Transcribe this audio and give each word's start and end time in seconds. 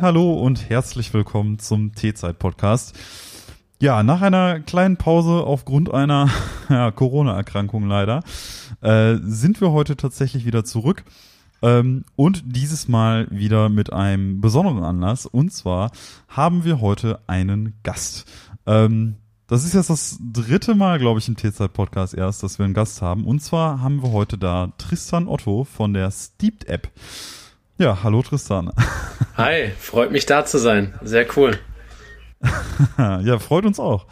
Hallo 0.00 0.32
und 0.32 0.70
herzlich 0.70 1.14
willkommen 1.14 1.58
zum 1.58 1.94
T-Zeit-Podcast. 1.94 2.98
Ja, 3.80 4.02
nach 4.02 4.22
einer 4.22 4.60
kleinen 4.60 4.96
Pause 4.96 5.44
aufgrund 5.44 5.92
einer 5.92 6.28
ja, 6.68 6.90
Corona-Erkrankung 6.90 7.86
leider, 7.86 8.22
äh, 8.80 9.16
sind 9.22 9.60
wir 9.60 9.72
heute 9.72 9.96
tatsächlich 9.96 10.46
wieder 10.46 10.64
zurück. 10.64 11.04
Ähm, 11.62 12.04
und 12.16 12.42
dieses 12.44 12.88
Mal 12.88 13.28
wieder 13.30 13.68
mit 13.68 13.92
einem 13.92 14.40
besonderen 14.40 14.82
Anlass. 14.82 15.26
Und 15.26 15.52
zwar 15.52 15.92
haben 16.28 16.64
wir 16.64 16.80
heute 16.80 17.20
einen 17.26 17.74
Gast. 17.82 18.24
Ähm, 18.66 19.16
das 19.46 19.64
ist 19.64 19.74
jetzt 19.74 19.90
das 19.90 20.18
dritte 20.20 20.74
Mal, 20.74 20.98
glaube 20.98 21.20
ich, 21.20 21.28
im 21.28 21.36
T-Zeit-Podcast 21.36 22.14
erst, 22.14 22.42
dass 22.42 22.58
wir 22.58 22.64
einen 22.64 22.74
Gast 22.74 23.00
haben. 23.02 23.24
Und 23.24 23.40
zwar 23.40 23.80
haben 23.80 24.02
wir 24.02 24.12
heute 24.12 24.38
da 24.38 24.72
Tristan 24.78 25.28
Otto 25.28 25.64
von 25.64 25.94
der 25.94 26.10
Steeped 26.10 26.68
App. 26.68 26.90
Ja, 27.76 28.04
hallo 28.04 28.22
Tristan. 28.22 28.70
Hi, 29.36 29.70
freut 29.76 30.12
mich 30.12 30.26
da 30.26 30.44
zu 30.44 30.58
sein. 30.58 30.94
Sehr 31.02 31.26
cool. 31.36 31.58
ja, 32.98 33.38
freut 33.40 33.66
uns 33.66 33.80
auch. 33.80 34.06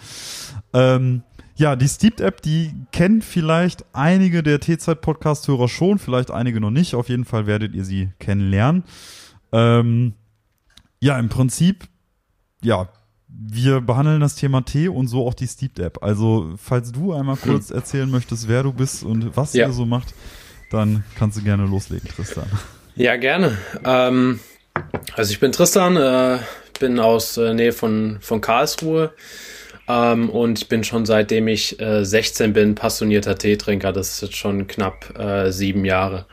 Ähm, 0.73 1.23
ja, 1.55 1.77
die 1.77 1.87
Steeped 1.87 2.21
App, 2.21 2.43
die 2.43 2.75
kennen 2.91 3.23
vielleicht 3.23 3.85
einige 3.93 4.43
der 4.43 4.59
T-Zeit-Podcast-Hörer 4.59 5.69
schon, 5.69 6.01
vielleicht 6.01 6.33
einige 6.33 6.61
noch 6.61 6.73
nicht. 6.73 6.97
Auf 6.97 7.09
jeden 7.09 7.25
Fall 7.25 7.47
werdet 7.47 7.73
ihr 7.73 7.85
sie 7.85 8.11
kennenlernen. 8.19 8.83
Ähm, 9.53 10.15
ja, 10.99 11.17
im 11.21 11.29
Prinzip, 11.29 11.85
ja, 12.65 12.89
wir 13.29 13.81
behandeln 13.81 14.21
das 14.21 14.35
Thema 14.35 14.63
Tee 14.63 14.89
und 14.89 15.07
so 15.07 15.25
auch 15.25 15.35
die 15.35 15.47
Steeped 15.47 15.79
App. 15.79 16.03
Also, 16.03 16.55
falls 16.57 16.91
du 16.91 17.13
einmal 17.13 17.37
hm. 17.37 17.43
kurz 17.53 17.69
hm. 17.69 17.77
erzählen 17.77 18.11
möchtest, 18.11 18.49
wer 18.49 18.65
du 18.65 18.73
bist 18.73 19.05
und 19.05 19.37
was 19.37 19.53
ja. 19.53 19.69
ihr 19.69 19.73
so 19.73 19.87
macht, 19.87 20.15
dann 20.73 21.05
kannst 21.15 21.39
du 21.39 21.43
gerne 21.43 21.65
loslegen, 21.65 22.09
Tristan. 22.09 22.49
Ja, 22.95 23.17
gerne. 23.17 23.57
Ähm, 23.85 24.41
also 25.17 25.33
ich 25.33 25.41
bin 25.41 25.51
Tristan, 25.51 25.97
äh, 25.97 26.39
bin 26.79 27.01
aus 27.01 27.39
äh, 27.39 27.55
Nähe 27.55 27.73
von, 27.73 28.19
von 28.21 28.43
Karlsruhe 28.43 29.15
ähm, 29.89 30.29
und 30.29 30.59
ich 30.59 30.69
bin 30.69 30.85
schon 30.85 31.07
seitdem 31.07 31.49
ich 31.49 31.81
äh, 31.81 32.05
16 32.05 32.53
bin 32.53 32.75
passionierter 32.75 33.39
Teetrinker. 33.39 33.93
Das 33.93 34.11
ist 34.11 34.23
jetzt 34.23 34.37
schon 34.37 34.67
knapp 34.67 35.19
äh, 35.19 35.51
sieben 35.51 35.87
Jahre. 35.87 36.27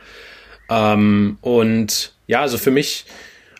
Ähm, 0.68 1.38
und 1.40 2.12
ja, 2.26 2.42
also 2.42 2.58
für 2.58 2.70
mich 2.70 3.06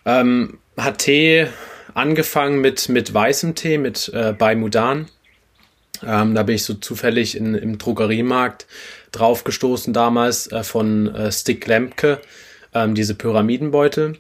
ähm, 0.04 0.58
hat 0.76 0.98
Tee 0.98 1.46
angefangen 1.94 2.60
mit, 2.60 2.90
mit 2.90 3.14
weißem 3.14 3.54
Tee, 3.54 3.78
mit 3.78 4.10
äh, 4.12 4.34
bei 4.34 4.54
Mudan. 4.54 5.06
Ähm, 6.06 6.34
da 6.34 6.42
bin 6.42 6.54
ich 6.54 6.64
so 6.64 6.74
zufällig 6.74 7.34
in, 7.34 7.54
im 7.54 7.78
Drogeriemarkt 7.78 8.66
draufgestoßen 9.12 9.94
damals 9.94 10.52
äh, 10.52 10.62
von 10.62 11.14
äh, 11.14 11.32
Stick 11.32 11.66
Lemke, 11.66 12.20
ähm, 12.74 12.94
diese 12.94 13.14
Pyramidenbeutel. 13.14 14.18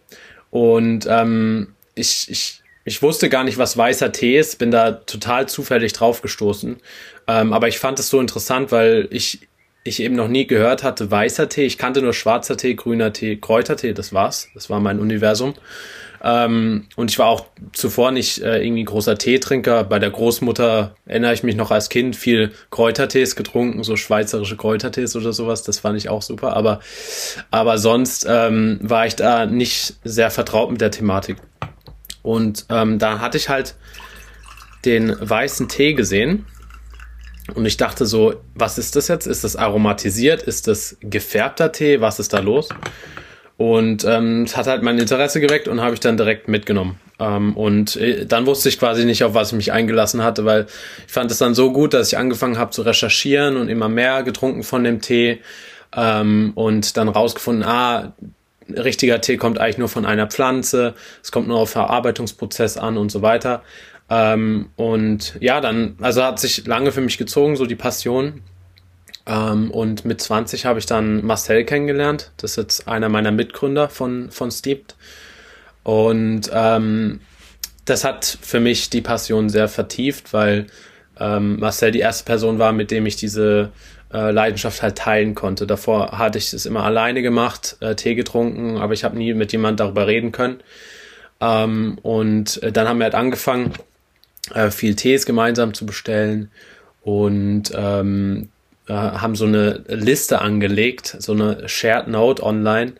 Und 0.50 1.06
ähm, 1.08 1.74
ich, 1.94 2.26
ich, 2.30 2.62
ich 2.84 3.02
wusste 3.02 3.28
gar 3.28 3.44
nicht, 3.44 3.58
was 3.58 3.76
weißer 3.76 4.12
Tee 4.12 4.38
ist, 4.38 4.58
bin 4.58 4.70
da 4.70 4.92
total 4.92 5.48
zufällig 5.48 5.92
draufgestoßen. 5.92 6.76
Ähm, 7.26 7.52
aber 7.52 7.68
ich 7.68 7.78
fand 7.78 7.98
es 7.98 8.08
so 8.08 8.20
interessant, 8.20 8.72
weil 8.72 9.08
ich, 9.10 9.48
ich 9.84 10.02
eben 10.02 10.14
noch 10.14 10.28
nie 10.28 10.46
gehört 10.46 10.82
hatte, 10.82 11.10
weißer 11.10 11.48
Tee. 11.48 11.64
Ich 11.64 11.78
kannte 11.78 12.02
nur 12.02 12.12
schwarzer 12.12 12.56
Tee, 12.56 12.74
grüner 12.74 13.12
Tee, 13.12 13.36
Kräutertee, 13.36 13.92
das 13.92 14.12
war's. 14.12 14.48
Das 14.54 14.68
war 14.68 14.80
mein 14.80 14.98
Universum. 14.98 15.54
Ähm, 16.22 16.86
und 16.96 17.10
ich 17.10 17.18
war 17.18 17.28
auch 17.28 17.46
zuvor 17.72 18.10
nicht 18.10 18.42
äh, 18.42 18.62
irgendwie 18.62 18.84
großer 18.84 19.16
Teetrinker. 19.16 19.84
Bei 19.84 19.98
der 19.98 20.10
Großmutter 20.10 20.94
erinnere 21.06 21.32
ich 21.32 21.42
mich 21.42 21.56
noch 21.56 21.70
als 21.70 21.88
Kind 21.88 22.14
viel 22.14 22.52
Kräutertees 22.70 23.36
getrunken, 23.36 23.82
so 23.84 23.96
schweizerische 23.96 24.56
Kräutertees 24.56 25.16
oder 25.16 25.32
sowas. 25.32 25.62
Das 25.62 25.78
fand 25.78 25.96
ich 25.96 26.10
auch 26.10 26.20
super. 26.20 26.54
Aber, 26.56 26.80
aber 27.50 27.78
sonst 27.78 28.26
ähm, 28.28 28.80
war 28.82 29.06
ich 29.06 29.16
da 29.16 29.46
nicht 29.46 29.94
sehr 30.04 30.30
vertraut 30.30 30.70
mit 30.70 30.82
der 30.82 30.90
Thematik. 30.90 31.38
Und 32.22 32.66
ähm, 32.68 32.98
da 32.98 33.20
hatte 33.20 33.38
ich 33.38 33.48
halt 33.48 33.74
den 34.84 35.16
weißen 35.18 35.68
Tee 35.68 35.94
gesehen. 35.94 36.44
Und 37.52 37.66
ich 37.66 37.76
dachte 37.76 38.06
so, 38.06 38.34
was 38.54 38.78
ist 38.78 38.96
das 38.96 39.08
jetzt? 39.08 39.26
Ist 39.26 39.44
das 39.44 39.56
aromatisiert? 39.56 40.42
Ist 40.42 40.68
das 40.68 40.96
gefärbter 41.00 41.72
Tee? 41.72 42.00
Was 42.00 42.18
ist 42.18 42.32
da 42.32 42.40
los? 42.40 42.68
Und 43.56 44.04
ähm, 44.04 44.44
es 44.44 44.56
hat 44.56 44.66
halt 44.66 44.82
mein 44.82 44.98
Interesse 44.98 45.38
geweckt 45.38 45.68
und 45.68 45.82
habe 45.82 45.92
ich 45.92 46.00
dann 46.00 46.16
direkt 46.16 46.48
mitgenommen. 46.48 46.98
Ähm, 47.18 47.54
und 47.56 47.96
äh, 47.96 48.24
dann 48.24 48.46
wusste 48.46 48.70
ich 48.70 48.78
quasi 48.78 49.04
nicht, 49.04 49.22
auf 49.22 49.34
was 49.34 49.48
ich 49.48 49.56
mich 49.56 49.70
eingelassen 49.70 50.22
hatte, 50.22 50.46
weil 50.46 50.66
ich 51.06 51.12
fand 51.12 51.30
es 51.30 51.36
dann 51.36 51.54
so 51.54 51.70
gut, 51.70 51.92
dass 51.92 52.08
ich 52.08 52.16
angefangen 52.16 52.56
habe 52.56 52.70
zu 52.70 52.80
recherchieren 52.80 53.58
und 53.58 53.68
immer 53.68 53.90
mehr 53.90 54.22
getrunken 54.22 54.62
von 54.62 54.82
dem 54.82 55.02
Tee 55.02 55.40
ähm, 55.94 56.52
und 56.54 56.96
dann 56.96 57.08
rausgefunden, 57.08 57.62
ah, 57.64 58.14
richtiger 58.70 59.20
Tee 59.20 59.36
kommt 59.36 59.58
eigentlich 59.58 59.78
nur 59.78 59.88
von 59.88 60.06
einer 60.06 60.26
Pflanze, 60.26 60.94
es 61.22 61.30
kommt 61.30 61.48
nur 61.48 61.58
auf 61.58 61.70
Verarbeitungsprozess 61.70 62.76
an 62.78 62.96
und 62.96 63.10
so 63.10 63.20
weiter. 63.22 63.62
Ähm, 64.10 64.70
und 64.74 65.36
ja, 65.40 65.60
dann, 65.60 65.96
also 66.00 66.22
hat 66.24 66.40
sich 66.40 66.66
lange 66.66 66.90
für 66.90 67.00
mich 67.00 67.16
gezogen, 67.16 67.56
so 67.56 67.64
die 67.64 67.76
Passion. 67.76 68.42
Ähm, 69.26 69.70
und 69.70 70.04
mit 70.04 70.20
20 70.20 70.66
habe 70.66 70.80
ich 70.80 70.86
dann 70.86 71.24
Marcel 71.24 71.64
kennengelernt. 71.64 72.32
Das 72.36 72.52
ist 72.52 72.56
jetzt 72.56 72.88
einer 72.88 73.08
meiner 73.08 73.30
Mitgründer 73.30 73.88
von, 73.88 74.30
von 74.32 74.50
Steeped. 74.50 74.96
Und 75.84 76.50
ähm, 76.52 77.20
das 77.84 78.04
hat 78.04 78.38
für 78.42 78.60
mich 78.60 78.90
die 78.90 79.00
Passion 79.00 79.48
sehr 79.48 79.68
vertieft, 79.68 80.32
weil 80.32 80.66
ähm, 81.18 81.60
Marcel 81.60 81.92
die 81.92 82.00
erste 82.00 82.24
Person 82.24 82.58
war, 82.58 82.72
mit 82.72 82.90
dem 82.90 83.06
ich 83.06 83.14
diese 83.14 83.70
äh, 84.12 84.32
Leidenschaft 84.32 84.82
halt 84.82 84.98
teilen 84.98 85.36
konnte. 85.36 85.66
Davor 85.66 86.18
hatte 86.18 86.38
ich 86.38 86.52
es 86.52 86.66
immer 86.66 86.84
alleine 86.84 87.22
gemacht, 87.22 87.76
äh, 87.80 87.94
Tee 87.94 88.16
getrunken, 88.16 88.78
aber 88.78 88.92
ich 88.92 89.04
habe 89.04 89.16
nie 89.16 89.34
mit 89.34 89.52
jemand 89.52 89.78
darüber 89.78 90.08
reden 90.08 90.32
können. 90.32 90.58
Ähm, 91.40 91.98
und 92.02 92.62
äh, 92.62 92.72
dann 92.72 92.88
haben 92.88 92.98
wir 92.98 93.04
halt 93.04 93.14
angefangen, 93.14 93.72
äh, 94.54 94.70
viel 94.70 94.94
Tees 94.94 95.26
gemeinsam 95.26 95.74
zu 95.74 95.86
bestellen. 95.86 96.50
Und 97.02 97.72
ähm, 97.74 98.50
äh, 98.90 98.92
haben 98.92 99.36
so 99.36 99.46
eine 99.46 99.84
Liste 99.86 100.40
angelegt, 100.40 101.16
so 101.18 101.32
eine 101.32 101.68
Shared 101.68 102.08
Note 102.08 102.42
online, 102.42 102.94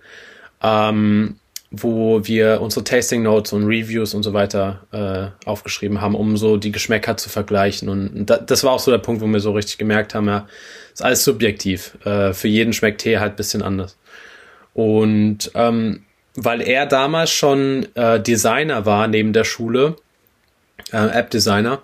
ähm, 0.63 1.37
wo 1.73 2.25
wir 2.27 2.61
unsere 2.61 2.85
Tasting 2.85 3.23
Notes 3.23 3.53
und 3.53 3.65
Reviews 3.65 4.15
und 4.15 4.23
so 4.23 4.33
weiter 4.33 4.87
äh, 4.93 5.49
aufgeschrieben 5.49 6.01
haben, 6.01 6.15
um 6.15 6.37
so 6.37 6.57
die 6.57 6.73
Geschmäcker 6.73 7.17
zu 7.17 7.29
vergleichen. 7.29 7.89
Und 7.89 8.27
da, 8.27 8.39
das 8.39 8.63
war 8.65 8.73
auch 8.73 8.79
so 8.79 8.91
der 8.91 8.99
Punkt, 8.99 9.21
wo 9.21 9.27
wir 9.27 9.41
so 9.41 9.53
richtig 9.53 9.79
gemerkt 9.79 10.15
haben, 10.15 10.29
ja, 10.29 10.47
ist 10.93 11.03
alles 11.03 11.25
subjektiv. 11.25 11.97
Äh, 12.05 12.33
für 12.33 12.49
jeden 12.49 12.73
schmeckt 12.73 13.01
Tee 13.01 13.19
halt 13.19 13.37
bisschen 13.37 13.63
anders. 13.63 13.97
Und 14.75 15.51
ähm, 15.55 16.05
weil 16.37 16.61
er 16.61 16.87
damals 16.87 17.31
schon 17.31 17.89
äh, 17.95 18.21
Designer 18.21 18.87
war 18.87 19.09
neben 19.09 19.33
der 19.33 19.45
Schule, 19.45 19.97
äh, 20.93 21.19
App-Designer, 21.19 21.83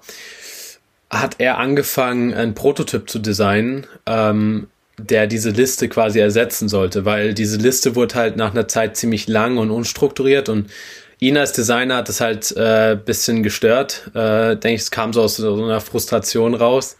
hat 1.10 1.36
er 1.38 1.58
angefangen, 1.58 2.34
einen 2.34 2.54
Prototyp 2.54 3.08
zu 3.08 3.18
designen, 3.18 3.86
ähm, 4.06 4.68
der 4.98 5.26
diese 5.26 5.50
Liste 5.50 5.88
quasi 5.88 6.20
ersetzen 6.20 6.68
sollte, 6.68 7.04
weil 7.04 7.34
diese 7.34 7.58
Liste 7.58 7.94
wurde 7.94 8.14
halt 8.14 8.36
nach 8.36 8.52
einer 8.52 8.66
Zeit 8.66 8.96
ziemlich 8.96 9.28
lang 9.28 9.58
und 9.58 9.70
unstrukturiert 9.70 10.48
und 10.48 10.70
ihn 11.18 11.36
als 11.36 11.52
Designer 11.52 11.96
hat 11.96 12.08
das 12.08 12.20
halt 12.20 12.52
äh, 12.56 12.98
bisschen 13.02 13.42
gestört. 13.42 14.10
Äh, 14.14 14.56
denke 14.56 14.74
ich, 14.74 14.82
es 14.82 14.90
kam 14.90 15.12
so 15.12 15.22
aus 15.22 15.36
so 15.36 15.62
einer 15.62 15.80
Frustration 15.80 16.54
raus 16.54 16.96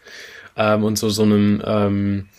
ähm, 0.55 0.83
und 0.83 0.97
so 0.97 1.09
so 1.09 1.23
einem, 1.23 1.61
ähm, 1.65 2.29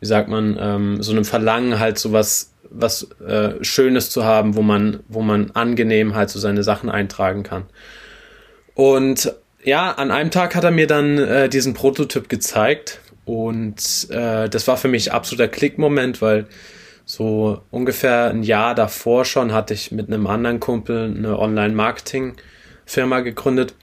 wie 0.00 0.06
sagt 0.06 0.28
man, 0.28 0.56
ähm, 0.60 1.02
so 1.02 1.12
einem 1.12 1.24
Verlangen 1.24 1.78
halt 1.78 1.98
so 1.98 2.12
was 2.12 2.52
was 2.70 3.08
äh, 3.26 3.62
Schönes 3.62 4.10
zu 4.10 4.24
haben, 4.24 4.56
wo 4.56 4.62
man 4.62 5.00
wo 5.08 5.22
man 5.22 5.50
angenehm 5.52 6.14
halt 6.14 6.30
so 6.30 6.38
seine 6.38 6.62
Sachen 6.62 6.90
eintragen 6.90 7.42
kann. 7.42 7.64
Und 8.78 9.34
ja, 9.64 9.90
an 9.90 10.12
einem 10.12 10.30
Tag 10.30 10.54
hat 10.54 10.62
er 10.62 10.70
mir 10.70 10.86
dann 10.86 11.18
äh, 11.18 11.48
diesen 11.48 11.74
Prototyp 11.74 12.28
gezeigt. 12.28 13.00
Und 13.24 14.06
äh, 14.10 14.48
das 14.48 14.68
war 14.68 14.76
für 14.76 14.86
mich 14.86 15.12
absoluter 15.12 15.48
Klickmoment, 15.48 16.22
weil 16.22 16.46
so 17.04 17.60
ungefähr 17.72 18.30
ein 18.30 18.44
Jahr 18.44 18.76
davor 18.76 19.24
schon 19.24 19.52
hatte 19.52 19.74
ich 19.74 19.90
mit 19.90 20.06
einem 20.06 20.28
anderen 20.28 20.60
Kumpel 20.60 21.12
eine 21.12 21.40
Online-Marketing-Firma 21.40 23.18
gegründet. 23.18 23.74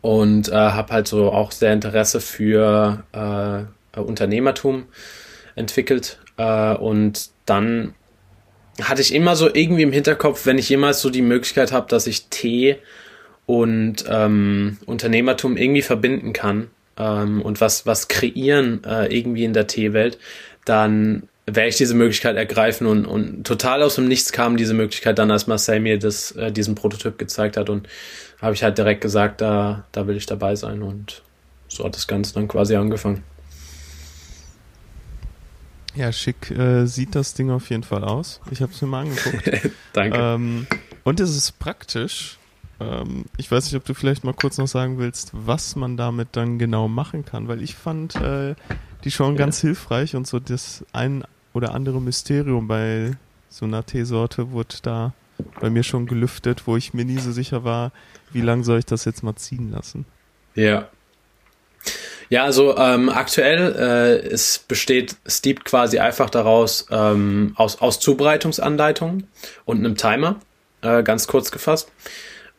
Und 0.00 0.48
äh, 0.48 0.52
habe 0.52 0.94
halt 0.94 1.06
so 1.06 1.30
auch 1.30 1.52
sehr 1.52 1.72
Interesse 1.72 2.20
für 2.20 3.04
äh, 3.12 4.00
Unternehmertum 4.00 4.86
entwickelt. 5.54 6.18
Äh, 6.38 6.74
und 6.74 7.30
dann 7.46 7.94
hatte 8.82 9.00
ich 9.00 9.14
immer 9.14 9.36
so 9.36 9.48
irgendwie 9.54 9.82
im 9.82 9.92
Hinterkopf, 9.92 10.44
wenn 10.44 10.58
ich 10.58 10.68
jemals 10.68 11.02
so 11.02 11.08
die 11.08 11.22
Möglichkeit 11.22 11.70
habe, 11.70 11.86
dass 11.88 12.08
ich 12.08 12.26
Tee 12.30 12.78
und 13.48 14.04
ähm, 14.10 14.76
Unternehmertum 14.84 15.56
irgendwie 15.56 15.80
verbinden 15.80 16.34
kann 16.34 16.68
ähm, 16.98 17.40
und 17.40 17.62
was, 17.62 17.86
was 17.86 18.06
kreieren 18.06 18.84
äh, 18.84 19.06
irgendwie 19.06 19.44
in 19.44 19.54
der 19.54 19.66
Teewelt, 19.66 20.18
dann 20.66 21.22
werde 21.46 21.70
ich 21.70 21.76
diese 21.78 21.94
Möglichkeit 21.94 22.36
ergreifen 22.36 22.86
und, 22.86 23.06
und 23.06 23.46
total 23.46 23.82
aus 23.82 23.94
dem 23.94 24.06
Nichts 24.06 24.32
kam 24.32 24.58
diese 24.58 24.74
Möglichkeit 24.74 25.18
dann, 25.18 25.30
als 25.30 25.46
Marcel 25.46 25.80
mir 25.80 25.98
das, 25.98 26.32
äh, 26.32 26.52
diesen 26.52 26.74
Prototyp 26.74 27.16
gezeigt 27.16 27.56
hat 27.56 27.70
und 27.70 27.88
habe 28.42 28.52
ich 28.52 28.62
halt 28.62 28.76
direkt 28.76 29.00
gesagt, 29.00 29.40
da, 29.40 29.86
da 29.92 30.06
will 30.06 30.18
ich 30.18 30.26
dabei 30.26 30.54
sein 30.54 30.82
und 30.82 31.22
so 31.68 31.86
hat 31.86 31.96
das 31.96 32.06
Ganze 32.06 32.34
dann 32.34 32.48
quasi 32.48 32.76
angefangen. 32.76 33.22
Ja, 35.94 36.12
schick 36.12 36.50
äh, 36.50 36.84
sieht 36.84 37.14
das 37.14 37.32
Ding 37.32 37.50
auf 37.50 37.70
jeden 37.70 37.82
Fall 37.82 38.04
aus. 38.04 38.42
Ich 38.50 38.60
habe 38.60 38.72
es 38.72 38.82
mir 38.82 38.88
mal 38.88 39.06
angeguckt. 39.06 39.70
Danke. 39.94 40.18
Ähm, 40.18 40.66
Und 41.02 41.18
es 41.18 41.34
ist 41.34 41.58
praktisch. 41.58 42.37
Ähm, 42.80 43.24
ich 43.36 43.50
weiß 43.50 43.64
nicht, 43.64 43.76
ob 43.76 43.84
du 43.84 43.94
vielleicht 43.94 44.24
mal 44.24 44.34
kurz 44.34 44.58
noch 44.58 44.68
sagen 44.68 44.98
willst, 44.98 45.30
was 45.32 45.76
man 45.76 45.96
damit 45.96 46.28
dann 46.32 46.58
genau 46.58 46.88
machen 46.88 47.24
kann, 47.24 47.48
weil 47.48 47.62
ich 47.62 47.74
fand 47.74 48.16
äh, 48.16 48.54
die 49.04 49.10
schon 49.10 49.32
ja. 49.32 49.38
ganz 49.38 49.60
hilfreich 49.60 50.16
und 50.16 50.26
so 50.26 50.38
das 50.38 50.84
ein 50.92 51.24
oder 51.52 51.74
andere 51.74 52.00
Mysterium 52.00 52.68
bei 52.68 53.12
so 53.48 53.64
einer 53.64 53.84
Teesorte 53.84 54.50
wurde 54.52 54.76
da 54.82 55.12
bei 55.60 55.70
mir 55.70 55.82
schon 55.82 56.06
gelüftet, 56.06 56.66
wo 56.66 56.76
ich 56.76 56.94
mir 56.94 57.04
nie 57.04 57.18
so 57.18 57.32
sicher 57.32 57.64
war, 57.64 57.92
wie 58.32 58.40
lange 58.40 58.64
soll 58.64 58.80
ich 58.80 58.86
das 58.86 59.04
jetzt 59.04 59.22
mal 59.22 59.36
ziehen 59.36 59.70
lassen. 59.70 60.04
Ja. 60.54 60.88
Ja, 62.30 62.44
also 62.44 62.76
ähm, 62.76 63.08
aktuell 63.08 63.74
äh, 63.74 64.26
es 64.28 64.58
besteht 64.58 65.16
Steep 65.26 65.64
quasi 65.64 65.98
einfach 65.98 66.28
daraus 66.28 66.86
ähm, 66.90 67.54
aus, 67.56 67.80
aus 67.80 68.00
Zubereitungsanleitungen 68.00 69.28
und 69.64 69.78
einem 69.78 69.96
Timer, 69.96 70.38
äh, 70.82 71.02
ganz 71.02 71.26
kurz 71.26 71.50
gefasst. 71.50 71.90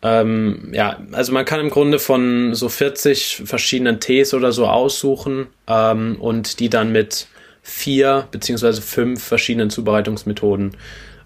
Ähm, 0.02 0.70
ja, 0.72 1.00
also 1.12 1.34
man 1.34 1.46
kann 1.46 1.60
im 1.60 1.70
Grunde 1.70 2.00
von 2.00 2.54
so 2.54 2.70
40 2.70 3.44
verschiedenen 3.46 4.00
Tees 4.00 4.34
oder 4.34 4.52
so 4.52 4.68
aussuchen 4.68 5.48
ähm, 5.68 6.16
und 6.20 6.60
die 6.60 6.70
dann 6.70 6.92
mit 6.92 7.28
vier 7.62 8.28
beziehungsweise 8.32 8.82
fünf 8.82 9.24
verschiedenen 9.24 9.70
Zubereitungsmethoden 9.70 10.78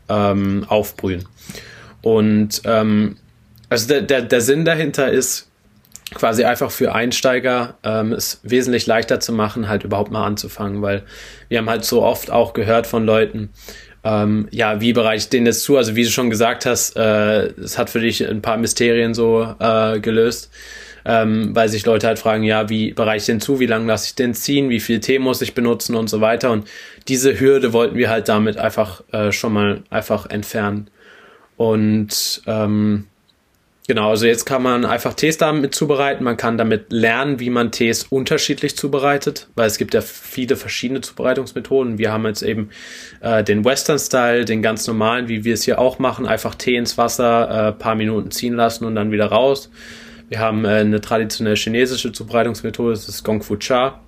ähm, 0.10 0.66
aufbrühen. 0.68 1.26
Und 2.02 2.62
ähm, 2.66 3.18
also 3.70 3.88
der, 3.88 4.02
der, 4.02 4.24
der 4.24 4.42
Sinn 4.42 4.66
dahinter 4.66 5.12
ist 5.12 5.50
quasi 6.14 6.44
einfach 6.44 6.72
für 6.72 6.94
Einsteiger 6.94 7.78
ähm, 7.84 8.12
es 8.12 8.40
wesentlich 8.44 8.86
leichter 8.88 9.20
zu 9.20 9.34
machen, 9.34 9.68
halt 9.68 9.84
überhaupt 9.84 10.12
mal 10.12 10.26
anzufangen, 10.26 10.82
weil 10.82 11.04
wir 11.50 11.60
haben 11.60 11.70
halt 11.70 11.86
so 11.86 12.04
oft 12.04 12.30
auch 12.30 12.54
gehört 12.54 12.88
von 12.88 13.06
Leuten, 13.06 13.50
ähm, 14.04 14.48
ja, 14.52 14.82
wie 14.82 14.94
bereite 14.94 15.18
ich 15.18 15.30
den 15.30 15.46
jetzt 15.46 15.64
zu? 15.64 15.78
Also 15.78 15.96
wie 15.96 16.04
du 16.04 16.10
schon 16.10 16.30
gesagt 16.30 16.66
hast, 16.66 16.98
äh, 16.98 17.48
es 17.60 17.78
hat 17.78 17.90
für 17.90 18.02
dich 18.02 18.28
ein 18.28 18.42
paar 18.42 18.58
Mysterien 18.58 19.14
so 19.14 19.56
äh, 19.60 20.00
gelöst, 20.00 20.52
ähm, 21.06 21.56
weil 21.56 21.70
sich 21.70 21.86
Leute 21.86 22.08
halt 22.08 22.20
fragen, 22.20 22.44
ja, 22.44 22.70
wie 22.70 22.94
bereite 22.94 23.18
ich 23.18 23.26
den 23.26 23.40
zu? 23.40 23.60
Wie 23.60 23.66
lange 23.66 23.88
lasse 23.88 24.08
ich 24.08 24.16
den 24.16 24.34
ziehen? 24.34 24.70
Wie 24.70 24.82
viel 24.82 25.00
Tee 25.00 25.20
muss 25.20 25.42
ich 25.42 25.54
benutzen 25.54 25.96
und 25.96 26.10
so 26.10 26.20
weiter? 26.20 26.52
Und 26.52 26.68
diese 27.08 27.40
Hürde 27.40 27.72
wollten 27.72 27.96
wir 27.96 28.10
halt 28.10 28.28
damit 28.28 28.58
einfach 28.58 29.04
äh, 29.12 29.32
schon 29.32 29.54
mal 29.54 29.84
einfach 29.90 30.30
entfernen. 30.30 30.90
Und 31.56 32.42
ähm, 32.46 33.06
Genau, 33.86 34.12
also 34.12 34.26
jetzt 34.26 34.46
kann 34.46 34.64
man 34.64 34.86
einfach 34.86 35.14
Tees 35.14 35.38
damit 35.38 35.76
zubereiten. 35.76 36.24
Man 36.24 36.38
kann 36.38 36.58
damit 36.58 36.94
lernen, 36.94 37.42
wie 37.42 37.50
man 37.50 37.72
Tees 37.72 38.04
unterschiedlich 38.04 38.78
zubereitet, 38.78 39.50
weil 39.56 39.68
es 39.68 39.78
gibt 39.78 39.94
ja 39.94 40.00
viele 40.00 40.56
verschiedene 40.56 41.02
Zubereitungsmethoden. 41.02 41.98
Wir 41.98 42.14
haben 42.14 42.26
jetzt 42.26 42.44
eben 42.44 42.70
äh, 43.20 43.44
den 43.44 43.66
Western 43.66 44.00
Style, 44.00 44.46
den 44.46 44.62
ganz 44.62 44.88
normalen, 44.88 45.28
wie 45.28 45.44
wir 45.44 45.54
es 45.54 45.64
hier 45.64 45.80
auch 45.80 46.00
machen, 46.00 46.26
einfach 46.26 46.56
Tee 46.56 46.78
ins 46.78 46.98
Wasser, 46.98 47.68
äh, 47.68 47.72
paar 47.74 47.96
Minuten 47.96 48.32
ziehen 48.32 48.54
lassen 48.54 48.86
und 48.86 48.96
dann 48.96 49.12
wieder 49.12 49.26
raus. 49.26 49.70
Wir 50.30 50.40
haben 50.40 50.64
äh, 50.64 50.70
eine 50.70 51.02
traditionelle 51.02 51.58
chinesische 51.58 52.14
Zubereitungsmethode, 52.14 52.92
das 52.92 53.10
ist 53.10 53.26
Gong 53.26 53.44
Fu 53.44 53.58
Cha. 53.58 54.00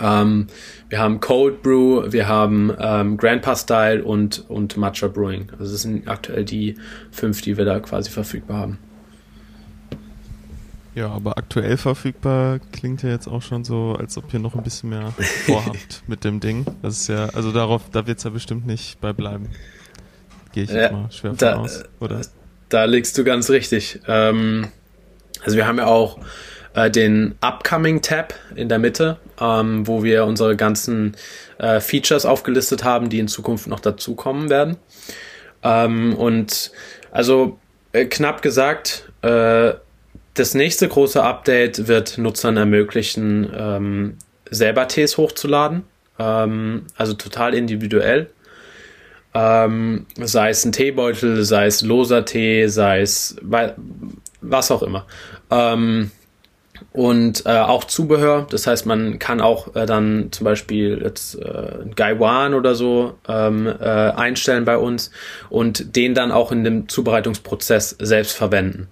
Ähm, 0.00 0.46
wir 0.88 0.98
haben 0.98 1.20
Cold 1.20 1.62
Brew, 1.62 2.10
wir 2.10 2.28
haben 2.28 2.72
ähm, 2.78 3.16
Grandpa 3.16 3.56
Style 3.56 4.04
und, 4.04 4.44
und 4.48 4.76
Matcha 4.76 5.08
Brewing. 5.08 5.50
Also 5.58 5.72
das 5.72 5.82
sind 5.82 6.08
aktuell 6.08 6.44
die 6.44 6.76
fünf, 7.10 7.42
die 7.42 7.56
wir 7.56 7.64
da 7.64 7.80
quasi 7.80 8.10
verfügbar 8.10 8.58
haben. 8.58 8.78
Ja, 10.94 11.08
aber 11.08 11.36
aktuell 11.36 11.76
verfügbar 11.76 12.60
klingt 12.70 13.02
ja 13.02 13.08
jetzt 13.08 13.26
auch 13.26 13.42
schon 13.42 13.64
so, 13.64 13.96
als 13.98 14.16
ob 14.16 14.32
ihr 14.32 14.38
noch 14.38 14.54
ein 14.54 14.62
bisschen 14.62 14.90
mehr 14.90 15.12
vorhabt 15.46 16.04
mit 16.06 16.22
dem 16.22 16.38
Ding. 16.38 16.64
Das 16.82 17.00
ist 17.00 17.08
ja, 17.08 17.26
also 17.30 17.50
darauf, 17.50 17.90
da 17.90 18.06
wird 18.06 18.18
es 18.18 18.24
ja 18.24 18.30
bestimmt 18.30 18.66
nicht 18.66 19.00
bei 19.00 19.12
bleiben. 19.12 19.48
Gehe 20.52 20.64
ich 20.64 20.70
jetzt 20.70 20.92
mal 20.92 21.10
schwer 21.10 21.32
da, 21.32 21.54
von 21.54 21.64
aus, 21.64 21.82
oder? 21.98 22.20
Da 22.68 22.84
liegst 22.84 23.18
du 23.18 23.24
ganz 23.24 23.50
richtig. 23.50 24.00
Ähm, 24.06 24.68
also 25.42 25.56
wir 25.56 25.66
haben 25.66 25.78
ja 25.78 25.86
auch 25.86 26.18
äh, 26.74 26.90
den 26.90 27.34
Upcoming 27.40 28.02
Tab 28.02 28.34
in 28.54 28.68
der 28.68 28.78
Mitte, 28.78 29.18
ähm, 29.40 29.86
wo 29.86 30.02
wir 30.02 30.24
unsere 30.24 30.56
ganzen 30.56 31.16
äh, 31.58 31.80
Features 31.80 32.26
aufgelistet 32.26 32.84
haben, 32.84 33.08
die 33.08 33.18
in 33.18 33.28
Zukunft 33.28 33.66
noch 33.66 33.80
dazukommen 33.80 34.50
werden. 34.50 34.76
Ähm, 35.62 36.14
und 36.14 36.72
also 37.10 37.58
äh, 37.92 38.04
knapp 38.06 38.42
gesagt, 38.42 39.10
äh, 39.22 39.74
das 40.34 40.54
nächste 40.54 40.88
große 40.88 41.22
Update 41.22 41.86
wird 41.86 42.18
Nutzern 42.18 42.56
ermöglichen, 42.56 43.50
ähm, 43.56 44.18
selber 44.50 44.88
Tees 44.88 45.16
hochzuladen. 45.16 45.84
Ähm, 46.18 46.86
also 46.96 47.14
total 47.14 47.54
individuell. 47.54 48.30
Ähm, 49.32 50.06
sei 50.16 50.50
es 50.50 50.64
ein 50.64 50.72
Teebeutel, 50.72 51.44
sei 51.44 51.66
es 51.66 51.82
loser 51.82 52.24
Tee, 52.24 52.68
sei 52.68 53.00
es 53.00 53.36
was 54.40 54.70
auch 54.70 54.82
immer. 54.82 55.06
Ähm, 55.50 56.10
und 56.92 57.44
äh, 57.46 57.58
auch 57.58 57.84
Zubehör. 57.84 58.46
Das 58.50 58.66
heißt, 58.66 58.86
man 58.86 59.18
kann 59.18 59.40
auch 59.40 59.74
äh, 59.74 59.86
dann 59.86 60.28
zum 60.30 60.44
Beispiel 60.44 61.00
jetzt 61.02 61.36
äh, 61.36 61.78
Gaiwan 61.94 62.54
oder 62.54 62.74
so 62.74 63.14
ähm, 63.28 63.66
äh, 63.66 63.84
einstellen 63.84 64.64
bei 64.64 64.76
uns 64.76 65.10
und 65.50 65.96
den 65.96 66.14
dann 66.14 66.32
auch 66.32 66.52
in 66.52 66.64
dem 66.64 66.88
Zubereitungsprozess 66.88 67.96
selbst 67.98 68.36
verwenden. 68.36 68.88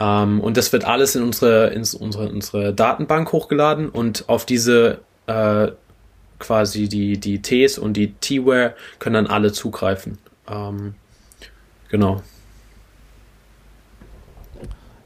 Ähm, 0.00 0.40
und 0.40 0.56
das 0.56 0.72
wird 0.72 0.84
alles 0.84 1.14
in 1.14 1.22
unsere, 1.22 1.68
in 1.68 1.84
unsere, 1.98 2.28
unsere 2.28 2.72
Datenbank 2.72 3.32
hochgeladen 3.32 3.88
und 3.88 4.28
auf 4.28 4.46
diese 4.46 4.98
äh, 5.26 5.68
quasi 6.38 6.88
die, 6.88 7.18
die 7.18 7.42
Tees 7.42 7.78
und 7.78 7.92
die 7.92 8.14
Teaware 8.14 8.74
können 8.98 9.14
dann 9.14 9.26
alle 9.26 9.52
zugreifen. 9.52 10.18
Ähm, 10.48 10.94
genau. 11.90 12.22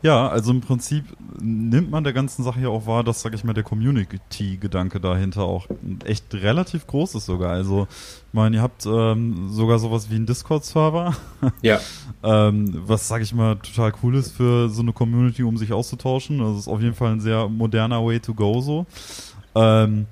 Ja, 0.04 0.28
also 0.28 0.50
im 0.50 0.60
Prinzip 0.60 1.16
nimmt 1.40 1.90
man 1.90 2.04
der 2.04 2.12
ganzen 2.12 2.44
Sache 2.44 2.60
ja 2.60 2.68
auch 2.68 2.86
wahr, 2.86 3.04
dass, 3.04 3.22
sag 3.22 3.32
ich 3.32 3.42
mal, 3.42 3.54
der 3.54 3.64
Community-Gedanke 3.64 5.00
dahinter 5.00 5.44
auch 5.44 5.66
echt 6.04 6.34
relativ 6.34 6.86
groß 6.86 7.14
ist 7.14 7.24
sogar. 7.24 7.52
Also, 7.52 7.88
ich 7.90 8.34
meine, 8.34 8.56
ihr 8.56 8.62
habt 8.62 8.84
ähm, 8.84 9.48
sogar 9.48 9.78
sowas 9.78 10.10
wie 10.10 10.16
einen 10.16 10.26
Discord-Server. 10.26 11.16
Ja. 11.62 11.80
ähm, 12.22 12.82
was, 12.86 13.08
sag 13.08 13.22
ich 13.22 13.32
mal, 13.32 13.56
total 13.56 13.94
cool 14.02 14.16
ist 14.16 14.32
für 14.32 14.68
so 14.68 14.82
eine 14.82 14.92
Community, 14.92 15.42
um 15.42 15.56
sich 15.56 15.72
auszutauschen. 15.72 16.38
Das 16.38 16.58
ist 16.58 16.68
auf 16.68 16.82
jeden 16.82 16.94
Fall 16.94 17.12
ein 17.12 17.20
sehr 17.20 17.48
moderner 17.48 18.04
Way 18.04 18.20
to 18.20 18.34
go 18.34 18.60
so. 18.60 18.84
Ähm, 19.54 20.04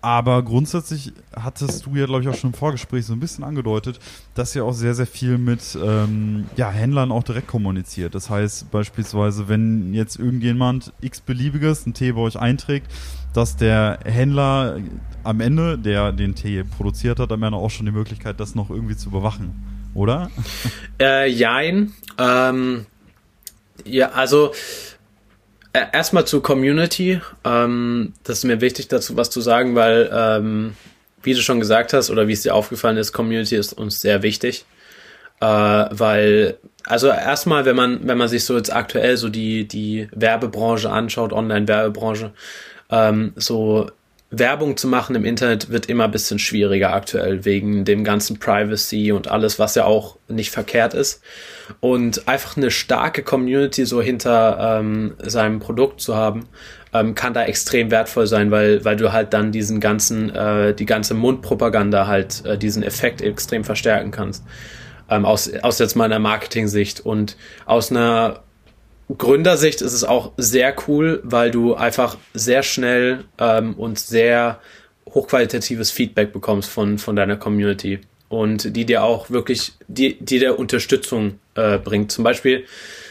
aber 0.00 0.42
grundsätzlich 0.44 1.12
hattest 1.34 1.84
du 1.84 1.96
ja, 1.96 2.06
glaube 2.06 2.22
ich, 2.22 2.28
auch 2.28 2.34
schon 2.34 2.50
im 2.50 2.54
Vorgespräch 2.54 3.04
so 3.04 3.12
ein 3.14 3.20
bisschen 3.20 3.42
angedeutet, 3.42 3.98
dass 4.34 4.54
ihr 4.54 4.64
auch 4.64 4.72
sehr, 4.72 4.94
sehr 4.94 5.08
viel 5.08 5.38
mit 5.38 5.76
ähm, 5.82 6.46
ja, 6.56 6.70
Händlern 6.70 7.10
auch 7.10 7.24
direkt 7.24 7.48
kommuniziert. 7.48 8.14
Das 8.14 8.30
heißt 8.30 8.70
beispielsweise, 8.70 9.48
wenn 9.48 9.92
jetzt 9.94 10.16
irgendjemand 10.16 10.92
x-beliebiges 11.00 11.84
einen 11.84 11.94
Tee 11.94 12.12
bei 12.12 12.20
euch 12.20 12.38
einträgt, 12.38 12.86
dass 13.34 13.56
der 13.56 13.98
Händler 14.04 14.78
am 15.24 15.40
Ende, 15.40 15.76
der 15.76 16.12
den 16.12 16.36
Tee 16.36 16.62
produziert 16.62 17.18
hat, 17.18 17.32
am 17.32 17.42
Ende 17.42 17.58
auch 17.58 17.70
schon 17.70 17.86
die 17.86 17.92
Möglichkeit, 17.92 18.38
das 18.38 18.54
noch 18.54 18.70
irgendwie 18.70 18.96
zu 18.96 19.08
überwachen, 19.08 19.52
oder? 19.94 20.30
Äh, 21.00 21.28
jein. 21.28 21.92
Ähm, 22.18 22.86
ja, 23.84 24.10
also 24.10 24.52
erstmal 25.92 26.26
zur 26.26 26.42
Community. 26.42 27.20
Ähm, 27.44 28.12
das 28.24 28.38
ist 28.38 28.44
mir 28.44 28.60
wichtig, 28.60 28.88
dazu 28.88 29.16
was 29.16 29.30
zu 29.30 29.40
sagen, 29.40 29.74
weil, 29.74 30.10
ähm, 30.12 30.74
wie 31.22 31.34
du 31.34 31.40
schon 31.40 31.60
gesagt 31.60 31.92
hast 31.92 32.10
oder 32.10 32.28
wie 32.28 32.32
es 32.32 32.42
dir 32.42 32.54
aufgefallen 32.54 32.96
ist, 32.96 33.12
Community 33.12 33.56
ist 33.56 33.72
uns 33.72 34.00
sehr 34.00 34.22
wichtig. 34.22 34.64
Äh, 35.40 35.46
weil, 35.46 36.58
also 36.84 37.08
erstmal, 37.08 37.64
wenn 37.64 37.76
man, 37.76 38.06
wenn 38.06 38.18
man 38.18 38.28
sich 38.28 38.44
so 38.44 38.56
jetzt 38.56 38.74
aktuell 38.74 39.16
so 39.16 39.28
die, 39.28 39.68
die 39.68 40.08
Werbebranche 40.12 40.90
anschaut, 40.90 41.32
Online-Werbebranche, 41.32 42.32
ähm, 42.90 43.32
so 43.36 43.90
Werbung 44.30 44.76
zu 44.76 44.88
machen 44.88 45.16
im 45.16 45.24
Internet 45.24 45.70
wird 45.70 45.86
immer 45.86 46.04
ein 46.04 46.10
bisschen 46.10 46.38
schwieriger 46.38 46.92
aktuell 46.92 47.46
wegen 47.46 47.86
dem 47.86 48.04
ganzen 48.04 48.38
Privacy 48.38 49.10
und 49.10 49.28
alles, 49.28 49.58
was 49.58 49.74
ja 49.74 49.84
auch 49.84 50.18
nicht 50.28 50.50
verkehrt 50.50 50.92
ist. 50.92 51.22
Und 51.80 52.28
einfach 52.28 52.56
eine 52.58 52.70
starke 52.70 53.22
Community 53.22 53.86
so 53.86 54.02
hinter 54.02 54.80
ähm, 54.80 55.14
seinem 55.22 55.60
Produkt 55.60 56.02
zu 56.02 56.14
haben, 56.14 56.46
ähm, 56.92 57.14
kann 57.14 57.32
da 57.32 57.44
extrem 57.44 57.90
wertvoll 57.90 58.26
sein, 58.26 58.50
weil, 58.50 58.84
weil 58.84 58.96
du 58.96 59.12
halt 59.12 59.32
dann 59.32 59.50
diesen 59.50 59.80
ganzen, 59.80 60.34
äh, 60.34 60.74
die 60.74 60.86
ganze 60.86 61.14
Mundpropaganda 61.14 62.06
halt, 62.06 62.44
äh, 62.44 62.58
diesen 62.58 62.82
Effekt 62.82 63.22
extrem 63.22 63.64
verstärken 63.64 64.10
kannst. 64.10 64.44
Ähm, 65.08 65.24
aus, 65.24 65.50
aus 65.62 65.78
jetzt 65.78 65.96
meiner 65.96 66.18
Marketing-Sicht 66.18 67.00
und 67.00 67.38
aus 67.64 67.90
einer 67.90 68.42
Gründersicht 69.16 69.80
ist 69.80 69.94
es 69.94 70.04
auch 70.04 70.32
sehr 70.36 70.74
cool, 70.86 71.20
weil 71.24 71.50
du 71.50 71.74
einfach 71.74 72.18
sehr 72.34 72.62
schnell 72.62 73.24
ähm, 73.38 73.74
und 73.74 73.98
sehr 73.98 74.60
hochqualitatives 75.14 75.90
Feedback 75.90 76.32
bekommst 76.32 76.68
von, 76.68 76.98
von 76.98 77.16
deiner 77.16 77.36
Community 77.36 78.00
und 78.28 78.76
die 78.76 78.84
dir 78.84 79.02
auch 79.02 79.30
wirklich, 79.30 79.72
die, 79.86 80.18
die 80.20 80.38
dir 80.38 80.58
Unterstützung 80.58 81.38
äh, 81.54 81.78
bringt. 81.78 82.12
Zum 82.12 82.24
Beispiel, 82.24 82.64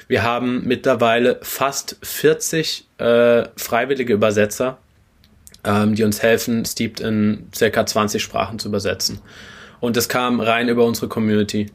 wir 0.08 0.24
haben 0.24 0.68
mittlerweile 0.68 1.40
fast 1.42 1.98
40 2.04 2.86
äh, 3.00 3.46
freiwillige 3.56 4.14
Übersetzer, 4.14 4.78
ähm, 5.64 5.96
die 5.96 6.04
uns 6.04 6.22
helfen, 6.22 6.64
Steeped 6.66 7.00
in 7.00 7.50
circa 7.56 7.86
20 7.86 8.22
Sprachen 8.22 8.60
zu 8.60 8.68
übersetzen. 8.68 9.20
Und 9.80 9.98
das 9.98 10.10
kam 10.10 10.40
rein 10.40 10.70
über 10.70 10.86
unsere 10.86 11.08
Community. 11.08 11.72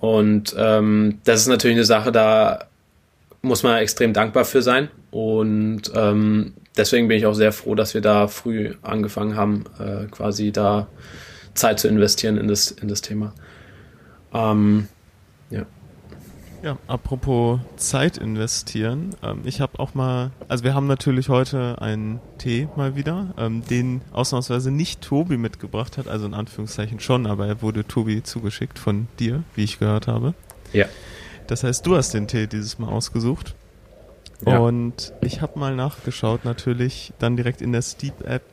Und 0.00 0.54
ähm, 0.58 1.20
das 1.24 1.42
ist 1.42 1.46
natürlich 1.46 1.76
eine 1.76 1.84
Sache, 1.84 2.10
da 2.10 2.69
muss 3.42 3.62
man 3.62 3.78
extrem 3.78 4.12
dankbar 4.12 4.44
für 4.44 4.62
sein. 4.62 4.88
Und 5.10 5.90
ähm, 5.94 6.54
deswegen 6.76 7.08
bin 7.08 7.16
ich 7.16 7.26
auch 7.26 7.34
sehr 7.34 7.52
froh, 7.52 7.74
dass 7.74 7.94
wir 7.94 8.00
da 8.00 8.28
früh 8.28 8.74
angefangen 8.82 9.36
haben, 9.36 9.64
äh, 9.78 10.06
quasi 10.06 10.52
da 10.52 10.88
Zeit 11.54 11.80
zu 11.80 11.88
investieren 11.88 12.36
in 12.36 12.48
das, 12.48 12.70
in 12.70 12.88
das 12.88 13.00
Thema. 13.02 13.32
Ähm, 14.32 14.88
ja. 15.50 15.66
Ja, 16.62 16.76
apropos 16.86 17.58
Zeit 17.76 18.18
investieren. 18.18 19.16
Ähm, 19.22 19.40
ich 19.44 19.62
habe 19.62 19.78
auch 19.78 19.94
mal, 19.94 20.30
also 20.46 20.62
wir 20.62 20.74
haben 20.74 20.86
natürlich 20.86 21.30
heute 21.30 21.80
einen 21.80 22.20
Tee 22.36 22.68
mal 22.76 22.96
wieder, 22.96 23.34
ähm, 23.38 23.64
den 23.64 24.02
ausnahmsweise 24.12 24.70
nicht 24.70 25.00
Tobi 25.00 25.38
mitgebracht 25.38 25.96
hat, 25.96 26.06
also 26.06 26.26
in 26.26 26.34
Anführungszeichen 26.34 27.00
schon, 27.00 27.26
aber 27.26 27.46
er 27.46 27.62
wurde 27.62 27.86
Tobi 27.86 28.22
zugeschickt 28.22 28.78
von 28.78 29.08
dir, 29.18 29.42
wie 29.54 29.64
ich 29.64 29.78
gehört 29.78 30.06
habe. 30.06 30.34
Ja. 30.74 30.84
Das 31.50 31.64
heißt, 31.64 31.84
du 31.84 31.96
hast 31.96 32.14
den 32.14 32.28
Tee 32.28 32.46
dieses 32.46 32.78
Mal 32.78 32.88
ausgesucht. 32.88 33.56
Ja. 34.46 34.58
Und 34.58 35.12
ich 35.20 35.42
habe 35.42 35.58
mal 35.58 35.74
nachgeschaut, 35.74 36.44
natürlich 36.44 37.12
dann 37.18 37.36
direkt 37.36 37.60
in 37.60 37.72
der 37.72 37.82
Steep-App, 37.82 38.44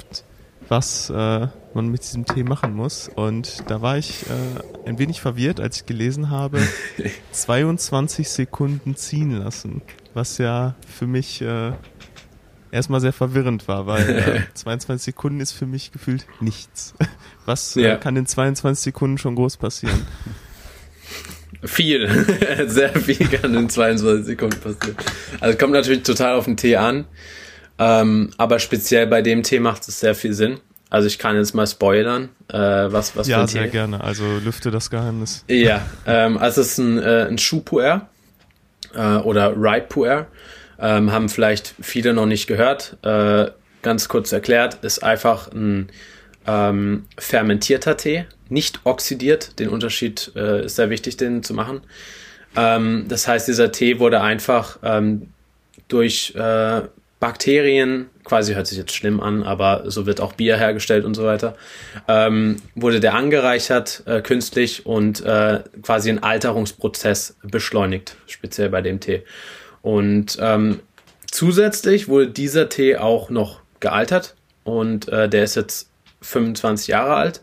was 0.67 1.11
äh, 1.11 1.47
man 1.75 1.87
mit 1.89 2.01
diesem 2.01 2.25
Tee 2.25 2.43
machen 2.43 2.73
muss. 2.73 3.07
Und 3.07 3.69
da 3.69 3.83
war 3.83 3.99
ich 3.99 4.25
äh, 4.25 4.89
ein 4.89 4.97
wenig 4.97 5.21
verwirrt, 5.21 5.59
als 5.59 5.77
ich 5.77 5.85
gelesen 5.85 6.31
habe, 6.31 6.59
22 7.33 8.27
Sekunden 8.27 8.95
ziehen 8.95 9.31
lassen. 9.37 9.83
Was 10.15 10.39
ja 10.39 10.73
für 10.87 11.05
mich 11.05 11.41
äh, 11.43 11.73
erstmal 12.71 12.99
sehr 12.99 13.13
verwirrend 13.13 13.67
war, 13.67 13.85
weil 13.85 14.09
äh, 14.09 14.41
22 14.55 15.05
Sekunden 15.13 15.39
ist 15.39 15.51
für 15.51 15.67
mich 15.67 15.91
gefühlt 15.91 16.25
nichts. 16.41 16.95
Was 17.45 17.77
äh, 17.77 17.81
Ja. 17.81 17.95
kann 17.97 18.15
in 18.15 18.25
22 18.25 18.83
Sekunden 18.85 19.19
schon 19.19 19.35
groß 19.35 19.57
passieren? 19.57 20.05
Viel, 21.63 22.07
sehr 22.67 22.93
viel 22.93 23.27
kann 23.27 23.55
in 23.55 23.69
22 23.69 24.25
Sekunden 24.25 24.59
passieren. 24.59 24.97
Also 25.39 25.57
kommt 25.57 25.73
natürlich 25.73 26.03
total 26.03 26.35
auf 26.35 26.45
den 26.45 26.57
Tee 26.57 26.75
an, 26.75 27.05
ähm, 27.79 28.31
aber 28.37 28.59
speziell 28.59 29.07
bei 29.07 29.21
dem 29.21 29.43
Tee 29.43 29.59
macht 29.59 29.87
es 29.87 29.99
sehr 29.99 30.15
viel 30.15 30.33
Sinn. 30.33 30.59
Also 30.89 31.07
ich 31.07 31.19
kann 31.19 31.35
jetzt 31.35 31.53
mal 31.53 31.67
spoilern, 31.67 32.29
äh, 32.47 32.57
was 32.57 33.15
was 33.15 33.27
für 33.27 33.31
ja, 33.31 33.41
ein 33.41 33.47
sehr 33.47 33.63
Tee. 33.63 33.69
gerne. 33.69 34.01
Also 34.01 34.23
lüfte 34.43 34.71
das 34.71 34.89
Geheimnis. 34.89 35.43
Ja, 35.49 35.85
ähm, 36.05 36.37
also 36.37 36.61
es 36.61 36.71
ist 36.71 36.77
ein, 36.77 36.97
äh, 36.99 37.27
ein 37.27 37.37
Schuhpuer 37.37 38.07
äh, 38.93 39.15
oder 39.17 39.53
Ride 39.55 39.87
Puer. 39.89 40.27
Ähm, 40.79 41.11
haben 41.11 41.27
vielleicht 41.27 41.73
viele 41.81 42.13
noch 42.13 42.27
nicht 42.27 42.47
gehört. 42.47 42.97
Äh, 43.01 43.47
ganz 43.81 44.07
kurz 44.07 44.31
erklärt, 44.31 44.75
ist 44.83 45.03
einfach 45.03 45.51
ein 45.51 45.89
ähm, 46.47 47.05
fermentierter 47.17 47.97
Tee, 47.97 48.25
nicht 48.49 48.81
oxidiert. 48.85 49.59
Den 49.59 49.69
Unterschied 49.69 50.31
äh, 50.35 50.65
ist 50.65 50.77
sehr 50.77 50.89
wichtig, 50.89 51.17
den 51.17 51.43
zu 51.43 51.53
machen. 51.53 51.81
Ähm, 52.55 53.05
das 53.07 53.27
heißt, 53.27 53.47
dieser 53.47 53.71
Tee 53.71 53.99
wurde 53.99 54.21
einfach 54.21 54.79
ähm, 54.83 55.29
durch 55.87 56.33
äh, 56.35 56.81
Bakterien, 57.19 58.09
quasi 58.23 58.53
hört 58.53 58.67
sich 58.67 58.77
jetzt 58.77 58.93
schlimm 58.93 59.19
an, 59.19 59.43
aber 59.43 59.89
so 59.89 60.05
wird 60.05 60.21
auch 60.21 60.33
Bier 60.33 60.55
hergestellt 60.57 61.03
und 61.03 61.15
so 61.15 61.23
weiter, 61.23 61.55
ähm, 62.07 62.57
wurde 62.75 62.99
der 62.99 63.15
angereichert 63.15 64.03
äh, 64.05 64.21
künstlich 64.21 64.85
und 64.85 65.21
äh, 65.25 65.61
quasi 65.81 66.09
ein 66.09 66.21
Alterungsprozess 66.21 67.37
beschleunigt, 67.41 68.15
speziell 68.27 68.69
bei 68.69 68.81
dem 68.81 68.99
Tee. 68.99 69.23
Und 69.81 70.37
ähm, 70.39 70.81
zusätzlich 71.31 72.07
wurde 72.07 72.27
dieser 72.27 72.69
Tee 72.69 72.97
auch 72.97 73.29
noch 73.29 73.61
gealtert 73.79 74.35
und 74.63 75.07
äh, 75.09 75.27
der 75.27 75.43
ist 75.43 75.55
jetzt 75.55 75.89
25 76.21 76.87
Jahre 76.87 77.15
alt. 77.15 77.41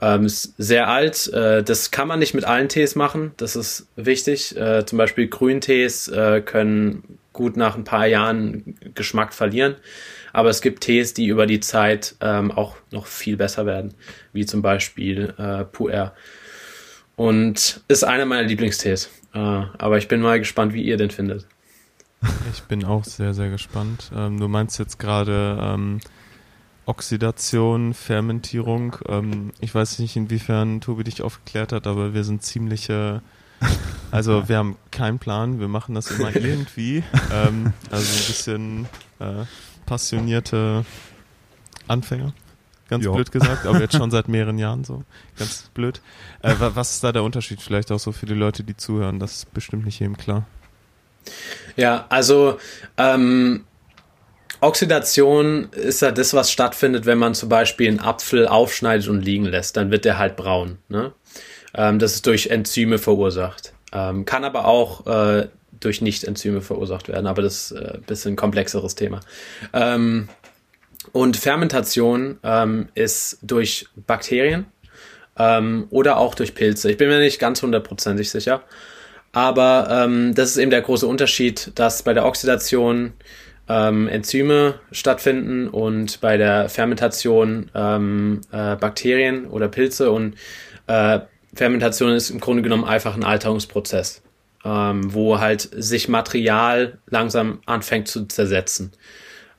Ähm, 0.00 0.26
ist 0.26 0.54
sehr 0.58 0.88
alt. 0.88 1.32
Äh, 1.32 1.62
das 1.64 1.90
kann 1.90 2.06
man 2.08 2.20
nicht 2.20 2.34
mit 2.34 2.44
allen 2.44 2.68
Tees 2.68 2.94
machen. 2.94 3.32
Das 3.36 3.56
ist 3.56 3.88
wichtig. 3.96 4.56
Äh, 4.56 4.86
zum 4.86 4.96
Beispiel 4.96 5.28
Grüntees 5.28 6.08
äh, 6.08 6.40
können 6.40 7.18
gut 7.32 7.56
nach 7.56 7.76
ein 7.76 7.84
paar 7.84 8.06
Jahren 8.06 8.76
Geschmack 8.94 9.32
verlieren. 9.32 9.76
Aber 10.32 10.50
es 10.50 10.60
gibt 10.60 10.84
Tees, 10.84 11.14
die 11.14 11.26
über 11.26 11.46
die 11.46 11.60
Zeit 11.60 12.14
ähm, 12.20 12.50
auch 12.50 12.76
noch 12.90 13.06
viel 13.06 13.36
besser 13.36 13.66
werden, 13.66 13.94
wie 14.32 14.46
zum 14.46 14.62
Beispiel 14.62 15.34
äh, 15.38 15.64
Puer. 15.64 16.14
Und 17.16 17.80
ist 17.88 18.04
einer 18.04 18.24
meiner 18.24 18.46
Lieblingstees. 18.46 19.10
Äh, 19.34 19.38
aber 19.38 19.98
ich 19.98 20.06
bin 20.06 20.20
mal 20.20 20.38
gespannt, 20.38 20.74
wie 20.74 20.82
ihr 20.82 20.96
den 20.96 21.10
findet. 21.10 21.46
Ich 22.52 22.62
bin 22.64 22.84
auch 22.84 23.04
sehr, 23.04 23.34
sehr 23.34 23.50
gespannt. 23.50 24.10
Ähm, 24.14 24.38
du 24.38 24.48
meinst 24.48 24.78
jetzt 24.78 24.98
gerade 24.98 25.58
ähm, 25.60 26.00
Oxidation, 26.88 27.92
Fermentierung. 27.94 28.96
Ähm, 29.08 29.52
ich 29.60 29.74
weiß 29.74 29.98
nicht, 29.98 30.16
inwiefern 30.16 30.80
Tobi 30.80 31.04
dich 31.04 31.22
aufgeklärt 31.22 31.72
hat, 31.72 31.86
aber 31.86 32.14
wir 32.14 32.24
sind 32.24 32.42
ziemliche. 32.42 33.20
Also 34.10 34.48
wir 34.48 34.56
haben 34.56 34.76
keinen 34.90 35.18
Plan, 35.18 35.60
wir 35.60 35.68
machen 35.68 35.94
das 35.94 36.10
immer 36.10 36.34
irgendwie. 36.36 37.02
Ähm, 37.32 37.72
also 37.90 38.06
ein 38.12 38.26
bisschen 38.26 38.86
äh, 39.18 39.44
passionierte 39.84 40.84
Anfänger. 41.88 42.32
Ganz 42.88 43.04
Ja. 43.04 43.12
blöd 43.12 43.30
gesagt, 43.32 43.66
aber 43.66 43.80
jetzt 43.80 43.96
schon 43.96 44.10
seit 44.10 44.28
mehreren 44.28 44.56
Jahren 44.58 44.84
so. 44.84 45.04
Ganz 45.38 45.70
blöd. 45.74 46.00
Äh, 46.40 46.54
wa- 46.58 46.70
was 46.74 46.94
ist 46.94 47.04
da 47.04 47.12
der 47.12 47.22
Unterschied 47.22 47.60
vielleicht 47.60 47.92
auch 47.92 47.98
so 47.98 48.12
für 48.12 48.24
die 48.24 48.32
Leute, 48.34 48.64
die 48.64 48.76
zuhören? 48.76 49.18
Das 49.18 49.32
ist 49.34 49.52
bestimmt 49.52 49.84
nicht 49.84 49.98
jedem 50.00 50.16
klar. 50.16 50.46
Ja, 51.76 52.06
also 52.08 52.58
ähm, 52.96 53.64
Oxidation 54.60 55.68
ist 55.72 56.02
ja 56.02 56.10
das, 56.10 56.34
was 56.34 56.50
stattfindet, 56.50 57.06
wenn 57.06 57.18
man 57.18 57.34
zum 57.34 57.48
Beispiel 57.48 57.88
einen 57.88 58.00
Apfel 58.00 58.46
aufschneidet 58.46 59.08
und 59.08 59.22
liegen 59.22 59.44
lässt. 59.44 59.76
Dann 59.76 59.90
wird 59.90 60.04
der 60.04 60.18
halt 60.18 60.36
braun. 60.36 60.78
Ne? 60.88 61.12
Ähm, 61.74 61.98
das 61.98 62.14
ist 62.14 62.26
durch 62.26 62.48
Enzyme 62.48 62.98
verursacht. 62.98 63.72
Ähm, 63.92 64.24
kann 64.24 64.44
aber 64.44 64.66
auch 64.66 65.06
äh, 65.06 65.48
durch 65.80 66.00
Nicht-Enzyme 66.00 66.60
verursacht 66.60 67.08
werden, 67.08 67.26
aber 67.26 67.42
das 67.42 67.70
ist 67.70 67.78
äh, 67.78 67.94
ein 67.94 68.02
bisschen 68.02 68.36
komplexeres 68.36 68.94
Thema. 68.94 69.20
Ähm, 69.72 70.28
und 71.12 71.36
Fermentation 71.36 72.38
ähm, 72.42 72.88
ist 72.94 73.38
durch 73.42 73.86
Bakterien 74.06 74.66
ähm, 75.38 75.86
oder 75.90 76.18
auch 76.18 76.34
durch 76.34 76.54
Pilze. 76.54 76.90
Ich 76.90 76.96
bin 76.96 77.08
mir 77.08 77.18
nicht 77.18 77.38
ganz 77.38 77.62
hundertprozentig 77.62 78.30
sicher. 78.30 78.62
Aber 79.32 79.88
ähm, 79.90 80.34
das 80.34 80.50
ist 80.50 80.56
eben 80.56 80.70
der 80.70 80.80
große 80.80 81.06
Unterschied, 81.06 81.70
dass 81.74 82.02
bei 82.02 82.14
der 82.14 82.24
Oxidation 82.24 83.12
ähm, 83.68 84.08
Enzyme 84.08 84.74
stattfinden 84.92 85.68
und 85.68 86.20
bei 86.20 86.36
der 86.36 86.68
Fermentation 86.68 87.70
ähm, 87.74 88.40
äh, 88.50 88.76
Bakterien 88.76 89.46
oder 89.46 89.68
Pilze. 89.68 90.10
Und 90.10 90.36
äh, 90.86 91.20
Fermentation 91.54 92.12
ist 92.12 92.30
im 92.30 92.40
Grunde 92.40 92.62
genommen 92.62 92.84
einfach 92.84 93.14
ein 93.14 93.24
Alterungsprozess, 93.24 94.22
ähm, 94.64 95.12
wo 95.12 95.38
halt 95.38 95.68
sich 95.72 96.08
Material 96.08 96.98
langsam 97.08 97.60
anfängt 97.66 98.08
zu 98.08 98.26
zersetzen. 98.26 98.92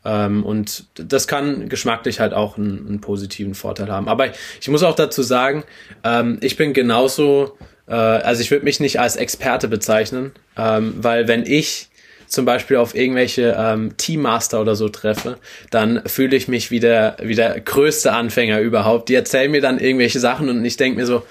Ähm, 0.06 0.46
und 0.46 0.86
das 0.96 1.28
kann 1.28 1.70
geschmacklich 1.70 2.20
halt 2.20 2.34
auch 2.34 2.58
einen, 2.58 2.88
einen 2.88 3.02
positiven 3.02 3.54
Vorteil 3.54 3.92
haben. 3.92 4.08
Aber 4.08 4.28
ich 4.60 4.68
muss 4.70 4.84
auch 4.84 4.96
dazu 4.96 5.22
sagen, 5.22 5.64
ähm, 6.04 6.38
ich 6.42 6.56
bin 6.56 6.74
genauso, 6.74 7.58
äh, 7.88 7.94
also 7.94 8.42
ich 8.42 8.50
würde 8.50 8.66
mich 8.66 8.80
nicht 8.80 9.00
als 9.00 9.18
Experte 9.18 9.68
bezeichnen, 9.68 10.32
ähm, 10.58 10.94
weil 10.98 11.28
wenn 11.28 11.46
ich 11.46 11.90
zum 12.30 12.46
Beispiel 12.46 12.78
auf 12.78 12.96
irgendwelche 12.96 13.56
ähm, 13.58 13.98
Teammaster 13.98 14.62
oder 14.62 14.76
so 14.76 14.88
treffe, 14.88 15.38
dann 15.72 16.04
fühle 16.06 16.36
ich 16.36 16.48
mich 16.48 16.72
wie 16.72 16.80
der, 16.80 17.18
wie 17.22 17.36
der 17.36 17.60
größte 17.60 18.14
Anfänger 18.14 18.60
überhaupt. 18.60 19.10
Die 19.10 19.16
erzählen 19.16 19.52
mir 19.52 19.62
dann 19.62 19.80
irgendwelche 19.80 20.20
Sachen 20.20 20.48
und 20.48 20.64
ich 20.64 20.78
denke 20.78 21.00
mir 21.00 21.06
so, 21.06 21.24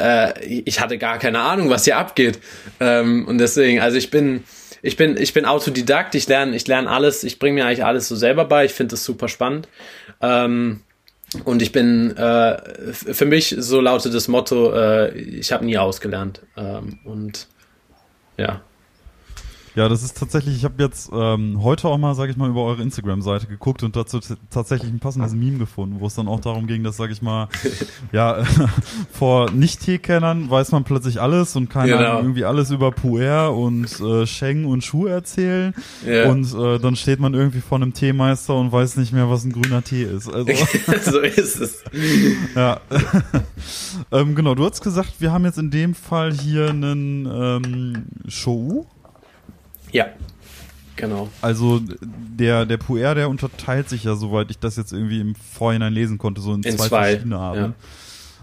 äh, 0.00 0.42
ich 0.44 0.80
hatte 0.80 0.98
gar 0.98 1.18
keine 1.18 1.40
Ahnung, 1.40 1.68
was 1.70 1.84
hier 1.84 1.98
abgeht. 1.98 2.38
Ähm, 2.80 3.26
und 3.28 3.38
deswegen, 3.38 3.80
also 3.80 3.98
ich 3.98 4.10
bin, 4.10 4.42
ich 4.80 4.96
bin, 4.96 5.16
ich 5.16 5.34
bin 5.34 5.44
Autodidakt, 5.44 6.14
ich 6.14 6.26
lerne, 6.26 6.56
ich 6.56 6.66
lerne 6.66 6.90
alles, 6.90 7.24
ich 7.24 7.38
bringe 7.38 7.54
mir 7.54 7.66
eigentlich 7.66 7.84
alles 7.84 8.08
so 8.08 8.16
selber 8.16 8.46
bei, 8.46 8.64
ich 8.64 8.72
finde 8.72 8.92
das 8.92 9.04
super 9.04 9.28
spannend. 9.28 9.68
Ähm, 10.22 10.80
und 11.44 11.62
ich 11.62 11.72
bin, 11.72 12.16
äh, 12.16 12.92
für 12.92 13.26
mich, 13.26 13.54
so 13.58 13.80
lautet 13.80 14.14
das 14.14 14.28
Motto, 14.28 14.72
äh, 14.72 15.16
ich 15.16 15.52
habe 15.52 15.64
nie 15.64 15.78
ausgelernt. 15.78 16.42
Ähm, 16.56 16.98
und 17.04 17.46
ja. 18.36 18.62
Ja, 19.74 19.88
das 19.88 20.02
ist 20.02 20.18
tatsächlich, 20.18 20.54
ich 20.56 20.64
habe 20.64 20.82
jetzt 20.82 21.10
ähm, 21.14 21.62
heute 21.62 21.88
auch 21.88 21.96
mal, 21.96 22.14
sage 22.14 22.30
ich 22.30 22.36
mal, 22.36 22.50
über 22.50 22.62
eure 22.62 22.82
Instagram-Seite 22.82 23.46
geguckt 23.46 23.82
und 23.82 23.96
dazu 23.96 24.20
tatsächlich 24.50 24.90
ein 24.92 24.98
passendes 25.00 25.32
Meme 25.32 25.56
gefunden, 25.56 25.96
wo 25.98 26.06
es 26.06 26.14
dann 26.14 26.28
auch 26.28 26.40
darum 26.40 26.66
ging, 26.66 26.82
dass, 26.84 26.98
sage 26.98 27.12
ich 27.14 27.22
mal, 27.22 27.48
ja, 28.12 28.44
vor 29.12 29.50
Nicht-Teekennern 29.50 30.50
weiß 30.50 30.72
man 30.72 30.84
plötzlich 30.84 31.20
alles 31.22 31.56
und 31.56 31.70
kann 31.70 31.86
Genau. 31.88 32.18
irgendwie 32.18 32.44
alles 32.44 32.70
über 32.70 32.90
Puer 32.92 33.54
und 33.56 33.98
äh, 34.00 34.26
Sheng 34.26 34.66
und 34.66 34.84
Schuh 34.84 35.06
erzählen 35.06 35.74
Ja. 36.06 36.28
und 36.30 36.52
äh, 36.54 36.78
dann 36.78 36.94
steht 36.94 37.18
man 37.20 37.32
irgendwie 37.32 37.60
vor 37.62 37.76
einem 37.78 37.94
Teemeister 37.94 38.54
und 38.54 38.72
weiß 38.72 38.96
nicht 38.98 39.12
mehr, 39.14 39.30
was 39.30 39.44
ein 39.44 39.52
grüner 39.52 39.82
Tee 39.82 40.02
ist. 40.04 40.28
Also, 40.28 40.52
so 41.10 41.18
ist 41.20 41.60
es. 41.60 41.82
ja. 42.54 42.78
ähm, 44.10 44.34
genau, 44.34 44.54
du 44.54 44.64
hast 44.66 44.82
gesagt, 44.82 45.14
wir 45.20 45.32
haben 45.32 45.44
jetzt 45.44 45.58
in 45.58 45.70
dem 45.70 45.94
Fall 45.94 46.32
hier 46.32 46.68
einen 46.68 47.26
ähm, 47.26 48.04
Shou. 48.28 48.86
Ja. 49.92 50.06
Genau. 50.96 51.28
Also 51.40 51.80
der, 52.02 52.66
der 52.66 52.76
Puer, 52.76 53.14
der 53.14 53.28
unterteilt 53.28 53.88
sich 53.88 54.04
ja, 54.04 54.14
soweit 54.14 54.50
ich 54.50 54.58
das 54.58 54.76
jetzt 54.76 54.92
irgendwie 54.92 55.20
im 55.20 55.34
Vorhinein 55.34 55.92
lesen 55.92 56.18
konnte, 56.18 56.40
so 56.40 56.54
in, 56.54 56.62
In 56.62 56.76
zwei, 56.76 56.88
zwei, 56.88 57.10
verschiedene 57.10 57.38
Arten. 57.38 57.74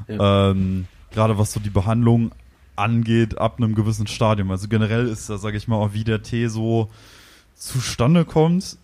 Ja. 0.08 0.51
Ähm, 0.51 0.88
Gerade 1.12 1.38
was 1.38 1.53
so 1.53 1.60
die 1.60 1.70
Behandlung 1.70 2.32
angeht, 2.75 3.38
ab 3.38 3.56
einem 3.58 3.75
gewissen 3.75 4.08
Stadium. 4.08 4.51
Also 4.51 4.68
generell 4.68 5.08
ist 5.08 5.29
da, 5.29 5.38
sage 5.38 5.58
ich 5.58 5.68
mal, 5.68 5.75
auch 5.75 5.94
wie 5.94 6.03
der 6.03 6.24
Tee 6.24 6.48
so 6.48 6.89
zustande 7.56 8.25
kommt, 8.25 8.77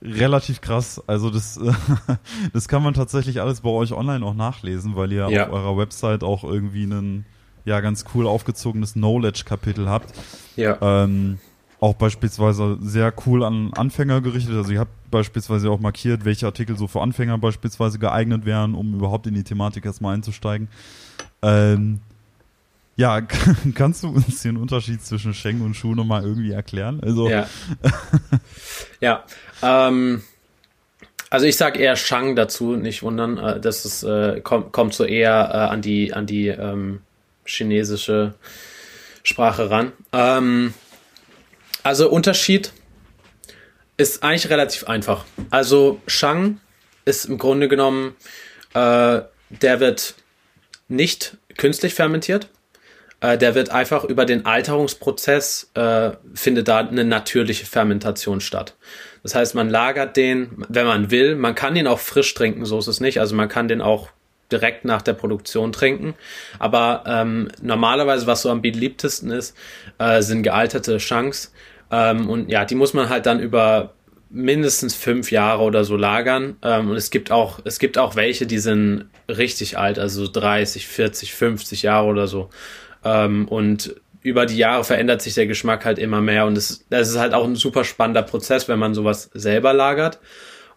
relativ 0.00 0.60
krass. 0.60 1.02
Also 1.06 1.30
das, 1.30 1.58
das 2.52 2.68
kann 2.68 2.82
man 2.82 2.94
tatsächlich 2.94 3.40
alles 3.40 3.60
bei 3.60 3.70
euch 3.70 3.92
online 3.92 4.24
auch 4.24 4.34
nachlesen, 4.34 4.96
weil 4.96 5.12
ihr 5.12 5.28
ja. 5.30 5.46
auf 5.46 5.52
eurer 5.52 5.76
Website 5.76 6.22
auch 6.22 6.44
irgendwie 6.44 6.84
einen 6.84 7.26
ja 7.64 7.80
ganz 7.80 8.04
cool 8.14 8.26
aufgezogenes 8.26 8.94
Knowledge-Kapitel 8.94 9.88
habt. 9.88 10.14
Ja. 10.56 10.78
Ähm, 10.80 11.38
auch 11.80 11.94
beispielsweise 11.94 12.78
sehr 12.80 13.12
cool 13.26 13.44
an 13.44 13.72
Anfänger 13.74 14.20
gerichtet. 14.20 14.54
Also 14.54 14.72
ihr 14.72 14.80
habt 14.80 15.10
beispielsweise 15.10 15.70
auch 15.70 15.78
markiert, 15.78 16.24
welche 16.24 16.46
Artikel 16.46 16.76
so 16.76 16.86
für 16.86 17.00
Anfänger 17.00 17.38
beispielsweise 17.38 17.98
geeignet 17.98 18.44
wären, 18.44 18.74
um 18.74 18.94
überhaupt 18.94 19.26
in 19.26 19.34
die 19.34 19.44
Thematik 19.44 19.84
erstmal 19.84 20.14
einzusteigen. 20.14 20.68
Ähm, 21.42 22.00
ja, 22.96 23.20
kannst 23.74 24.02
du 24.02 24.08
uns 24.08 24.42
den 24.42 24.56
Unterschied 24.56 25.02
zwischen 25.02 25.34
Schengen 25.34 25.62
und 25.62 25.74
Schuh 25.74 25.94
nochmal 25.94 26.24
irgendwie 26.24 26.50
erklären? 26.50 27.00
Also 27.00 27.28
ja, 27.28 27.46
ja 29.00 29.24
ähm, 29.62 30.22
also 31.30 31.46
ich 31.46 31.56
sage 31.56 31.78
eher 31.78 31.94
Shang 31.94 32.34
dazu, 32.34 32.74
nicht 32.74 33.04
wundern. 33.04 33.38
Äh, 33.38 33.60
das 33.60 33.84
ist, 33.84 34.02
äh, 34.02 34.40
kommt, 34.40 34.72
kommt 34.72 34.94
so 34.94 35.04
eher 35.04 35.50
äh, 35.52 35.72
an 35.72 35.80
die 35.80 36.12
an 36.12 36.26
die 36.26 36.48
ähm, 36.48 37.00
chinesische 37.44 38.34
Sprache 39.22 39.70
ran. 39.70 39.92
Ähm, 40.12 40.74
also 41.88 42.10
Unterschied 42.10 42.74
ist 43.96 44.22
eigentlich 44.22 44.50
relativ 44.50 44.84
einfach. 44.84 45.24
Also 45.48 46.02
Shang 46.06 46.60
ist 47.06 47.24
im 47.24 47.38
Grunde 47.38 47.66
genommen, 47.66 48.14
äh, 48.74 49.22
der 49.48 49.80
wird 49.80 50.14
nicht 50.88 51.38
künstlich 51.56 51.94
fermentiert. 51.94 52.50
Äh, 53.22 53.38
der 53.38 53.54
wird 53.54 53.70
einfach 53.70 54.04
über 54.04 54.26
den 54.26 54.44
Alterungsprozess, 54.44 55.70
äh, 55.72 56.10
findet 56.34 56.68
da 56.68 56.80
eine 56.80 57.04
natürliche 57.06 57.64
Fermentation 57.64 58.42
statt. 58.42 58.74
Das 59.22 59.34
heißt, 59.34 59.54
man 59.54 59.70
lagert 59.70 60.18
den, 60.18 60.62
wenn 60.68 60.84
man 60.84 61.10
will. 61.10 61.36
Man 61.36 61.54
kann 61.54 61.74
ihn 61.74 61.86
auch 61.86 62.00
frisch 62.00 62.34
trinken, 62.34 62.66
so 62.66 62.78
ist 62.78 62.86
es 62.86 63.00
nicht. 63.00 63.18
Also 63.18 63.34
man 63.34 63.48
kann 63.48 63.66
den 63.66 63.80
auch 63.80 64.10
direkt 64.52 64.84
nach 64.84 65.02
der 65.02 65.14
Produktion 65.14 65.72
trinken. 65.72 66.14
Aber 66.58 67.04
ähm, 67.06 67.48
normalerweise, 67.62 68.26
was 68.26 68.42
so 68.42 68.50
am 68.50 68.62
beliebtesten 68.62 69.30
ist, 69.30 69.56
äh, 69.98 70.22
sind 70.22 70.42
gealterte 70.42 71.00
Shanks. 71.00 71.52
Ähm, 71.90 72.28
und 72.28 72.50
ja, 72.50 72.64
die 72.64 72.74
muss 72.74 72.94
man 72.94 73.08
halt 73.08 73.26
dann 73.26 73.40
über 73.40 73.94
mindestens 74.30 74.94
fünf 74.94 75.30
Jahre 75.30 75.62
oder 75.62 75.84
so 75.84 75.96
lagern. 75.96 76.56
Ähm, 76.62 76.90
und 76.90 76.96
es 76.96 77.10
gibt 77.10 77.30
auch, 77.30 77.60
es 77.64 77.78
gibt 77.78 77.98
auch 77.98 78.16
welche, 78.16 78.46
die 78.46 78.58
sind 78.58 79.06
richtig 79.28 79.78
alt, 79.78 79.98
also 79.98 80.26
30, 80.26 80.86
40, 80.86 81.34
50 81.34 81.82
Jahre 81.82 82.06
oder 82.06 82.26
so. 82.26 82.50
Ähm, 83.04 83.48
und 83.48 83.96
über 84.22 84.46
die 84.46 84.56
Jahre 84.56 84.84
verändert 84.84 85.22
sich 85.22 85.34
der 85.34 85.46
Geschmack 85.46 85.84
halt 85.84 85.98
immer 85.98 86.20
mehr. 86.20 86.46
Und 86.46 86.58
es, 86.58 86.84
das 86.90 87.08
ist 87.08 87.18
halt 87.18 87.34
auch 87.34 87.44
ein 87.44 87.56
super 87.56 87.84
spannender 87.84 88.22
Prozess, 88.22 88.68
wenn 88.68 88.78
man 88.78 88.94
sowas 88.94 89.30
selber 89.32 89.72
lagert 89.72 90.18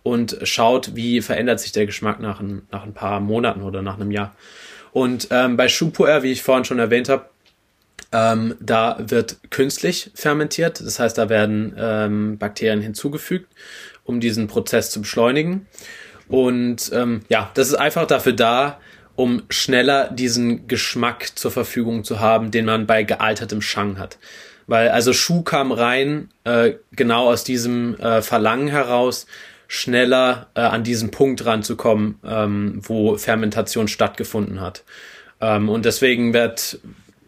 und 0.03 0.37
schaut, 0.43 0.95
wie 0.95 1.21
verändert 1.21 1.59
sich 1.59 1.71
der 1.71 1.85
Geschmack 1.85 2.19
nach 2.19 2.39
ein, 2.39 2.63
nach 2.71 2.83
ein 2.83 2.93
paar 2.93 3.19
Monaten 3.19 3.61
oder 3.63 3.81
nach 3.81 3.99
einem 3.99 4.11
Jahr. 4.11 4.33
Und 4.91 5.29
ähm, 5.31 5.57
bei 5.57 5.69
Schupuer, 5.69 6.23
wie 6.23 6.31
ich 6.31 6.43
vorhin 6.43 6.65
schon 6.65 6.79
erwähnt 6.79 7.07
habe, 7.07 7.25
ähm, 8.11 8.55
da 8.59 8.97
wird 8.99 9.37
künstlich 9.49 10.11
fermentiert. 10.15 10.81
Das 10.81 10.99
heißt, 10.99 11.17
da 11.17 11.29
werden 11.29 11.75
ähm, 11.77 12.37
Bakterien 12.37 12.81
hinzugefügt, 12.81 13.51
um 14.03 14.19
diesen 14.19 14.47
Prozess 14.47 14.89
zu 14.91 15.01
beschleunigen. 15.01 15.67
Und 16.27 16.91
ähm, 16.93 17.21
ja, 17.29 17.51
das 17.53 17.67
ist 17.67 17.75
einfach 17.75 18.07
dafür 18.07 18.33
da, 18.33 18.79
um 19.15 19.43
schneller 19.49 20.09
diesen 20.09 20.67
Geschmack 20.67 21.37
zur 21.37 21.51
Verfügung 21.51 22.03
zu 22.03 22.19
haben, 22.19 22.51
den 22.51 22.65
man 22.65 22.87
bei 22.87 23.03
gealtertem 23.03 23.61
Shang 23.61 23.99
hat. 23.99 24.17
Weil 24.67 24.89
also 24.89 25.11
Schuh 25.11 25.41
kam 25.41 25.71
rein, 25.71 26.29
äh, 26.43 26.73
genau 26.93 27.29
aus 27.29 27.43
diesem 27.43 27.95
äh, 27.99 28.21
Verlangen 28.21 28.67
heraus, 28.67 29.25
schneller 29.67 30.47
äh, 30.53 30.61
an 30.61 30.83
diesen 30.83 31.11
Punkt 31.11 31.45
ranzukommen, 31.45 32.19
ähm, 32.25 32.79
wo 32.83 33.17
Fermentation 33.17 33.87
stattgefunden 33.87 34.61
hat. 34.61 34.83
Ähm, 35.41 35.69
und 35.69 35.85
deswegen 35.85 36.33
wird, 36.33 36.79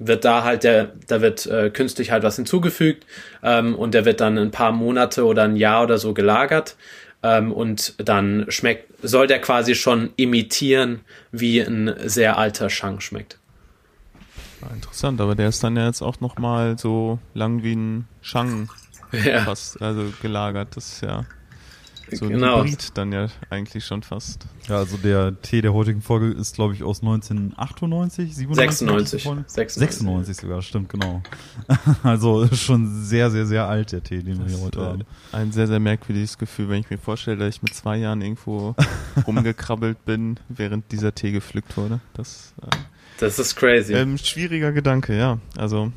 wird 0.07 0.25
da 0.25 0.43
halt 0.43 0.63
der, 0.63 0.91
da 1.07 1.21
wird 1.21 1.45
äh, 1.45 1.69
künstlich 1.69 2.11
halt 2.11 2.23
was 2.23 2.35
hinzugefügt 2.35 3.05
ähm, 3.41 3.75
und 3.75 3.93
der 3.93 4.05
wird 4.05 4.21
dann 4.21 4.37
ein 4.37 4.51
paar 4.51 4.71
Monate 4.71 5.25
oder 5.25 5.43
ein 5.43 5.55
Jahr 5.55 5.83
oder 5.83 5.97
so 5.97 6.13
gelagert 6.13 6.75
ähm, 7.23 7.51
und 7.51 7.95
dann 7.97 8.45
schmeckt, 8.49 8.91
soll 9.01 9.27
der 9.27 9.39
quasi 9.39 9.75
schon 9.75 10.11
imitieren, 10.15 11.01
wie 11.31 11.61
ein 11.61 11.93
sehr 12.05 12.37
alter 12.37 12.69
Shang 12.69 12.99
schmeckt. 12.99 13.37
interessant, 14.73 15.19
aber 15.21 15.35
der 15.35 15.49
ist 15.49 15.63
dann 15.63 15.75
ja 15.75 15.87
jetzt 15.87 16.01
auch 16.01 16.19
nochmal 16.19 16.77
so 16.77 17.19
lang 17.33 17.63
wie 17.63 17.75
ein 17.75 18.07
Shang 18.21 18.69
ja. 19.11 19.41
fast, 19.41 19.81
also 19.81 20.11
gelagert. 20.21 20.75
Das 20.75 20.93
ist 20.93 21.01
ja 21.01 21.25
so 22.11 22.25
ein 22.25 22.31
genau. 22.31 22.63
Hybrid 22.63 22.97
dann 22.97 23.11
ja 23.11 23.27
eigentlich 23.49 23.85
schon 23.85 24.03
fast. 24.03 24.45
Ja, 24.67 24.77
also 24.77 24.97
der 24.97 25.41
Tee 25.41 25.61
der 25.61 25.73
heutigen 25.73 26.01
Folge 26.01 26.31
ist, 26.31 26.55
glaube 26.55 26.73
ich, 26.73 26.83
aus 26.83 27.01
1998, 27.01 28.35
97? 28.35 28.87
96. 28.87 29.23
96. 29.47 30.37
sogar, 30.37 30.61
stimmt, 30.61 30.89
genau. 30.89 31.21
also 32.03 32.47
schon 32.53 33.03
sehr, 33.03 33.31
sehr, 33.31 33.45
sehr 33.45 33.67
alt, 33.67 33.91
der 33.91 34.03
Tee, 34.03 34.21
den 34.21 34.39
das 34.39 34.47
wir 34.47 34.55
hier 34.55 34.65
heute 34.65 34.81
haben. 34.81 35.03
Ein 35.31 35.51
sehr, 35.51 35.67
sehr 35.67 35.79
merkwürdiges 35.79 36.37
Gefühl, 36.37 36.69
wenn 36.69 36.79
ich 36.79 36.89
mir 36.89 36.97
vorstelle, 36.97 37.37
dass 37.37 37.55
ich 37.55 37.61
mit 37.61 37.73
zwei 37.73 37.97
Jahren 37.97 38.21
irgendwo 38.21 38.75
rumgekrabbelt 39.27 40.05
bin, 40.05 40.39
während 40.49 40.91
dieser 40.91 41.13
Tee 41.15 41.31
gepflückt 41.31 41.75
wurde. 41.77 41.99
Das, 42.13 42.53
äh, 42.61 42.75
das 43.19 43.39
ist 43.39 43.55
crazy. 43.55 43.93
Ähm, 43.93 44.17
schwieriger 44.17 44.71
Gedanke, 44.71 45.17
ja. 45.17 45.39
Also 45.57 45.91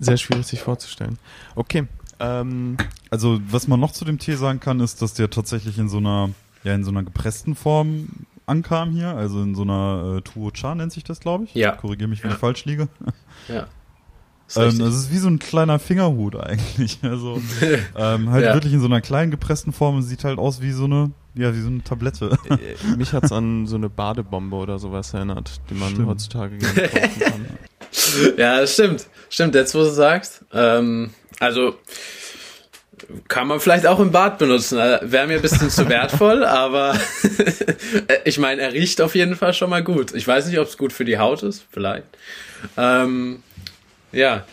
sehr 0.00 0.16
schwierig 0.16 0.46
sich 0.46 0.60
vorzustellen. 0.60 1.18
Okay, 1.54 1.86
ähm, 2.20 2.76
also 3.10 3.40
was 3.50 3.66
man 3.66 3.80
noch 3.80 3.92
zu 3.92 4.04
dem 4.04 4.18
Tee 4.18 4.34
sagen 4.34 4.60
kann, 4.60 4.80
ist, 4.80 5.02
dass 5.02 5.14
der 5.14 5.30
tatsächlich 5.30 5.78
in 5.78 5.88
so 5.88 5.98
einer, 5.98 6.30
ja, 6.62 6.74
in 6.74 6.84
so 6.84 6.90
einer 6.90 7.02
gepressten 7.02 7.54
Form 7.54 8.08
ankam 8.46 8.90
hier, 8.90 9.16
also 9.16 9.42
in 9.42 9.54
so 9.54 9.62
einer 9.62 10.18
äh, 10.18 10.20
Tuo 10.22 10.50
Cha 10.50 10.74
nennt 10.74 10.92
sich 10.92 11.04
das, 11.04 11.20
glaube 11.20 11.44
ich. 11.44 11.54
Ja. 11.54 11.72
Korrigiere 11.72 12.08
mich, 12.08 12.22
wenn 12.22 12.30
ja. 12.30 12.36
ich 12.36 12.40
falsch 12.40 12.64
liege. 12.64 12.88
Ja. 13.48 13.66
Ähm, 14.56 14.80
das 14.80 14.96
ist 14.96 15.12
wie 15.12 15.18
so 15.18 15.28
ein 15.28 15.38
kleiner 15.38 15.78
Fingerhut 15.78 16.34
eigentlich. 16.34 16.98
Also 17.04 17.40
ähm, 17.96 18.30
halt 18.30 18.44
ja. 18.44 18.54
wirklich 18.54 18.72
in 18.72 18.80
so 18.80 18.86
einer 18.86 19.00
kleinen 19.00 19.30
gepressten 19.30 19.72
Form 19.72 19.94
und 19.96 20.02
sieht 20.02 20.24
halt 20.24 20.38
aus 20.38 20.60
wie 20.60 20.72
so 20.72 20.86
eine, 20.86 21.12
ja, 21.34 21.54
wie 21.54 21.60
so 21.60 21.68
eine 21.68 21.84
Tablette. 21.84 22.36
Äh, 22.48 22.54
äh, 22.54 22.96
mich 22.96 23.12
hat's 23.12 23.30
an 23.30 23.68
so 23.68 23.76
eine 23.76 23.88
Badebombe 23.88 24.56
oder 24.56 24.80
sowas 24.80 25.14
erinnert, 25.14 25.60
die 25.70 25.74
man 25.74 25.90
stimmt. 25.90 26.08
heutzutage 26.08 26.58
gerne 26.58 26.88
kaufen 26.88 27.20
kann. 27.20 27.46
Ja, 28.36 28.60
das 28.60 28.74
stimmt. 28.74 29.06
Stimmt, 29.28 29.54
jetzt 29.54 29.74
wo 29.74 29.78
du 29.78 29.90
sagst. 29.90 30.44
Ähm, 30.52 31.10
also 31.40 31.74
kann 33.28 33.48
man 33.48 33.60
vielleicht 33.60 33.86
auch 33.86 33.98
im 33.98 34.12
Bad 34.12 34.38
benutzen. 34.38 34.78
Äh, 34.78 35.00
wäre 35.02 35.26
mir 35.26 35.36
ein 35.36 35.42
bisschen 35.42 35.70
zu 35.70 35.88
wertvoll, 35.88 36.44
aber 36.44 36.94
ich 38.24 38.38
meine, 38.38 38.62
er 38.62 38.72
riecht 38.72 39.00
auf 39.00 39.14
jeden 39.14 39.34
Fall 39.34 39.54
schon 39.54 39.70
mal 39.70 39.82
gut. 39.82 40.14
Ich 40.14 40.28
weiß 40.28 40.46
nicht, 40.46 40.58
ob 40.58 40.68
es 40.68 40.78
gut 40.78 40.92
für 40.92 41.04
die 41.04 41.18
Haut 41.18 41.42
ist, 41.42 41.64
vielleicht. 41.70 42.04
Ähm, 42.76 43.42
ja, 44.12 44.44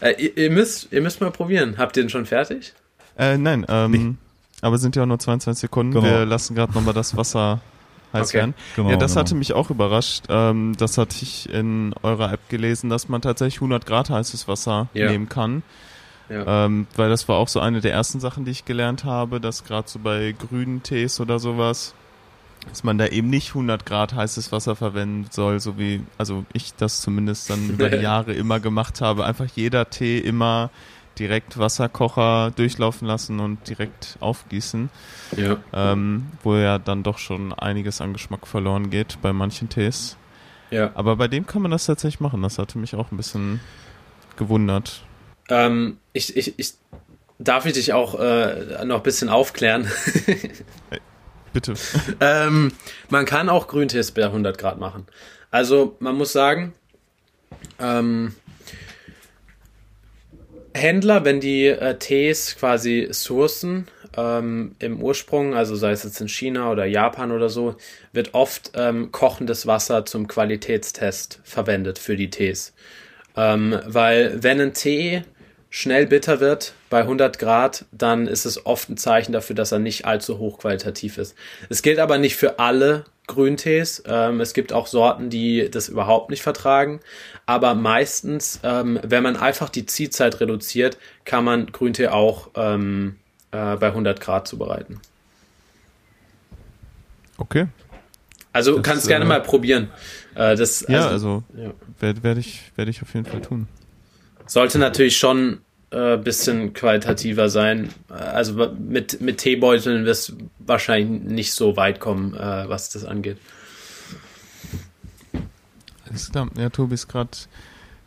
äh, 0.00 0.14
ihr, 0.18 0.36
ihr, 0.36 0.50
müsst, 0.50 0.92
ihr 0.92 1.00
müsst 1.00 1.20
mal 1.20 1.30
probieren. 1.30 1.76
Habt 1.78 1.96
ihr 1.96 2.02
den 2.02 2.10
schon 2.10 2.26
fertig? 2.26 2.74
Äh, 3.16 3.38
nein, 3.38 3.64
ähm, 3.68 3.90
nee. 3.90 4.14
aber 4.62 4.78
sind 4.78 4.96
ja 4.96 5.02
auch 5.02 5.06
nur 5.06 5.18
22 5.18 5.60
Sekunden. 5.60 5.92
Genau. 5.92 6.04
Wir 6.04 6.26
lassen 6.26 6.54
gerade 6.54 6.72
nochmal 6.72 6.94
das 6.94 7.16
Wasser 7.16 7.60
heiß 8.12 8.28
okay. 8.28 8.38
werden. 8.38 8.54
Genau, 8.76 8.90
ja, 8.90 8.96
das 8.96 9.12
genau. 9.12 9.20
hatte 9.20 9.34
mich 9.36 9.52
auch 9.52 9.70
überrascht. 9.70 10.24
Ähm, 10.28 10.74
das 10.76 10.98
hatte 10.98 11.16
ich 11.22 11.48
in 11.52 11.94
eurer 12.02 12.32
App 12.32 12.48
gelesen, 12.48 12.90
dass 12.90 13.08
man 13.08 13.22
tatsächlich 13.22 13.58
100 13.58 13.86
Grad 13.86 14.10
heißes 14.10 14.48
Wasser 14.48 14.88
ja. 14.92 15.10
nehmen 15.10 15.28
kann. 15.28 15.62
Ja. 16.28 16.64
Ähm, 16.64 16.86
weil 16.96 17.10
das 17.10 17.28
war 17.28 17.36
auch 17.36 17.48
so 17.48 17.60
eine 17.60 17.80
der 17.80 17.92
ersten 17.92 18.20
Sachen, 18.20 18.44
die 18.44 18.50
ich 18.50 18.64
gelernt 18.64 19.04
habe, 19.04 19.40
dass 19.40 19.64
gerade 19.64 19.88
so 19.88 19.98
bei 19.98 20.34
grünen 20.38 20.82
Tees 20.82 21.20
oder 21.20 21.38
sowas, 21.38 21.94
dass 22.68 22.84
man 22.84 22.96
da 22.96 23.06
eben 23.06 23.28
nicht 23.28 23.48
100 23.48 23.84
Grad 23.84 24.14
heißes 24.14 24.52
Wasser 24.52 24.76
verwenden 24.76 25.26
soll, 25.30 25.60
so 25.60 25.78
wie, 25.78 26.02
also 26.16 26.44
ich 26.52 26.74
das 26.74 27.00
zumindest 27.00 27.50
dann 27.50 27.70
über 27.70 27.90
die 27.90 27.96
Jahre 28.02 28.32
immer 28.32 28.60
gemacht 28.60 29.00
habe. 29.00 29.24
Einfach 29.24 29.48
jeder 29.54 29.90
Tee 29.90 30.18
immer 30.18 30.70
direkt 31.18 31.58
Wasserkocher 31.58 32.52
durchlaufen 32.54 33.06
lassen 33.06 33.40
und 33.40 33.68
direkt 33.68 34.16
aufgießen. 34.20 34.90
Ja. 35.36 35.58
Ähm, 35.72 36.28
wo 36.42 36.56
ja 36.56 36.78
dann 36.78 37.02
doch 37.02 37.18
schon 37.18 37.52
einiges 37.52 38.00
an 38.00 38.12
Geschmack 38.12 38.46
verloren 38.46 38.90
geht 38.90 39.18
bei 39.22 39.32
manchen 39.32 39.68
Tees. 39.68 40.16
Ja. 40.70 40.90
Aber 40.94 41.16
bei 41.16 41.28
dem 41.28 41.46
kann 41.46 41.62
man 41.62 41.70
das 41.70 41.86
tatsächlich 41.86 42.20
machen. 42.20 42.42
Das 42.42 42.58
hatte 42.58 42.78
mich 42.78 42.94
auch 42.94 43.12
ein 43.12 43.16
bisschen 43.16 43.60
gewundert. 44.36 45.02
Ähm, 45.52 45.98
ich, 46.14 46.34
ich, 46.34 46.58
ich, 46.58 46.72
darf 47.38 47.66
ich 47.66 47.74
dich 47.74 47.92
auch 47.92 48.18
äh, 48.18 48.84
noch 48.86 48.96
ein 48.98 49.02
bisschen 49.02 49.28
aufklären? 49.28 49.86
Bitte. 51.52 51.74
ähm, 52.20 52.72
man 53.10 53.26
kann 53.26 53.50
auch 53.50 53.68
Grüntees 53.68 54.12
bei 54.12 54.24
100 54.24 54.56
Grad 54.56 54.78
machen. 54.78 55.06
Also 55.50 55.96
man 56.00 56.16
muss 56.16 56.32
sagen, 56.32 56.72
ähm, 57.78 58.34
Händler, 60.72 61.26
wenn 61.26 61.40
die 61.40 61.66
äh, 61.66 61.98
Tees 61.98 62.56
quasi 62.58 63.08
sourcen, 63.10 63.88
ähm, 64.16 64.74
im 64.78 65.02
Ursprung, 65.02 65.54
also 65.54 65.76
sei 65.76 65.90
es 65.90 66.04
jetzt 66.04 66.20
in 66.22 66.28
China 66.28 66.70
oder 66.70 66.86
Japan 66.86 67.30
oder 67.30 67.50
so, 67.50 67.76
wird 68.12 68.32
oft 68.32 68.72
ähm, 68.74 69.12
kochendes 69.12 69.66
Wasser 69.66 70.06
zum 70.06 70.28
Qualitätstest 70.28 71.40
verwendet 71.44 71.98
für 71.98 72.16
die 72.16 72.30
Tees. 72.30 72.72
Ähm, 73.36 73.78
weil 73.86 74.42
wenn 74.42 74.60
ein 74.60 74.74
Tee 74.74 75.22
schnell 75.72 76.06
bitter 76.06 76.38
wird 76.38 76.74
bei 76.90 77.00
100 77.00 77.38
Grad, 77.38 77.86
dann 77.92 78.28
ist 78.28 78.44
es 78.44 78.66
oft 78.66 78.90
ein 78.90 78.98
Zeichen 78.98 79.32
dafür, 79.32 79.56
dass 79.56 79.72
er 79.72 79.78
nicht 79.78 80.04
allzu 80.04 80.38
hochqualitativ 80.38 81.16
ist. 81.16 81.34
Es 81.70 81.80
gilt 81.80 81.98
aber 81.98 82.18
nicht 82.18 82.36
für 82.36 82.58
alle 82.58 83.06
Grüntees. 83.26 84.02
Ähm, 84.06 84.42
es 84.42 84.52
gibt 84.52 84.74
auch 84.74 84.86
Sorten, 84.86 85.30
die 85.30 85.70
das 85.70 85.88
überhaupt 85.88 86.28
nicht 86.28 86.42
vertragen. 86.42 87.00
Aber 87.46 87.74
meistens, 87.74 88.60
ähm, 88.62 89.00
wenn 89.02 89.22
man 89.22 89.36
einfach 89.36 89.70
die 89.70 89.86
Ziehzeit 89.86 90.40
reduziert, 90.40 90.98
kann 91.24 91.42
man 91.42 91.66
Grüntee 91.72 92.08
auch 92.08 92.50
ähm, 92.54 93.16
äh, 93.50 93.76
bei 93.76 93.86
100 93.86 94.20
Grad 94.20 94.46
zubereiten. 94.46 95.00
Okay. 97.38 97.68
Also 98.52 98.74
das, 98.74 98.82
kannst 98.82 99.08
gerne 99.08 99.24
äh, 99.24 99.28
mal 99.28 99.42
probieren. 99.42 99.88
Äh, 100.34 100.54
das, 100.54 100.84
ja, 100.86 101.08
also, 101.08 101.08
also 101.08 101.44
ja. 101.56 101.72
werde 101.98 102.22
werd 102.22 102.36
ich, 102.36 102.60
werd 102.76 102.90
ich 102.90 103.00
auf 103.00 103.14
jeden 103.14 103.24
Fall 103.24 103.40
tun. 103.40 103.68
Sollte 104.46 104.78
natürlich 104.78 105.16
schon 105.16 105.60
äh, 105.92 106.16
bisschen 106.16 106.72
qualitativer 106.72 107.48
sein. 107.48 107.90
Also 108.08 108.74
mit, 108.78 109.20
mit 109.20 109.38
Teebeuteln 109.38 110.04
wirst 110.06 110.30
du 110.30 110.34
wahrscheinlich 110.58 111.22
nicht 111.22 111.52
so 111.52 111.76
weit 111.76 112.00
kommen, 112.00 112.34
äh, 112.34 112.68
was 112.68 112.90
das 112.90 113.04
angeht. 113.04 113.36
Alles 116.08 116.30
klar. 116.30 116.48
Ja, 116.56 116.70
Tobi 116.70 116.94
ist 116.94 117.08
gerade 117.08 117.30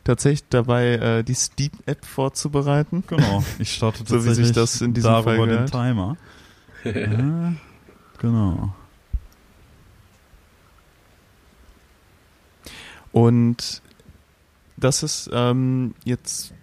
tatsächlich 0.03 0.47
dabei, 0.49 0.93
äh, 0.93 1.23
die 1.23 1.35
Steep-App 1.35 2.05
vorzubereiten. 2.05 3.03
Genau. 3.07 3.43
Ich 3.59 3.73
starte 3.73 3.99
tatsächlich 3.99 4.35
so 4.35 4.41
wie 4.41 4.45
sich 4.45 4.55
das 4.55 4.81
in 4.81 4.93
diesem 4.93 5.11
darüber 5.11 5.35
Fall 5.35 5.47
den 5.47 5.65
Timer. 5.67 6.17
ja, 6.83 7.53
genau. 8.19 8.75
Und 13.11 13.81
das 14.85 15.01
ist 15.01 15.31
ähm, 15.33 15.95
jetzt 16.03 16.53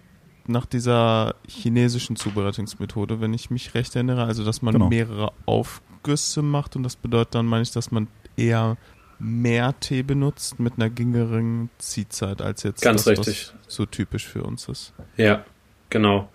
nach 0.47 0.65
dieser 0.65 1.35
chinesischen 1.45 2.15
Zubereitungsmethode, 2.15 3.19
wenn 3.19 3.33
ich 3.33 3.49
mich 3.49 3.73
recht 3.73 3.95
erinnere, 3.95 4.23
also 4.23 4.45
dass 4.45 4.61
man 4.61 4.73
genau. 4.73 4.87
mehrere 4.87 5.33
Aufgüsse 5.45 6.41
macht 6.41 6.77
und 6.77 6.83
das 6.83 6.95
bedeutet 6.95 7.35
dann, 7.35 7.45
meine 7.45 7.63
ich, 7.63 7.71
dass 7.71 7.91
man 7.91 8.07
eher 8.37 8.77
mehr 9.19 9.75
Tee 9.81 10.03
benutzt 10.03 10.57
mit 10.59 10.73
einer 10.77 10.89
geringeren 10.89 11.69
Ziehzeit 11.79 12.41
als 12.41 12.63
jetzt 12.63 12.81
Ganz 12.81 13.03
das, 13.03 13.19
richtig. 13.19 13.53
was 13.65 13.75
so 13.75 13.85
typisch 13.85 14.25
für 14.25 14.43
uns 14.43 14.69
ist. 14.69 14.93
Ja, 15.17 15.43
genau. 15.89 16.29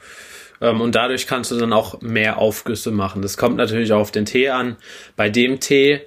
Ähm, 0.61 0.83
und 0.83 0.95
dadurch 0.95 1.27
kannst 1.27 1.51
du 1.51 1.57
dann 1.57 1.73
auch 1.73 2.03
mehr 2.03 2.37
Aufgüsse 2.37 2.91
machen. 2.91 3.23
Das 3.23 3.39
kommt 3.39 3.57
natürlich 3.57 3.93
auch 3.95 4.01
auf 4.01 4.11
den 4.11 4.27
Tee 4.27 4.51
an. 4.51 4.77
Bei 5.17 5.31
dem 5.31 5.59
Tee, 5.59 6.03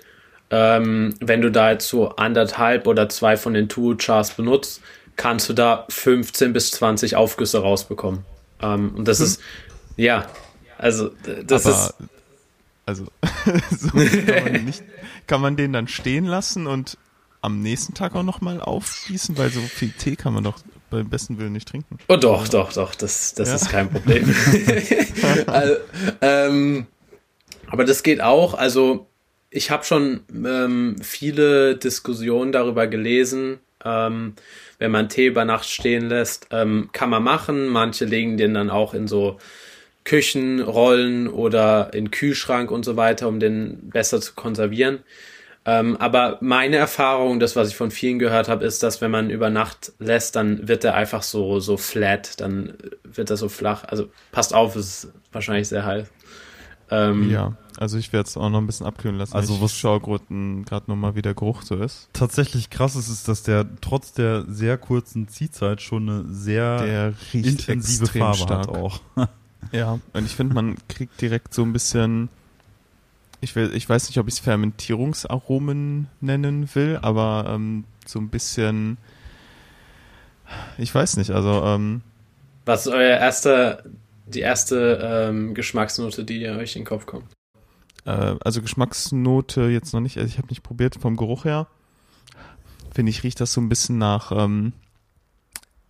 ähm, 0.52 1.16
wenn 1.20 1.42
du 1.42 1.52
da 1.52 1.72
jetzt 1.72 1.88
so 1.88 2.10
anderthalb 2.10 2.86
oder 2.86 3.10
zwei 3.10 3.36
von 3.36 3.56
den 3.56 3.68
Two-Chars 3.68 4.36
benutzt, 4.36 4.82
kannst 5.22 5.48
du 5.50 5.54
da 5.54 5.86
15 5.90 6.52
bis 6.52 6.72
20 6.72 7.16
Aufgüsse 7.16 7.62
rausbekommen. 7.62 8.26
Ähm, 8.60 8.96
und 8.96 9.08
das 9.08 9.20
hm. 9.20 9.26
ist, 9.28 9.42
ja, 9.96 10.28
also 10.80 11.12
das 11.46 11.68
Aber, 11.68 11.76
ist. 11.76 11.94
Also, 12.88 13.06
so 13.70 13.90
kann, 13.90 14.44
man 14.54 14.66
nicht, 14.66 14.84
kann 15.28 15.42
man 15.42 15.56
den 15.58 15.74
dann 15.74 15.88
stehen 15.88 16.26
lassen 16.26 16.66
und 16.66 16.98
am 17.42 17.62
nächsten 17.62 17.94
Tag 17.94 18.16
auch 18.16 18.24
nochmal 18.24 18.60
aufgießen, 18.62 19.38
weil 19.38 19.52
so 19.52 19.62
viel 19.62 19.92
Tee 19.92 20.16
kann 20.16 20.34
man 20.34 20.44
doch 20.44 20.58
beim 20.90 21.08
besten 21.08 21.38
Willen 21.38 21.54
nicht 21.54 21.68
trinken. 21.68 22.00
Oh 22.08 22.18
doch, 22.18 22.48
doch, 22.48 22.74
doch, 22.74 22.96
das, 22.96 23.36
das 23.36 23.50
ja. 23.50 23.56
ist 23.56 23.70
kein 23.70 23.92
Problem. 23.92 24.24
also, 25.46 25.76
ähm, 26.22 26.88
aber 27.68 27.86
das 27.86 28.02
geht 28.02 28.22
auch, 28.22 28.56
also 28.56 29.08
ich 29.52 29.70
habe 29.70 29.84
schon 29.84 30.22
ähm, 30.34 30.96
viele 31.04 31.78
Diskussionen 31.78 32.52
darüber 32.52 32.88
gelesen, 32.88 33.60
ähm, 33.86 34.34
wenn 34.80 34.92
man 34.92 35.10
Tee 35.10 35.28
über 35.28 35.46
Nacht 35.46 35.70
stehen 35.70 36.10
lässt, 36.10 36.48
ähm, 36.52 36.90
kann 36.92 37.10
man 37.10 37.24
machen. 37.24 37.68
Manche 37.68 38.06
legen 38.06 38.38
den 38.38 38.54
dann 38.54 38.70
auch 38.70 38.94
in 38.94 39.08
so 39.08 39.38
Küchenrollen 40.04 41.28
oder 41.28 41.94
in 41.94 42.12
Kühlschrank 42.12 42.72
und 42.72 42.84
so 42.84 42.98
weiter, 42.98 43.28
um 43.28 43.40
den 43.40 43.90
besser 43.90 44.20
zu 44.22 44.34
konservieren. 44.34 45.00
Ähm, 45.64 45.96
aber 45.98 46.40
meine 46.42 46.78
Erfahrung, 46.78 47.40
das, 47.40 47.56
was 47.56 47.70
ich 47.70 47.76
von 47.76 47.92
vielen 47.92 48.18
gehört 48.18 48.48
habe, 48.48 48.66
ist, 48.66 48.82
dass 48.82 49.00
wenn 49.00 49.12
man 49.12 49.30
über 49.30 49.52
Nacht 49.52 49.94
lässt, 50.00 50.36
dann 50.36 50.68
wird 50.68 50.84
er 50.84 50.96
einfach 50.96 51.22
so, 51.22 51.60
so 51.60 51.78
flat, 51.78 52.42
dann 52.42 52.74
wird 53.04 53.30
er 53.30 53.38
so 53.38 53.48
flach. 53.48 53.84
Also 53.84 54.10
passt 54.32 54.56
auf, 54.56 54.76
es 54.76 55.04
ist 55.04 55.14
wahrscheinlich 55.32 55.68
sehr 55.68 55.86
heiß. 55.86 56.08
Ähm, 56.92 57.30
ja, 57.32 57.54
also 57.78 57.98
ich 57.98 58.12
werde 58.12 58.28
es 58.28 58.36
auch 58.36 58.50
noch 58.50 58.60
ein 58.60 58.68
bisschen 58.68 58.86
abkühlen 58.86 59.18
lassen. 59.18 59.34
Also 59.34 59.62
was 59.62 59.74
schaue 59.74 60.02
gerade 60.02 60.84
nochmal, 60.88 61.16
wie 61.16 61.22
der 61.22 61.34
Geruch 61.34 61.62
so 61.62 61.76
ist. 61.76 62.10
Tatsächlich 62.12 62.70
krass 62.70 62.98
ist 62.98 63.08
es, 63.08 63.24
dass 63.24 63.44
der 63.44 63.66
trotz 63.80 64.12
der 64.12 64.44
sehr 64.48 64.78
kurzen 64.78 65.30
Ziehzeit 65.30 65.82
schon 65.82 66.10
eine 66.10 66.26
sehr 66.34 67.14
intensive 67.32 68.08
Farbe 68.08 68.38
stark. 68.38 68.68
hat 68.68 68.76
auch. 68.76 69.00
ja, 69.72 70.00
und 70.14 70.26
ich 70.26 70.36
finde, 70.36 70.54
man 70.54 70.76
kriegt 70.90 71.22
direkt 71.22 71.54
so 71.54 71.64
ein 71.64 71.72
bisschen, 71.72 72.28
ich, 73.40 73.56
will, 73.56 73.72
ich 73.74 73.88
weiß 73.88 74.10
nicht, 74.10 74.18
ob 74.18 74.28
ich 74.28 74.36
es 74.36 74.40
Fermentierungsaromen 74.42 76.08
nennen 76.20 76.70
will, 76.76 77.00
aber 77.02 77.46
ähm, 77.48 77.86
so 78.06 78.20
ein 78.20 78.28
bisschen, 78.28 78.98
ich 80.78 80.94
weiß 80.94 81.16
nicht, 81.16 81.32
also 81.32 81.64
ähm, 81.64 82.02
was 82.66 82.86
ist 82.86 82.94
euer 82.94 83.18
erster 83.18 83.84
die 84.34 84.42
erste 84.42 85.00
ähm, 85.02 85.54
Geschmacksnote, 85.54 86.24
die 86.24 86.48
euch 86.48 86.76
in 86.76 86.82
den 86.82 86.88
Kopf 86.88 87.06
kommt? 87.06 87.26
Äh, 88.06 88.36
also 88.44 88.62
Geschmacksnote 88.62 89.64
jetzt 89.64 89.94
noch 89.94 90.02
nicht, 90.02 90.18
also 90.18 90.28
ich 90.28 90.38
habe 90.38 90.48
nicht 90.48 90.64
probiert 90.64 90.96
vom 90.96 91.18
Geruch 91.18 91.46
her. 91.46 91.68
Finde 92.94 93.10
ich, 93.10 93.24
riecht 93.24 93.40
das 93.40 93.54
so 93.54 93.62
ein 93.62 93.70
bisschen 93.70 93.98
nach, 93.98 94.32
ähm, 94.32 94.74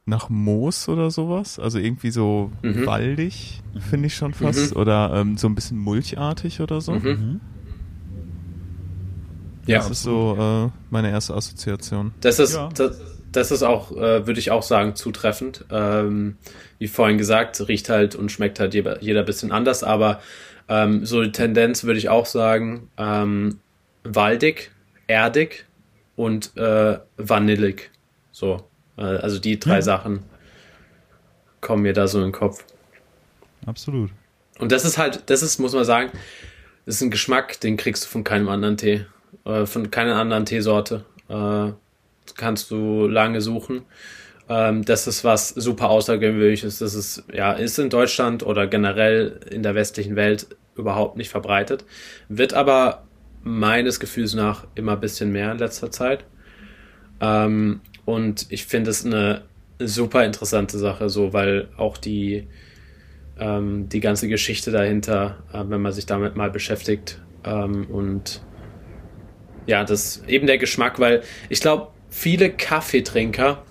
nach 0.06 0.30
Moos 0.30 0.88
oder 0.88 1.10
sowas. 1.10 1.58
Also 1.58 1.80
irgendwie 1.80 2.12
so 2.12 2.52
mhm. 2.62 2.86
waldig, 2.86 3.62
finde 3.90 4.08
ich 4.08 4.16
schon 4.16 4.34
fast. 4.34 4.76
Mhm. 4.76 4.82
Oder 4.82 5.12
ähm, 5.16 5.38
so 5.38 5.48
ein 5.48 5.56
bisschen 5.56 5.78
mulchartig 5.78 6.62
oder 6.62 6.82
so. 6.82 6.94
Mhm. 6.94 7.08
mhm. 7.08 7.42
Ja. 9.68 9.78
Das 9.78 9.92
ist 9.92 10.04
so 10.04 10.36
äh, 10.40 10.70
meine 10.90 11.12
erste 11.12 11.36
Assoziation. 11.36 12.14
Das 12.22 12.40
ist, 12.40 12.56
ja. 12.56 12.70
das, 12.74 13.00
das 13.32 13.52
ist 13.52 13.64
auch, 13.64 13.92
äh, 13.92 14.26
würde 14.26 14.40
ich 14.40 14.52
auch 14.52 14.64
sagen, 14.64 14.96
zutreffend. 14.96 15.66
Ähm, 15.70 16.38
wie 16.82 16.88
vorhin 16.88 17.20
gesagt, 17.20 17.68
riecht 17.68 17.90
halt 17.90 18.16
und 18.16 18.32
schmeckt 18.32 18.60
halt 18.60 18.74
jeder, 18.74 19.00
jeder 19.04 19.22
bisschen 19.22 19.52
anders, 19.52 19.84
aber 19.84 20.20
ähm, 20.68 21.06
so 21.06 21.22
die 21.22 21.32
Tendenz 21.32 21.84
würde 21.84 22.00
ich 22.00 22.10
auch 22.10 22.26
sagen, 22.26 22.90
ähm, 22.98 23.60
waldig, 24.04 24.72
erdig 25.06 25.68
und 26.16 26.58
äh, 26.58 26.98
vanillig. 27.18 27.92
So. 28.32 28.68
Äh, 28.98 29.04
also 29.04 29.38
die 29.38 29.60
drei 29.60 29.76
ja. 29.76 29.82
Sachen 29.84 30.24
kommen 31.62 31.84
mir 31.84 31.94
da 31.94 32.08
so 32.08 32.18
in 32.18 32.24
den 32.24 32.32
Kopf. 32.32 32.66
Absolut. 33.68 34.10
Und 34.58 34.72
das 34.72 34.84
ist 34.84 34.98
halt, 34.98 35.22
das 35.28 35.44
ist, 35.44 35.60
muss 35.60 35.74
man 35.74 35.86
sagen, 35.86 36.10
das 36.88 36.96
ist 36.96 37.02
ein 37.04 37.12
Geschmack, 37.12 37.60
den 37.60 37.78
kriegst 37.78 38.06
du 38.06 38.08
von 38.08 38.24
keinem 38.24 38.50
anderen 38.50 38.78
Tee. 38.78 39.06
Äh, 39.46 39.68
von 39.68 39.92
keiner 39.92 40.16
anderen 40.16 40.48
Teesorte. 40.48 41.06
Äh, 41.30 41.74
kannst 42.36 42.72
du 42.72 43.06
lange 43.06 43.40
suchen. 43.40 43.84
Ähm, 44.52 44.84
das 44.84 45.08
ist 45.08 45.24
was 45.24 45.50
super 45.50 45.90
Außergewöhnliches. 45.90 46.80
Das 46.80 46.94
ist, 46.94 47.24
ja, 47.34 47.54
ist 47.54 47.80
in 47.80 47.90
Deutschland 47.90 48.46
oder 48.46 48.68
generell 48.68 49.40
in 49.50 49.64
der 49.64 49.76
westlichen 49.76 50.18
Welt 50.18 50.48
überhaupt 50.76 51.16
nicht 51.16 51.30
verbreitet. 51.30 51.86
Wird 52.28 52.54
aber 52.54 53.04
meines 53.44 54.02
Gefühls 54.02 54.34
nach 54.34 54.68
immer 54.76 54.94
ein 54.94 55.00
bisschen 55.00 55.32
mehr 55.32 55.54
in 55.54 55.58
letzter 55.58 55.90
Zeit. 55.90 56.26
Ähm, 57.22 57.80
und 58.04 58.48
ich 58.50 58.66
finde 58.66 58.90
es 58.92 59.06
eine 59.06 59.44
super 59.80 60.26
interessante 60.26 60.78
Sache, 60.78 61.10
so, 61.10 61.32
weil 61.32 61.70
auch 61.78 61.98
die, 61.98 62.48
ähm, 63.40 63.88
die 63.88 64.02
ganze 64.02 64.28
Geschichte 64.28 64.72
dahinter, 64.72 65.44
äh, 65.54 65.64
wenn 65.66 65.82
man 65.82 65.94
sich 65.94 66.08
damit 66.08 66.36
mal 66.36 66.52
beschäftigt 66.52 67.22
ähm, 67.46 67.88
und 67.90 68.42
ja, 69.66 69.86
das 69.86 70.24
eben 70.28 70.46
der 70.46 70.58
Geschmack, 70.58 71.00
weil 71.00 71.22
ich 71.48 71.62
glaube, 71.62 71.88
viele 72.10 72.50
Kaffeetrinker, 72.50 73.64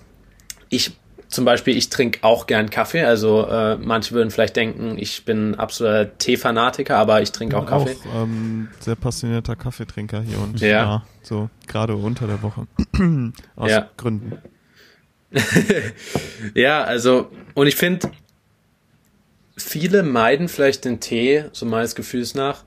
ich 0.71 0.93
zum 1.27 1.45
Beispiel, 1.45 1.77
ich 1.77 1.89
trinke 1.89 2.23
auch 2.23 2.45
gern 2.45 2.69
Kaffee. 2.69 3.03
Also 3.03 3.47
äh, 3.47 3.77
manche 3.77 4.13
würden 4.13 4.31
vielleicht 4.31 4.55
denken, 4.55 4.97
ich 4.97 5.23
bin 5.23 5.55
absoluter 5.55 6.17
Teefanatiker, 6.17 6.97
aber 6.97 7.21
ich 7.21 7.31
trinke 7.31 7.57
auch 7.57 7.65
Kaffee. 7.65 7.95
Auch 8.11 8.23
ähm, 8.23 8.67
sehr 8.79 8.95
passionierter 8.95 9.55
Kaffeetrinker 9.55 10.21
hier 10.21 10.39
und 10.39 10.59
ja, 10.59 10.67
ja 10.67 11.05
so 11.21 11.49
gerade 11.67 11.95
unter 11.95 12.27
der 12.27 12.41
Woche 12.41 12.67
aus 13.55 13.71
ja. 13.71 13.89
Gründen. 13.95 14.39
ja, 16.53 16.83
also 16.83 17.31
und 17.53 17.67
ich 17.67 17.77
finde, 17.77 18.11
viele 19.55 20.03
meiden 20.03 20.49
vielleicht 20.49 20.83
den 20.83 20.99
Tee, 20.99 21.45
so 21.53 21.65
meines 21.65 21.95
Gefühls 21.95 22.35
nach, 22.35 22.65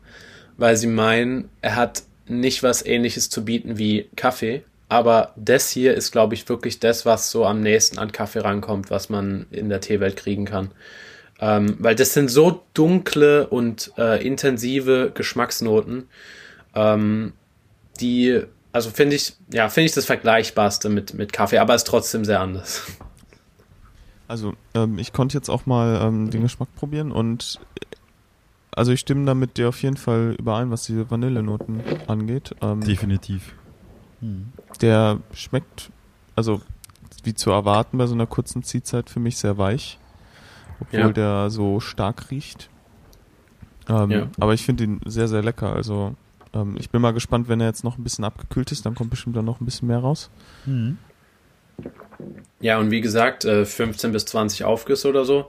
weil 0.56 0.78
sie 0.78 0.86
meinen, 0.86 1.50
er 1.60 1.76
hat 1.76 2.04
nicht 2.26 2.62
was 2.62 2.84
Ähnliches 2.84 3.28
zu 3.28 3.44
bieten 3.44 3.76
wie 3.76 4.08
Kaffee. 4.16 4.64
Aber 4.94 5.32
das 5.34 5.70
hier 5.70 5.92
ist, 5.94 6.12
glaube 6.12 6.34
ich, 6.34 6.48
wirklich 6.48 6.78
das, 6.78 7.04
was 7.04 7.28
so 7.28 7.44
am 7.44 7.60
nächsten 7.60 7.98
an 7.98 8.12
Kaffee 8.12 8.38
rankommt, 8.38 8.92
was 8.92 9.08
man 9.08 9.46
in 9.50 9.68
der 9.68 9.80
Teewelt 9.80 10.14
kriegen 10.14 10.44
kann. 10.44 10.70
Ähm, 11.40 11.74
weil 11.80 11.96
das 11.96 12.14
sind 12.14 12.30
so 12.30 12.62
dunkle 12.74 13.48
und 13.48 13.90
äh, 13.98 14.24
intensive 14.24 15.10
Geschmacksnoten, 15.12 16.04
ähm, 16.76 17.32
die, 17.98 18.40
also 18.70 18.90
finde 18.90 19.16
ich, 19.16 19.32
ja, 19.52 19.68
finde 19.68 19.86
ich 19.86 19.94
das 19.94 20.04
Vergleichbarste 20.04 20.88
mit, 20.88 21.12
mit 21.12 21.32
Kaffee, 21.32 21.58
aber 21.58 21.74
ist 21.74 21.88
trotzdem 21.88 22.24
sehr 22.24 22.38
anders. 22.38 22.82
Also, 24.28 24.54
ähm, 24.74 25.00
ich 25.00 25.12
konnte 25.12 25.36
jetzt 25.36 25.48
auch 25.48 25.66
mal 25.66 26.00
ähm, 26.02 26.30
den 26.30 26.42
Geschmack 26.42 26.68
probieren 26.76 27.10
und 27.10 27.58
also 28.70 28.92
ich 28.92 29.00
stimme 29.00 29.26
da 29.26 29.34
mit 29.34 29.58
dir 29.58 29.70
auf 29.70 29.82
jeden 29.82 29.96
Fall 29.96 30.36
überein, 30.38 30.70
was 30.70 30.84
diese 30.84 31.10
Vanillenoten 31.10 31.82
angeht. 32.06 32.54
Ähm, 32.62 32.80
Definitiv. 32.80 33.54
Der 34.80 35.18
schmeckt, 35.32 35.90
also 36.36 36.60
wie 37.24 37.34
zu 37.34 37.50
erwarten 37.50 37.98
bei 37.98 38.06
so 38.06 38.14
einer 38.14 38.26
kurzen 38.26 38.62
Ziehzeit 38.62 39.08
für 39.10 39.20
mich 39.20 39.36
sehr 39.38 39.56
weich, 39.58 39.98
obwohl 40.80 41.00
Ja. 41.00 41.08
der 41.12 41.50
so 41.50 41.80
stark 41.80 42.30
riecht. 42.30 42.68
Ähm, 43.88 44.10
Ja. 44.10 44.26
Aber 44.40 44.54
ich 44.54 44.64
finde 44.64 44.84
ihn 44.84 45.00
sehr, 45.06 45.28
sehr 45.28 45.42
lecker. 45.42 45.72
Also 45.74 46.14
ähm, 46.54 46.76
ich 46.78 46.90
bin 46.90 47.00
mal 47.02 47.12
gespannt, 47.12 47.48
wenn 47.48 47.60
er 47.60 47.66
jetzt 47.66 47.84
noch 47.84 47.98
ein 47.98 48.04
bisschen 48.04 48.24
abgekühlt 48.24 48.72
ist, 48.72 48.84
dann 48.86 48.94
kommt 48.94 49.10
bestimmt 49.10 49.36
dann 49.36 49.44
noch 49.44 49.60
ein 49.60 49.64
bisschen 49.64 49.88
mehr 49.88 49.98
raus. 49.98 50.30
Hm. 50.64 50.98
Ja, 52.60 52.78
und 52.78 52.90
wie 52.90 53.00
gesagt, 53.00 53.44
äh, 53.44 53.64
15 53.64 54.12
bis 54.12 54.24
20 54.26 54.64
Aufgüsse 54.64 55.08
oder 55.08 55.24
so 55.24 55.46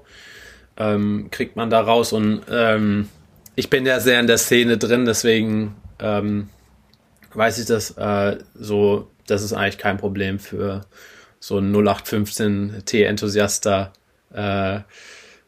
ähm, 0.77 1.27
kriegt 1.31 1.55
man 1.55 1.69
da 1.69 1.81
raus. 1.81 2.11
Und 2.13 2.41
ähm, 2.49 3.07
ich 3.55 3.69
bin 3.69 3.85
ja 3.85 3.99
sehr 3.99 4.19
in 4.19 4.27
der 4.27 4.37
Szene 4.37 4.77
drin, 4.77 5.05
deswegen 5.05 5.75
ähm, 5.99 6.49
weiß 7.35 7.59
ich 7.59 7.65
das 7.65 7.91
äh, 7.91 8.37
so, 8.53 9.09
das 9.27 9.43
ist 9.43 9.53
eigentlich 9.53 9.77
kein 9.77 9.97
Problem 9.97 10.39
für 10.39 10.81
so 11.39 11.57
einen 11.57 11.73
0815 11.73 12.83
Tee-Enthusiaster, 12.85 13.93
äh, 14.33 14.79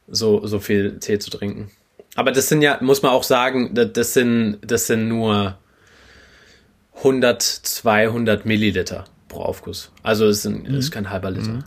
so, 0.07 0.45
so 0.45 0.59
viel 0.59 0.99
Tee 0.99 1.19
zu 1.19 1.29
trinken. 1.29 1.71
Aber 2.15 2.31
das 2.31 2.49
sind 2.49 2.61
ja, 2.61 2.77
muss 2.81 3.01
man 3.01 3.11
auch 3.11 3.23
sagen, 3.23 3.73
das, 3.73 4.13
sind, 4.13 4.59
das 4.61 4.87
sind 4.87 5.07
nur 5.07 5.57
100, 6.97 7.41
200 7.41 8.45
Milliliter 8.45 9.05
pro 9.27 9.41
Aufguss. 9.41 9.91
Also 10.03 10.27
es 10.27 10.41
sind, 10.41 10.67
ist 10.67 10.91
kein 10.91 11.09
halber 11.09 11.29
Liter. 11.29 11.51
Mhm. 11.51 11.63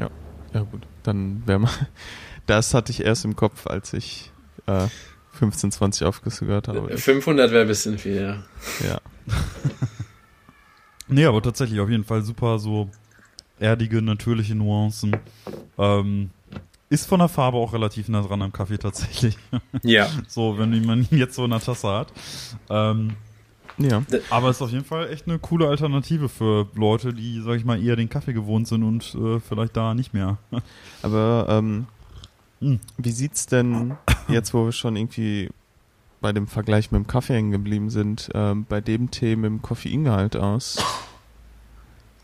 Ja, 0.00 0.10
ja 0.52 0.60
gut. 0.62 0.82
Dann 1.02 1.42
wäre 1.46 1.58
mal. 1.60 1.70
Das 2.46 2.74
hatte 2.74 2.92
ich 2.92 3.02
erst 3.02 3.24
im 3.24 3.36
Kopf, 3.36 3.66
als 3.66 3.94
ich 3.94 4.30
äh, 4.66 4.88
15, 5.38 5.72
20 5.72 6.06
Aufgüsse 6.06 6.46
gehört 6.46 6.68
habe. 6.68 6.96
500 6.96 7.50
wäre 7.50 7.62
ein 7.62 7.68
bisschen 7.68 7.98
viel, 7.98 8.16
ja. 8.16 8.42
Ja. 8.88 9.00
Nee, 11.06 11.26
aber 11.26 11.42
tatsächlich 11.42 11.80
auf 11.80 11.90
jeden 11.90 12.04
Fall 12.04 12.22
super 12.22 12.58
so 12.58 12.88
erdige, 13.58 14.00
natürliche 14.00 14.54
Nuancen. 14.54 15.14
Ähm, 15.78 16.30
ist 16.88 17.06
von 17.06 17.18
der 17.18 17.28
Farbe 17.28 17.58
auch 17.58 17.72
relativ 17.72 18.08
nah 18.08 18.22
dran 18.22 18.40
am 18.42 18.52
Kaffee 18.52 18.78
tatsächlich. 18.78 19.36
Ja. 19.82 20.08
so, 20.28 20.58
wenn 20.58 20.84
man 20.84 21.02
ihn 21.10 21.18
jetzt 21.18 21.34
so 21.34 21.44
in 21.44 21.50
der 21.50 21.60
Tasse 21.60 21.88
hat. 21.88 22.12
Ähm, 22.70 23.16
Ja. 23.76 24.02
aber 24.30 24.50
ist 24.50 24.62
auf 24.62 24.70
jeden 24.70 24.84
Fall 24.84 25.10
echt 25.10 25.26
eine 25.26 25.38
coole 25.38 25.68
Alternative 25.68 26.28
für 26.28 26.68
Leute, 26.74 27.12
die, 27.12 27.42
sag 27.44 27.56
ich 27.56 27.64
mal, 27.64 27.82
eher 27.82 27.96
den 27.96 28.08
Kaffee 28.08 28.32
gewohnt 28.32 28.66
sind 28.68 28.82
und 28.82 29.14
äh, 29.14 29.40
vielleicht 29.40 29.76
da 29.76 29.92
nicht 29.94 30.14
mehr. 30.14 30.38
Aber 31.02 31.46
ähm, 31.50 31.86
Hm. 32.60 32.80
wie 32.96 33.10
sieht's 33.10 33.46
denn 33.46 33.96
jetzt, 34.28 34.54
wo 34.54 34.64
wir 34.64 34.72
schon 34.72 34.96
irgendwie 34.96 35.50
bei 36.20 36.32
dem 36.32 36.46
Vergleich 36.46 36.90
mit 36.90 37.00
dem 37.02 37.06
Kaffee 37.06 37.34
hängen 37.34 37.50
geblieben 37.50 37.90
sind, 37.90 38.30
ähm, 38.34 38.64
bei 38.68 38.80
dem 38.80 39.10
Tee 39.10 39.36
mit 39.36 39.46
dem 39.50 39.62
Koffeingehalt 39.62 40.36
aus? 40.36 40.82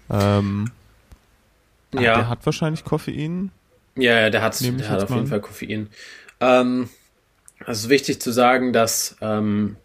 Ähm, 0.08 0.70
Ja. 1.92 2.14
Der 2.14 2.28
hat 2.28 2.46
wahrscheinlich 2.46 2.84
Koffein. 2.84 3.50
Ja, 3.96 4.18
ja, 4.20 4.30
der 4.30 4.42
hat, 4.42 4.60
der 4.60 4.88
hat 4.88 5.02
auf 5.02 5.10
jeden 5.10 5.22
an. 5.22 5.26
Fall 5.26 5.40
Koffein. 5.40 5.88
Ähm, 6.40 6.88
es 7.66 7.80
ist 7.80 7.88
wichtig 7.88 8.20
zu 8.20 8.30
sagen, 8.32 8.72
dass 8.72 9.16
ähm, 9.20 9.76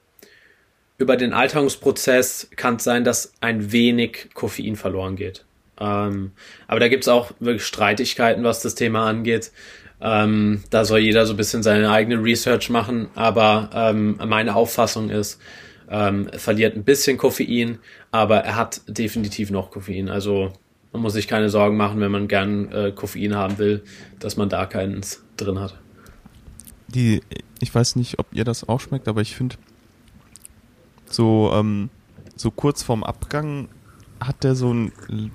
über 0.98 1.18
den 1.18 1.34
Alterungsprozess 1.34 2.50
kann 2.56 2.76
es 2.76 2.84
sein, 2.84 3.04
dass 3.04 3.34
ein 3.42 3.72
wenig 3.72 4.30
Koffein 4.34 4.76
verloren 4.76 5.16
geht. 5.16 5.44
Ähm, 5.80 6.32
aber 6.68 6.80
da 6.80 6.88
gibt 6.88 7.04
es 7.04 7.08
auch 7.10 7.32
wirklich 7.40 7.66
Streitigkeiten, 7.66 8.44
was 8.44 8.62
das 8.62 8.76
Thema 8.76 9.08
angeht. 9.08 9.52
Ähm, 10.02 10.64
da 10.70 10.86
soll 10.86 11.00
jeder 11.00 11.26
so 11.26 11.34
ein 11.34 11.38
bisschen 11.38 11.64
seine 11.64 11.90
eigene 11.90 12.22
Research 12.22 12.70
machen, 12.70 13.08
aber 13.16 13.70
ähm, 13.74 14.20
meine 14.28 14.56
Auffassung 14.56 15.10
ist, 15.10 15.40
ähm, 15.90 16.28
er 16.32 16.40
verliert 16.40 16.76
ein 16.76 16.84
bisschen 16.84 17.18
Koffein, 17.18 17.80
aber 18.12 18.40
er 18.40 18.56
hat 18.56 18.82
definitiv 18.88 19.52
noch 19.52 19.72
Koffein. 19.72 20.10
Also 20.10 20.52
man 20.92 21.02
muss 21.02 21.14
sich 21.14 21.28
keine 21.28 21.50
Sorgen 21.50 21.78
machen, 21.78 22.00
wenn 22.02 22.12
man 22.12 22.28
gern 22.28 22.72
äh, 22.72 22.92
Koffein 22.92 23.36
haben 23.36 23.58
will, 23.58 23.84
dass 24.20 24.38
man 24.38 24.50
da 24.50 24.66
keins 24.66 25.24
drin 25.38 25.60
hat. 25.60 25.78
Die, 26.88 27.22
ich 27.60 27.74
weiß 27.74 27.96
nicht, 27.96 28.20
ob 28.20 28.28
ihr 28.32 28.44
das 28.44 28.68
auch 28.68 28.80
schmeckt, 28.80 29.08
aber 29.08 29.22
ich 29.22 29.36
finde, 29.36 29.56
so, 31.10 31.52
ähm, 31.54 31.90
so 32.36 32.52
kurz 32.52 32.84
vorm 32.84 33.04
Abgang 33.04 33.70
hat 34.20 34.44
der 34.44 34.56
so 34.56 34.70
einen, 34.70 35.32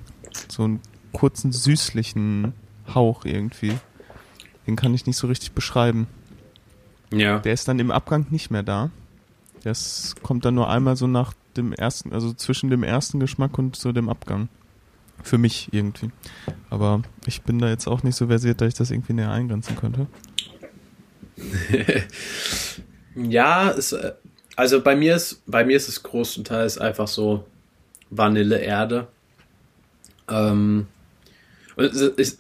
so 0.48 0.64
einen 0.64 0.80
kurzen 1.12 1.52
süßlichen 1.52 2.52
Hauch 2.94 3.24
irgendwie. 3.24 3.72
Den 4.70 4.76
kann 4.76 4.94
ich 4.94 5.04
nicht 5.04 5.16
so 5.16 5.26
richtig 5.26 5.50
beschreiben. 5.50 6.06
Ja. 7.12 7.40
Der 7.40 7.52
ist 7.52 7.66
dann 7.66 7.80
im 7.80 7.90
Abgang 7.90 8.26
nicht 8.30 8.52
mehr 8.52 8.62
da. 8.62 8.90
Das 9.64 10.14
kommt 10.22 10.44
dann 10.44 10.54
nur 10.54 10.70
einmal 10.70 10.94
so 10.94 11.08
nach 11.08 11.34
dem 11.56 11.72
ersten, 11.72 12.12
also 12.12 12.32
zwischen 12.32 12.70
dem 12.70 12.84
ersten 12.84 13.18
Geschmack 13.18 13.58
und 13.58 13.74
so 13.74 13.90
dem 13.90 14.08
Abgang. 14.08 14.48
Für 15.24 15.38
mich 15.38 15.70
irgendwie. 15.72 16.10
Aber 16.70 17.02
ich 17.26 17.42
bin 17.42 17.58
da 17.58 17.68
jetzt 17.68 17.88
auch 17.88 18.04
nicht 18.04 18.14
so 18.14 18.28
versiert, 18.28 18.60
dass 18.60 18.68
ich 18.68 18.74
das 18.74 18.92
irgendwie 18.92 19.14
näher 19.14 19.32
eingrenzen 19.32 19.74
könnte. 19.74 20.06
Ja, 23.16 23.70
es, 23.70 23.94
also 24.54 24.80
bei 24.82 24.94
mir 24.94 25.16
ist, 25.16 25.42
bei 25.44 25.64
mir 25.64 25.76
ist 25.76 25.88
es 25.88 26.04
großenteils 26.04 26.78
einfach 26.78 27.08
so 27.08 27.44
Vanilleerde. 28.08 29.08
Ähm, 30.28 30.86
und 30.86 30.86
es 30.86 30.86
ist, 30.86 30.99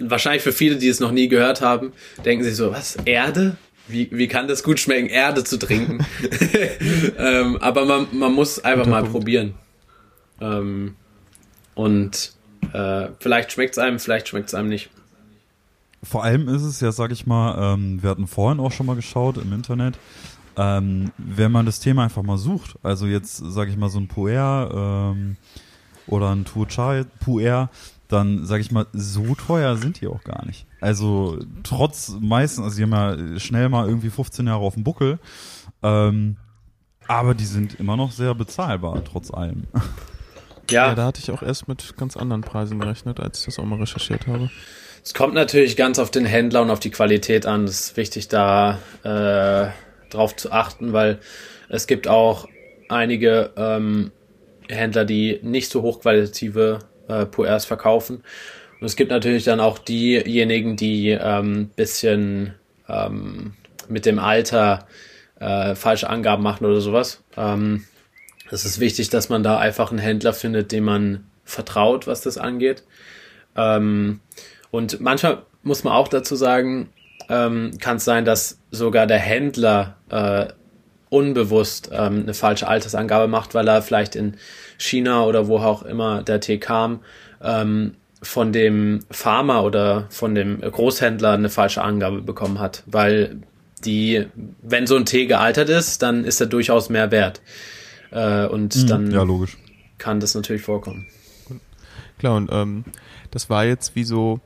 wahrscheinlich 0.00 0.42
für 0.42 0.52
viele, 0.52 0.76
die 0.76 0.88
es 0.88 1.00
noch 1.00 1.12
nie 1.12 1.28
gehört 1.28 1.60
haben, 1.60 1.92
denken 2.24 2.44
sich 2.44 2.56
so, 2.56 2.72
was, 2.72 2.96
Erde? 3.04 3.56
Wie, 3.88 4.08
wie 4.12 4.28
kann 4.28 4.46
das 4.46 4.62
gut 4.62 4.78
schmecken, 4.78 5.08
Erde 5.08 5.42
zu 5.42 5.58
trinken? 5.58 6.04
ähm, 7.18 7.56
aber 7.60 7.84
man, 7.84 8.06
man 8.12 8.32
muss 8.32 8.62
einfach 8.62 8.86
mal 8.86 9.00
Punkt. 9.00 9.12
probieren. 9.12 9.54
Ähm, 10.40 10.94
und 11.74 12.32
äh, 12.72 13.08
vielleicht 13.18 13.52
schmeckt 13.52 13.72
es 13.72 13.78
einem, 13.78 13.98
vielleicht 13.98 14.28
schmeckt 14.28 14.48
es 14.48 14.54
einem 14.54 14.68
nicht. 14.68 14.90
Vor 16.02 16.24
allem 16.24 16.48
ist 16.48 16.62
es 16.62 16.80
ja, 16.80 16.92
sag 16.92 17.10
ich 17.10 17.26
mal, 17.26 17.74
ähm, 17.74 18.02
wir 18.02 18.10
hatten 18.10 18.26
vorhin 18.26 18.60
auch 18.60 18.72
schon 18.72 18.86
mal 18.86 18.96
geschaut 18.96 19.36
im 19.36 19.52
Internet, 19.52 19.98
ähm, 20.56 21.12
wenn 21.18 21.52
man 21.52 21.66
das 21.66 21.80
Thema 21.80 22.04
einfach 22.04 22.22
mal 22.22 22.38
sucht, 22.38 22.76
also 22.82 23.06
jetzt, 23.06 23.36
sag 23.36 23.68
ich 23.68 23.76
mal, 23.76 23.90
so 23.90 23.98
ein 23.98 24.08
Puer 24.08 25.14
ähm, 25.14 25.36
oder 26.06 26.30
ein 26.30 26.44
Tuchai 26.44 27.04
Puer, 27.20 27.68
dann, 28.10 28.44
sag 28.44 28.60
ich 28.60 28.70
mal, 28.70 28.86
so 28.92 29.34
teuer 29.34 29.76
sind 29.76 30.00
die 30.00 30.06
auch 30.06 30.24
gar 30.24 30.44
nicht. 30.46 30.66
Also 30.80 31.38
trotz 31.62 32.16
meisten, 32.20 32.62
also 32.62 32.76
die 32.76 32.82
haben 32.82 32.92
ja 32.92 33.38
schnell 33.38 33.68
mal 33.68 33.88
irgendwie 33.88 34.10
15 34.10 34.46
Jahre 34.46 34.60
auf 34.60 34.74
dem 34.74 34.84
Buckel, 34.84 35.18
ähm, 35.82 36.36
aber 37.06 37.34
die 37.34 37.44
sind 37.44 37.78
immer 37.80 37.96
noch 37.96 38.12
sehr 38.12 38.34
bezahlbar, 38.34 39.02
trotz 39.04 39.32
allem. 39.32 39.64
Ja, 40.70 40.94
da 40.94 41.06
hatte 41.06 41.20
ich 41.20 41.32
auch 41.32 41.42
erst 41.42 41.66
mit 41.66 41.96
ganz 41.96 42.16
anderen 42.16 42.42
Preisen 42.42 42.78
gerechnet, 42.78 43.18
als 43.18 43.40
ich 43.40 43.46
das 43.46 43.58
auch 43.58 43.64
mal 43.64 43.80
recherchiert 43.80 44.28
habe. 44.28 44.50
Es 45.02 45.14
kommt 45.14 45.34
natürlich 45.34 45.76
ganz 45.76 45.98
auf 45.98 46.12
den 46.12 46.24
Händler 46.24 46.62
und 46.62 46.70
auf 46.70 46.78
die 46.78 46.90
Qualität 46.90 47.44
an. 47.44 47.64
Es 47.64 47.80
ist 47.80 47.96
wichtig, 47.96 48.28
da 48.28 48.78
äh, 49.02 49.70
drauf 50.10 50.36
zu 50.36 50.52
achten, 50.52 50.92
weil 50.92 51.18
es 51.68 51.88
gibt 51.88 52.06
auch 52.06 52.46
einige 52.88 53.50
ähm, 53.56 54.12
Händler, 54.68 55.04
die 55.04 55.40
nicht 55.42 55.70
so 55.70 55.82
hochqualitative 55.82 56.80
äh, 57.10 57.26
Puers 57.26 57.64
verkaufen. 57.64 58.22
Und 58.80 58.86
es 58.86 58.96
gibt 58.96 59.10
natürlich 59.10 59.44
dann 59.44 59.60
auch 59.60 59.78
diejenigen, 59.78 60.76
die 60.76 61.10
ähm, 61.10 61.70
bisschen 61.76 62.54
ähm, 62.88 63.54
mit 63.88 64.06
dem 64.06 64.18
Alter 64.18 64.86
äh, 65.38 65.74
falsche 65.74 66.08
Angaben 66.08 66.42
machen 66.42 66.64
oder 66.64 66.80
sowas. 66.80 67.22
Ähm, 67.36 67.84
es 68.50 68.64
ist 68.64 68.80
wichtig, 68.80 69.10
dass 69.10 69.28
man 69.28 69.42
da 69.42 69.58
einfach 69.58 69.90
einen 69.90 70.00
Händler 70.00 70.32
findet, 70.32 70.72
dem 70.72 70.84
man 70.84 71.26
vertraut, 71.44 72.06
was 72.06 72.20
das 72.22 72.38
angeht. 72.38 72.84
Ähm, 73.56 74.20
und 74.70 75.00
manchmal 75.00 75.42
muss 75.62 75.84
man 75.84 75.92
auch 75.92 76.08
dazu 76.08 76.36
sagen, 76.36 76.90
ähm, 77.28 77.72
kann 77.80 77.98
es 77.98 78.04
sein, 78.04 78.24
dass 78.24 78.60
sogar 78.70 79.06
der 79.06 79.18
Händler 79.18 79.96
äh, 80.08 80.46
unbewusst 81.10 81.90
ähm, 81.92 82.22
eine 82.22 82.34
falsche 82.34 82.68
Altersangabe 82.68 83.28
macht, 83.28 83.54
weil 83.54 83.68
er 83.68 83.82
vielleicht 83.82 84.16
in 84.16 84.36
China 84.80 85.24
oder 85.24 85.46
wo 85.46 85.58
auch 85.58 85.82
immer 85.82 86.22
der 86.22 86.40
Tee 86.40 86.58
kam, 86.58 87.00
ähm, 87.42 87.94
von 88.22 88.52
dem 88.52 89.00
Farmer 89.10 89.64
oder 89.64 90.06
von 90.10 90.34
dem 90.34 90.60
Großhändler 90.60 91.32
eine 91.32 91.48
falsche 91.48 91.82
Angabe 91.82 92.20
bekommen 92.22 92.58
hat, 92.58 92.82
weil 92.86 93.42
die, 93.84 94.26
wenn 94.62 94.86
so 94.86 94.96
ein 94.96 95.06
Tee 95.06 95.26
gealtert 95.26 95.68
ist, 95.70 96.02
dann 96.02 96.24
ist 96.24 96.40
er 96.40 96.46
durchaus 96.46 96.90
mehr 96.90 97.10
wert. 97.10 97.40
Äh, 98.10 98.46
und 98.46 98.90
dann 98.90 99.10
ja, 99.10 99.22
logisch. 99.22 99.56
kann 99.98 100.20
das 100.20 100.34
natürlich 100.34 100.62
vorkommen. 100.62 101.06
Klar, 102.18 102.36
und 102.36 102.50
ähm, 102.52 102.84
das 103.30 103.48
war 103.48 103.64
jetzt 103.64 103.96
wie 103.96 104.04
so, 104.04 104.40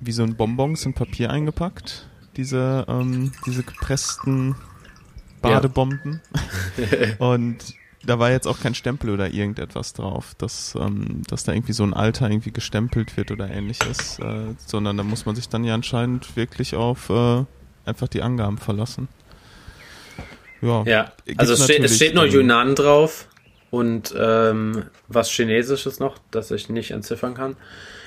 wie 0.00 0.12
so 0.12 0.22
ein 0.22 0.36
Bonbons 0.36 0.84
in 0.84 0.92
Papier 0.92 1.30
eingepackt. 1.30 2.08
diese, 2.36 2.84
ähm, 2.88 3.32
diese 3.46 3.62
gepressten 3.62 4.56
Badebomben. 5.40 6.20
Ja. 6.76 7.16
und 7.26 7.56
da 8.06 8.18
war 8.18 8.30
jetzt 8.30 8.46
auch 8.46 8.60
kein 8.60 8.74
Stempel 8.74 9.10
oder 9.10 9.32
irgendetwas 9.32 9.92
drauf, 9.92 10.34
dass, 10.38 10.74
ähm, 10.80 11.22
dass 11.28 11.44
da 11.44 11.52
irgendwie 11.52 11.72
so 11.72 11.82
ein 11.82 11.94
Alter 11.94 12.30
irgendwie 12.30 12.52
gestempelt 12.52 13.16
wird 13.16 13.30
oder 13.30 13.50
ähnliches, 13.50 14.18
äh, 14.18 14.54
sondern 14.64 14.96
da 14.96 15.02
muss 15.02 15.26
man 15.26 15.36
sich 15.36 15.48
dann 15.48 15.64
ja 15.64 15.74
anscheinend 15.74 16.36
wirklich 16.36 16.74
auf 16.74 17.10
äh, 17.10 17.44
einfach 17.84 18.08
die 18.08 18.22
Angaben 18.22 18.58
verlassen. 18.58 19.08
Ja, 20.62 20.84
ja. 20.84 21.12
also 21.36 21.52
es 21.52 21.64
steht, 21.64 21.84
es 21.84 21.96
steht 21.96 22.14
nur 22.14 22.24
Yunnan 22.24 22.74
drauf 22.74 23.28
und 23.70 24.14
ähm, 24.18 24.84
was 25.08 25.30
Chinesisches 25.30 26.00
noch, 26.00 26.18
das 26.30 26.50
ich 26.50 26.68
nicht 26.68 26.92
entziffern 26.92 27.34
kann. 27.34 27.56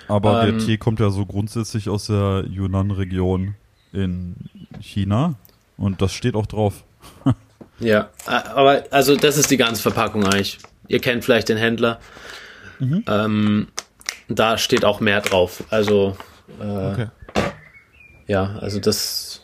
Aber 0.07 0.43
ähm, 0.43 0.57
der 0.57 0.65
Tee 0.65 0.77
kommt 0.77 0.99
ja 0.99 1.09
so 1.11 1.25
grundsätzlich 1.25 1.89
aus 1.89 2.07
der 2.07 2.45
Yunnan-Region 2.49 3.55
in 3.93 4.35
China 4.79 5.35
und 5.77 6.01
das 6.01 6.13
steht 6.13 6.35
auch 6.35 6.47
drauf. 6.47 6.83
Ja, 7.79 8.09
aber 8.25 8.83
also 8.91 9.15
das 9.15 9.37
ist 9.37 9.51
die 9.51 9.57
ganze 9.57 9.81
Verpackung 9.81 10.25
eigentlich. 10.25 10.59
Ihr 10.87 10.99
kennt 10.99 11.23
vielleicht 11.23 11.49
den 11.49 11.57
Händler. 11.57 11.99
Mhm. 12.79 13.03
Ähm, 13.07 13.67
da 14.27 14.57
steht 14.57 14.85
auch 14.85 14.99
mehr 14.99 15.21
drauf. 15.21 15.63
Also 15.69 16.17
äh, 16.59 16.63
okay. 16.63 17.07
ja, 18.27 18.57
also 18.59 18.79
das 18.79 19.41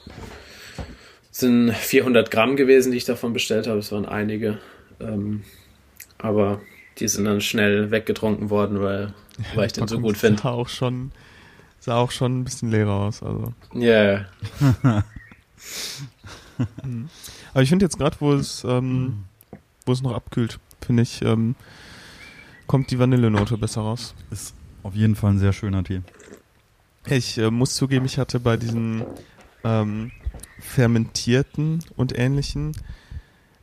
sind 1.31 1.73
400 1.73 2.31
Gramm 2.31 2.55
gewesen, 2.55 2.91
die 2.91 2.97
ich 2.97 3.05
davon 3.05 3.33
bestellt 3.33 3.67
habe. 3.67 3.79
Es 3.79 3.91
waren 3.91 4.05
einige. 4.05 4.57
Ähm, 4.99 5.43
aber 6.17 6.61
die 6.99 7.07
sind 7.07 7.25
dann 7.25 7.41
schnell 7.41 7.91
weggetrunken 7.91 8.49
worden, 8.49 8.81
weil, 8.81 9.13
ja, 9.37 9.45
weil 9.55 9.67
ich 9.67 9.73
den 9.73 9.87
so 9.87 9.99
gut 9.99 10.17
finde. 10.17 10.41
Sah 10.41 10.51
auch 10.51 10.69
schon, 10.69 11.11
sah 11.79 11.97
auch 11.97 12.11
schon 12.11 12.39
ein 12.39 12.43
bisschen 12.45 12.71
leer 12.71 12.87
aus. 12.87 13.21
Also. 13.21 13.53
Ja. 13.73 14.25
Yeah. 14.73 15.03
Aber 17.55 17.63
ich 17.63 17.69
finde 17.69 17.85
jetzt 17.85 17.97
gerade, 17.97 18.17
wo 18.19 18.33
es, 18.33 18.63
ähm, 18.63 19.23
wo 19.87 19.93
es 19.93 20.03
noch 20.03 20.13
abkühlt, 20.13 20.59
finde 20.81 21.01
ich, 21.01 21.23
ähm, 21.23 21.55
kommt 22.67 22.91
die 22.91 22.99
Vanillenote 22.99 23.57
besser 23.57 23.81
raus. 23.81 24.13
Ist 24.29 24.53
auf 24.83 24.93
jeden 24.93 25.15
Fall 25.15 25.31
ein 25.31 25.39
sehr 25.39 25.53
schöner 25.53 25.83
Tee. 25.83 26.01
Ich 27.07 27.39
äh, 27.39 27.49
muss 27.49 27.73
zugeben, 27.75 28.05
ich 28.05 28.19
hatte 28.19 28.39
bei 28.39 28.57
diesen 28.57 29.03
ähm, 29.63 30.11
fermentierten 30.59 31.83
und 31.95 32.15
ähnlichen 32.15 32.73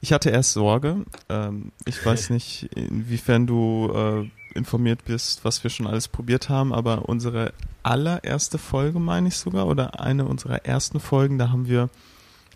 ich 0.03 0.13
hatte 0.13 0.31
erst 0.31 0.53
Sorge. 0.53 1.05
Ähm, 1.29 1.71
ich 1.87 2.05
weiß 2.05 2.31
nicht, 2.31 2.65
inwiefern 2.75 3.47
du 3.47 3.91
äh, 3.95 4.59
informiert 4.59 5.05
bist, 5.05 5.45
was 5.45 5.63
wir 5.63 5.71
schon 5.71 5.87
alles 5.87 6.09
probiert 6.09 6.49
haben, 6.49 6.75
aber 6.75 7.09
unsere 7.09 7.55
allererste 7.85 8.59
Folge, 8.59 8.99
meine 8.99 9.29
ich 9.29 9.37
sogar, 9.37 9.67
oder 9.67 10.01
eine 10.01 10.27
unserer 10.27 10.67
ersten 10.67 10.99
Folgen, 10.99 11.39
da 11.39 11.51
haben 11.51 11.69
wir 11.69 11.89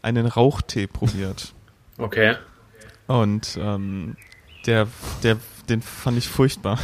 einen 0.07 0.27
Rauchtee 0.27 0.87
probiert. 0.87 1.53
Okay. 1.99 2.37
Und 3.07 3.59
ähm, 3.59 4.19
der, 4.66 4.87
der, 5.23 5.38
den 5.71 5.81
fand 5.81 6.19
ich 6.19 6.29
furchtbar. 6.29 6.79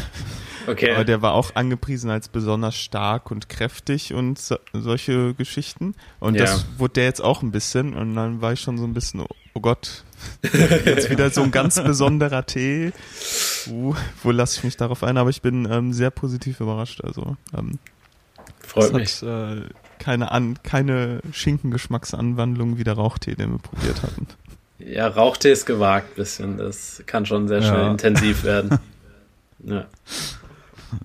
Okay. 0.66 0.90
Aber 0.92 1.04
der 1.04 1.20
war 1.20 1.35
auch 1.35 1.54
angepriesen 1.54 2.08
als 2.08 2.28
besonders 2.28 2.76
stark 2.76 3.30
und 3.30 3.50
kräftig 3.50 4.14
und 4.14 4.38
so, 4.38 4.56
solche 4.72 5.35
Geschichten. 5.35 5.94
Und 6.18 6.37
ja. 6.37 6.44
das 6.44 6.64
wurde 6.78 6.94
der 6.94 7.04
jetzt 7.04 7.22
auch 7.22 7.42
ein 7.42 7.50
bisschen. 7.50 7.92
Und 7.92 8.14
dann 8.14 8.40
war 8.40 8.54
ich 8.54 8.61
schon 8.61 8.78
so 8.78 8.85
ein 8.85 8.94
bisschen, 8.94 9.20
oh 9.52 9.61
Gott, 9.61 10.02
jetzt 10.87 11.11
wieder 11.11 11.28
so 11.28 11.42
ein 11.42 11.50
ganz 11.50 11.78
besonderer 11.82 12.46
Tee. 12.46 12.92
Uh, 13.66 13.94
wo 14.22 14.30
lasse 14.30 14.61
ich 14.61 14.64
mich 14.64 14.78
darauf 14.78 15.02
ein? 15.02 15.18
Aber 15.18 15.28
ich 15.28 15.42
bin 15.42 15.68
ähm, 15.70 15.92
sehr 15.92 16.11
positiv 16.11 16.61
überrascht. 16.61 17.02
Also 17.04 17.37
ähm, 17.54 17.78
freut 18.61 18.94
mich. 18.94 19.20
Hat, 19.20 19.58
äh, 19.58 19.61
keine 20.02 20.32
An 20.32 20.58
keine 20.64 21.20
Schinkengeschmacksanwandlung 21.32 22.76
wie 22.76 22.84
der 22.84 22.94
Rauchtee, 22.94 23.36
den 23.36 23.52
wir 23.52 23.58
probiert 23.58 24.02
hatten. 24.02 24.26
Ja, 24.84 25.06
Rauchtee 25.06 25.52
ist 25.52 25.64
gewagt 25.64 26.16
bisschen. 26.16 26.58
Das 26.58 27.04
kann 27.06 27.24
schon 27.24 27.46
sehr 27.46 27.62
schnell 27.62 27.82
ja. 27.82 27.90
intensiv 27.92 28.42
werden. 28.42 28.80
Ja. 29.64 29.86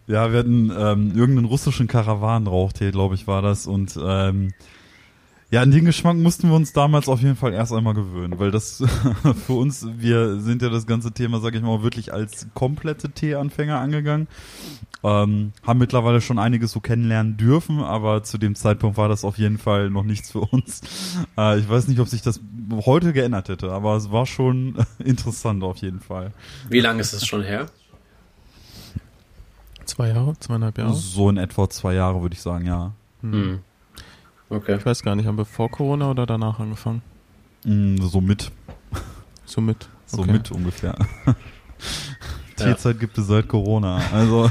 Ja, 0.08 0.32
wir 0.32 0.40
hatten 0.40 0.72
ähm, 0.76 1.12
irgendeinen 1.16 1.46
russischen 1.46 1.86
Karawanenrauchtee, 1.88 2.90
glaube 2.90 3.14
ich, 3.14 3.28
war 3.28 3.44
das. 3.44 3.68
Und 3.68 4.00
ähm, 4.04 4.54
ja, 5.50 5.62
an 5.62 5.72
den 5.72 5.86
Geschmack 5.86 6.18
mussten 6.18 6.50
wir 6.50 6.56
uns 6.56 6.74
damals 6.74 7.08
auf 7.08 7.22
jeden 7.22 7.38
Fall 7.38 7.54
erst 7.54 7.72
einmal 7.72 7.94
gewöhnen, 7.94 8.38
weil 8.38 8.52
das 8.52 8.84
für 9.46 9.54
uns, 9.54 9.88
wir 9.98 10.42
sind 10.42 10.62
ja 10.62 10.70
das 10.70 10.86
ganze 10.86 11.14
Thema, 11.14 11.40
sage 11.40 11.58
ich 11.58 11.64
mal, 11.64 11.84
wirklich 11.84 12.14
als 12.14 12.48
komplette 12.54 13.10
Teeanfänger 13.12 13.80
angegangen. 13.80 14.28
Ähm, 15.04 15.54
haben 15.66 15.80
mittlerweile 15.80 16.20
schon 16.20 16.38
einiges 16.38 16.72
so 16.72 16.82
kennenlernen 16.82 17.38
dürfen, 17.38 17.80
aber 17.80 18.24
zu 18.24 18.38
dem 18.38 18.56
Zeitpunkt 18.56 18.98
war 18.98 19.08
das 19.08 19.24
auf 19.24 19.38
jeden 19.38 19.58
Fall 19.58 19.90
noch 19.90 20.04
nichts 20.04 20.32
für 20.32 20.42
uns. 20.42 20.82
Äh, 21.38 21.60
ich 21.60 21.70
weiß 21.70 21.88
nicht, 21.88 22.00
ob 22.00 22.08
sich 22.08 22.22
das 22.22 22.40
heute 22.86 23.14
geändert 23.14 23.50
hätte, 23.50 23.72
aber 23.72 23.96
es 23.96 24.12
war 24.12 24.26
schon 24.26 24.76
interessant 25.00 25.64
auf 25.64 25.78
jeden 25.78 26.00
Fall. 26.00 26.32
Wie 26.70 26.80
lange 26.80 27.02
ist 27.02 27.14
es 27.14 27.26
schon 27.28 27.44
her? 27.44 27.68
Zwei 29.86 30.10
Jahre, 30.10 30.36
zweieinhalb 30.40 30.78
Jahre? 30.78 30.94
So 30.96 31.30
in 31.30 31.38
etwa 31.38 31.70
zwei 31.70 31.94
Jahre, 31.94 32.22
würde 32.22 32.34
ich 32.34 32.42
sagen, 32.42 32.66
ja. 32.66 32.94
Hm. 33.22 33.60
Okay. 34.50 34.78
Ich 34.78 34.86
weiß 34.86 35.04
gar 35.04 35.16
nicht, 35.16 35.26
haben 35.26 35.38
wir 35.38 35.46
vor 35.46 35.70
Corona 35.70 36.10
oder 36.12 36.26
danach 36.26 36.60
angefangen? 36.60 37.02
Mm, 37.64 37.98
so 37.98 38.22
mit. 38.22 38.52
So 39.46 39.62
mit. 39.62 39.90
Okay. 40.12 40.24
So 40.24 40.24
mit 40.24 40.52
ungefähr. 40.52 40.96
Teezeit 42.56 42.96
ja. 42.96 43.00
gibt 43.00 43.18
es 43.18 43.28
seit 43.28 43.48
Corona, 43.48 44.02
also 44.12 44.50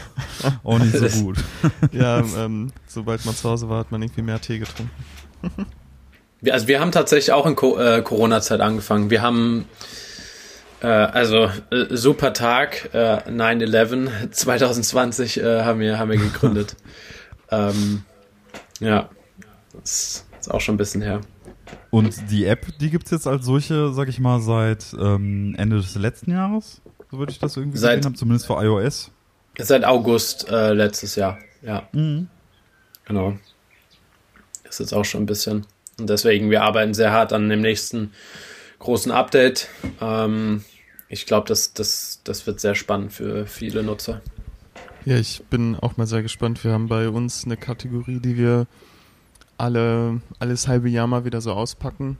auch 0.62 0.78
nicht 0.78 0.96
so 0.96 1.08
gut. 1.24 1.38
ja, 1.92 2.20
ähm, 2.20 2.72
sobald 2.86 3.24
man 3.26 3.34
zu 3.34 3.50
Hause 3.50 3.68
war, 3.68 3.80
hat 3.80 3.90
man 3.90 4.00
irgendwie 4.02 4.22
mehr 4.22 4.40
Tee 4.40 4.58
getrunken. 4.60 4.90
also 6.50 6.68
wir 6.68 6.80
haben 6.80 6.92
tatsächlich 6.92 7.32
auch 7.32 7.46
in 7.46 7.56
Co 7.56 7.78
äh, 7.78 8.02
Corona-Zeit 8.02 8.60
angefangen. 8.60 9.10
Wir 9.10 9.22
haben 9.22 9.64
äh, 10.82 10.86
also 10.86 11.50
äh, 11.70 11.86
super 11.90 12.32
Tag, 12.32 12.90
äh, 12.94 13.18
9-11 13.28 14.30
2020 14.30 15.38
äh, 15.38 15.62
haben, 15.64 15.80
wir, 15.80 15.98
haben 15.98 16.10
wir 16.10 16.18
gegründet. 16.18 16.76
ähm, 17.50 18.04
ja, 18.78 19.08
das 19.80 20.26
ist 20.40 20.50
auch 20.50 20.60
schon 20.60 20.74
ein 20.74 20.78
bisschen 20.78 21.02
her. 21.02 21.20
Und 21.90 22.30
die 22.30 22.44
App, 22.44 22.66
die 22.78 22.90
gibt 22.90 23.06
es 23.06 23.10
jetzt 23.10 23.26
als 23.26 23.44
solche, 23.44 23.92
sag 23.92 24.08
ich 24.08 24.20
mal, 24.20 24.40
seit 24.40 24.94
ähm, 24.98 25.54
Ende 25.58 25.76
des 25.76 25.94
letzten 25.96 26.30
Jahres, 26.30 26.80
so 27.10 27.18
würde 27.18 27.32
ich 27.32 27.38
das 27.38 27.56
irgendwie 27.56 27.78
seit, 27.78 27.96
gesehen 27.96 28.04
haben, 28.04 28.16
zumindest 28.16 28.46
für 28.46 28.62
iOS. 28.62 29.10
Seit 29.58 29.84
August 29.84 30.48
äh, 30.48 30.72
letztes 30.72 31.16
Jahr, 31.16 31.38
ja. 31.62 31.88
Mhm. 31.92 32.28
Genau. 33.06 33.36
Ist 34.68 34.80
jetzt 34.80 34.92
auch 34.92 35.04
schon 35.04 35.22
ein 35.22 35.26
bisschen. 35.26 35.66
Und 35.98 36.10
deswegen, 36.10 36.50
wir 36.50 36.62
arbeiten 36.62 36.92
sehr 36.92 37.12
hart 37.12 37.32
an 37.32 37.48
dem 37.48 37.62
nächsten 37.62 38.12
großen 38.78 39.10
Update. 39.12 39.68
Ähm, 40.00 40.64
ich 41.08 41.26
glaube, 41.26 41.48
das, 41.48 41.72
das, 41.72 42.20
das 42.24 42.46
wird 42.46 42.60
sehr 42.60 42.74
spannend 42.74 43.12
für 43.12 43.46
viele 43.46 43.82
Nutzer. 43.82 44.20
Ja, 45.04 45.16
ich 45.16 45.42
bin 45.48 45.76
auch 45.76 45.96
mal 45.96 46.06
sehr 46.06 46.22
gespannt. 46.22 46.62
Wir 46.64 46.72
haben 46.72 46.88
bei 46.88 47.08
uns 47.08 47.44
eine 47.44 47.56
Kategorie, 47.56 48.18
die 48.18 48.36
wir 48.36 48.66
alle, 49.58 50.20
alles 50.38 50.68
halbe 50.68 50.88
Jahr 50.88 51.06
mal 51.06 51.24
wieder 51.24 51.40
so 51.40 51.52
auspacken, 51.52 52.16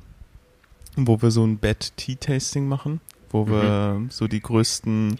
wo 0.96 1.20
wir 1.20 1.31
so 1.31 1.44
ein 1.44 1.59
Bad 1.59 1.96
Tea 1.96 2.16
Tasting 2.16 2.68
machen, 2.68 3.01
wo 3.31 3.44
mhm. 3.44 3.51
wir 3.51 4.03
so 4.11 4.27
die 4.29 4.40
größten 4.40 5.18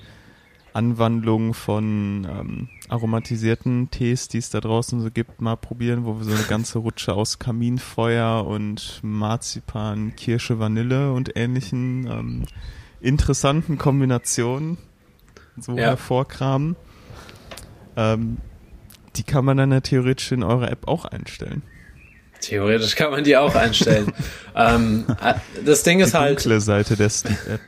Anwandlungen 0.77 1.55
von 1.55 2.27
ähm, 2.31 2.69
aromatisierten 2.91 3.91
Tees, 3.91 4.29
die 4.29 4.39
es 4.39 4.51
da 4.51 4.61
draußen 4.61 5.01
so 5.01 5.11
gibt, 5.11 5.41
mal 5.41 5.57
probieren, 5.57 6.05
wo 6.05 6.19
wir 6.19 6.25
so 6.25 6.33
eine 6.33 6.43
ganze 6.43 6.79
Rutsche 6.79 7.15
aus 7.15 7.39
Kaminfeuer 7.39 8.47
und 8.47 9.01
Marzipan, 9.03 10.15
Kirsche, 10.17 10.59
Vanille 10.59 11.13
und 11.13 11.35
ähnlichen 11.35 12.07
ähm, 12.07 12.43
interessanten 13.01 13.79
Kombinationen 13.79 14.77
so 15.57 15.77
ja. 15.77 15.85
hervorkramen. 15.85 16.77
Ähm, 17.97 18.37
die 19.17 19.23
kann 19.23 19.47
man 19.47 19.57
dann 19.57 19.73
ja 19.73 19.81
theoretisch 19.81 20.31
in 20.33 20.43
eurer 20.43 20.71
App 20.71 20.87
auch 20.87 21.07
einstellen. 21.07 21.63
Theoretisch 22.41 22.97
kann 22.97 23.11
man 23.11 23.25
die 23.25 23.37
auch 23.37 23.55
einstellen. 23.55 24.13
ähm, 24.55 25.05
äh, 25.23 25.35
das 25.65 25.83
Ding 25.83 26.01
ist 26.01 26.15
die 26.15 26.19
halt. 26.19 26.39
dunkle 26.39 26.61
Seite 26.61 26.97
der 26.97 27.09
Steam-App. 27.09 27.61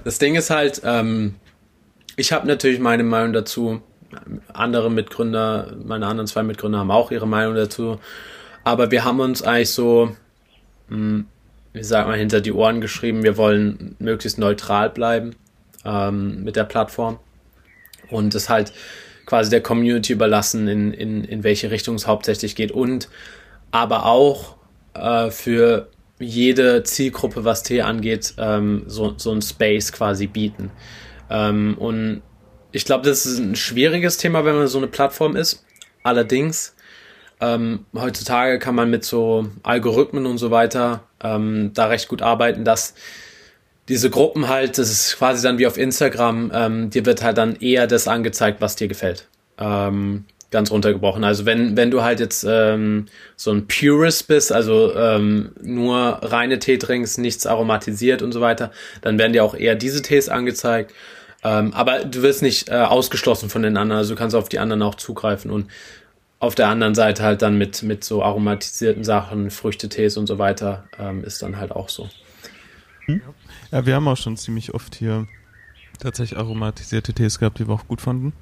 das 0.04 0.18
Ding 0.18 0.34
ist 0.34 0.50
halt, 0.50 0.82
ähm, 0.84 1.34
ich 2.16 2.32
habe 2.32 2.46
natürlich 2.46 2.80
meine 2.80 3.02
Meinung 3.02 3.32
dazu. 3.32 3.82
Andere 4.52 4.90
Mitgründer, 4.90 5.74
meine 5.84 6.06
anderen 6.06 6.26
zwei 6.26 6.42
Mitgründer 6.42 6.78
haben 6.78 6.90
auch 6.90 7.10
ihre 7.10 7.26
Meinung 7.26 7.54
dazu. 7.54 8.00
Aber 8.64 8.90
wir 8.90 9.04
haben 9.04 9.20
uns 9.20 9.42
eigentlich 9.42 9.70
so, 9.70 10.16
mh, 10.88 10.96
hm, 10.96 11.26
wie 11.72 11.84
sagt 11.84 12.08
man, 12.08 12.18
hinter 12.18 12.40
die 12.40 12.52
Ohren 12.52 12.80
geschrieben, 12.80 13.22
wir 13.22 13.36
wollen 13.36 13.96
möglichst 13.98 14.38
neutral 14.38 14.88
bleiben 14.88 15.36
ähm, 15.84 16.42
mit 16.42 16.56
der 16.56 16.64
Plattform. 16.64 17.18
Und 18.08 18.34
es 18.34 18.48
halt 18.48 18.72
quasi 19.26 19.50
der 19.50 19.60
Community 19.60 20.12
überlassen, 20.12 20.68
in, 20.68 20.92
in, 20.92 21.24
in 21.24 21.44
welche 21.44 21.70
Richtung 21.70 21.96
es 21.96 22.06
hauptsächlich 22.06 22.56
geht. 22.56 22.72
Und 22.72 23.08
aber 23.72 24.06
auch 24.06 24.56
äh, 24.94 25.30
für 25.30 25.88
jede 26.18 26.82
Zielgruppe, 26.84 27.44
was 27.44 27.62
Tee 27.62 27.82
angeht, 27.82 28.34
ähm, 28.38 28.84
so, 28.86 29.14
so 29.16 29.32
ein 29.32 29.42
Space 29.42 29.92
quasi 29.92 30.26
bieten. 30.26 30.70
Ähm, 31.28 31.76
und 31.78 32.22
ich 32.72 32.84
glaube, 32.84 33.08
das 33.08 33.26
ist 33.26 33.38
ein 33.38 33.56
schwieriges 33.56 34.16
Thema, 34.16 34.44
wenn 34.44 34.56
man 34.56 34.68
so 34.68 34.78
eine 34.78 34.86
Plattform 34.86 35.36
ist. 35.36 35.64
Allerdings 36.02 36.74
ähm, 37.40 37.84
heutzutage 37.94 38.58
kann 38.58 38.74
man 38.74 38.88
mit 38.88 39.04
so 39.04 39.48
Algorithmen 39.62 40.24
und 40.24 40.38
so 40.38 40.50
weiter 40.50 41.02
ähm, 41.22 41.72
da 41.74 41.86
recht 41.86 42.08
gut 42.08 42.22
arbeiten, 42.22 42.64
dass 42.64 42.94
diese 43.88 44.10
Gruppen 44.10 44.48
halt, 44.48 44.78
das 44.78 44.90
ist 44.90 45.16
quasi 45.16 45.42
dann 45.42 45.58
wie 45.58 45.66
auf 45.66 45.78
Instagram, 45.78 46.50
ähm, 46.52 46.90
dir 46.90 47.06
wird 47.06 47.22
halt 47.22 47.38
dann 47.38 47.56
eher 47.56 47.86
das 47.86 48.08
angezeigt, 48.08 48.60
was 48.60 48.76
dir 48.76 48.88
gefällt. 48.88 49.28
Ähm, 49.58 50.24
ganz 50.50 50.70
runtergebrochen. 50.70 51.24
Also 51.24 51.44
wenn, 51.44 51.76
wenn 51.76 51.90
du 51.90 52.02
halt 52.02 52.20
jetzt 52.20 52.44
ähm, 52.48 53.06
so 53.36 53.52
ein 53.52 53.66
Purist 53.66 54.28
bist, 54.28 54.52
also 54.52 54.94
ähm, 54.94 55.52
nur 55.60 56.20
reine 56.22 56.58
Tee 56.58 56.78
trinkst, 56.78 57.18
nichts 57.18 57.46
aromatisiert 57.46 58.22
und 58.22 58.32
so 58.32 58.40
weiter, 58.40 58.70
dann 59.02 59.18
werden 59.18 59.32
dir 59.32 59.44
auch 59.44 59.54
eher 59.54 59.74
diese 59.74 60.02
Tees 60.02 60.28
angezeigt. 60.28 60.94
Ähm, 61.44 61.72
aber 61.74 62.04
du 62.04 62.22
wirst 62.22 62.42
nicht 62.42 62.68
äh, 62.68 62.74
ausgeschlossen 62.74 63.50
von 63.50 63.62
den 63.62 63.76
anderen, 63.76 63.98
also 63.98 64.14
du 64.14 64.18
kannst 64.18 64.34
auf 64.34 64.48
die 64.48 64.58
anderen 64.58 64.82
auch 64.82 64.94
zugreifen 64.94 65.50
und 65.50 65.70
auf 66.38 66.54
der 66.54 66.68
anderen 66.68 66.94
Seite 66.94 67.22
halt 67.22 67.42
dann 67.42 67.58
mit, 67.58 67.82
mit 67.82 68.04
so 68.04 68.22
aromatisierten 68.22 69.04
Sachen, 69.04 69.50
Früchtetees 69.50 70.16
und 70.16 70.26
so 70.26 70.38
weiter, 70.38 70.84
ähm, 70.98 71.24
ist 71.24 71.42
dann 71.42 71.58
halt 71.58 71.72
auch 71.72 71.88
so. 71.88 72.08
Hm? 73.06 73.22
Ja, 73.72 73.86
wir 73.86 73.94
haben 73.94 74.08
auch 74.08 74.16
schon 74.16 74.36
ziemlich 74.36 74.74
oft 74.74 74.94
hier 74.94 75.26
tatsächlich 75.98 76.38
aromatisierte 76.38 77.12
Tees 77.12 77.38
gehabt, 77.38 77.58
die 77.58 77.68
wir 77.68 77.74
auch 77.74 77.88
gut 77.88 78.00
fanden. 78.00 78.32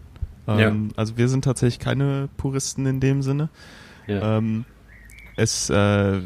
Ähm, 0.47 0.59
ja. 0.91 0.97
Also 0.97 1.17
wir 1.17 1.29
sind 1.29 1.45
tatsächlich 1.45 1.79
keine 1.79 2.29
Puristen 2.37 2.87
in 2.87 3.01
dem 3.01 3.23
Sinne. 3.23 3.49
Ja. 4.07 4.39
Ähm, 4.39 4.65
es 5.37 5.71
äh, 5.71 6.21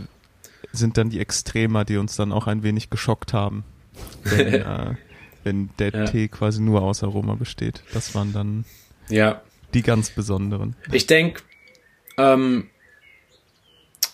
sind 0.72 0.96
dann 0.96 1.10
die 1.10 1.20
Extremer, 1.20 1.84
die 1.84 1.96
uns 1.96 2.16
dann 2.16 2.32
auch 2.32 2.46
ein 2.46 2.62
wenig 2.62 2.90
geschockt 2.90 3.32
haben, 3.32 3.64
wenn, 4.24 4.46
äh, 4.54 4.94
wenn 5.44 5.70
der 5.78 5.92
ja. 5.92 6.04
Tee 6.04 6.28
quasi 6.28 6.60
nur 6.60 6.82
aus 6.82 7.02
Aroma 7.02 7.34
besteht. 7.34 7.82
Das 7.92 8.14
waren 8.14 8.32
dann 8.32 8.64
ja. 9.08 9.40
die 9.74 9.82
ganz 9.82 10.10
besonderen. 10.10 10.76
Ich 10.92 11.06
denke, 11.06 11.42
ähm, 12.16 12.66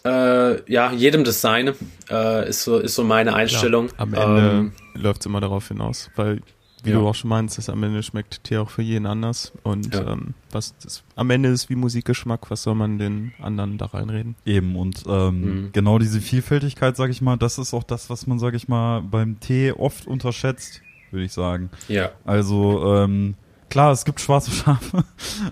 äh, 0.05 0.71
ja, 0.71 0.93
jedem 0.93 1.25
das 1.25 1.41
seine, 1.41 1.75
äh, 2.11 2.49
ist, 2.49 2.65
so, 2.65 2.79
ist 2.79 2.95
so 2.95 3.05
meine 3.05 3.35
Einstellung. 3.35 3.89
Klar, 3.89 4.01
am 4.01 4.15
Ende 4.15 4.51
ähm, 4.51 4.73
läuft 4.95 5.21
es 5.21 5.27
immer 5.27 5.41
darauf 5.41 5.69
hinaus, 5.69 6.11
weil, 6.17 6.43
wie 6.83 6.91
ja. 6.91 6.99
du 6.99 7.09
auch 7.09 7.15
schon 7.15 7.31
meinst, 7.31 7.57
das 7.57 7.71
am 7.71 7.83
Ende 7.83 8.03
schmeckt 8.03 8.45
Tee 8.45 8.59
auch 8.59 8.69
für 8.69 8.83
jeden 8.83 9.07
anders. 9.07 9.53
Und 9.63 9.95
ja. 9.95 10.13
ähm, 10.13 10.35
was 10.51 10.77
das, 10.83 11.03
am 11.17 11.31
Ende 11.31 11.49
ist 11.49 11.71
wie 11.71 11.75
Musikgeschmack, 11.75 12.51
was 12.51 12.63
soll 12.63 12.75
man 12.75 12.99
den 12.99 13.33
anderen 13.41 13.79
da 13.79 13.87
reinreden? 13.87 14.37
Eben, 14.45 14.77
und 14.77 15.05
ähm, 15.09 15.41
mhm. 15.41 15.71
genau 15.73 15.99
diese 15.99 16.21
Vielfältigkeit, 16.21 16.97
sag 16.97 17.11
ich 17.11 17.23
mal, 17.23 17.37
das 17.37 17.57
ist 17.57 17.73
auch 17.73 17.85
das, 17.85 18.11
was 18.11 18.27
man, 18.27 18.39
sag 18.39 18.55
ich 18.55 18.69
mal, 18.69 19.01
beim 19.01 19.41
Tee 19.41 19.73
oft 19.73 20.07
unterschätzt, 20.07 20.83
würde 21.11 21.25
ich 21.25 21.33
sagen. 21.33 21.71
Ja. 21.89 22.11
Also, 22.27 22.95
ähm, 22.95 23.37
Klar, 23.75 23.91
es 23.91 24.05
gibt 24.05 24.21
schwarze 24.21 24.53
Schafe, 24.53 25.03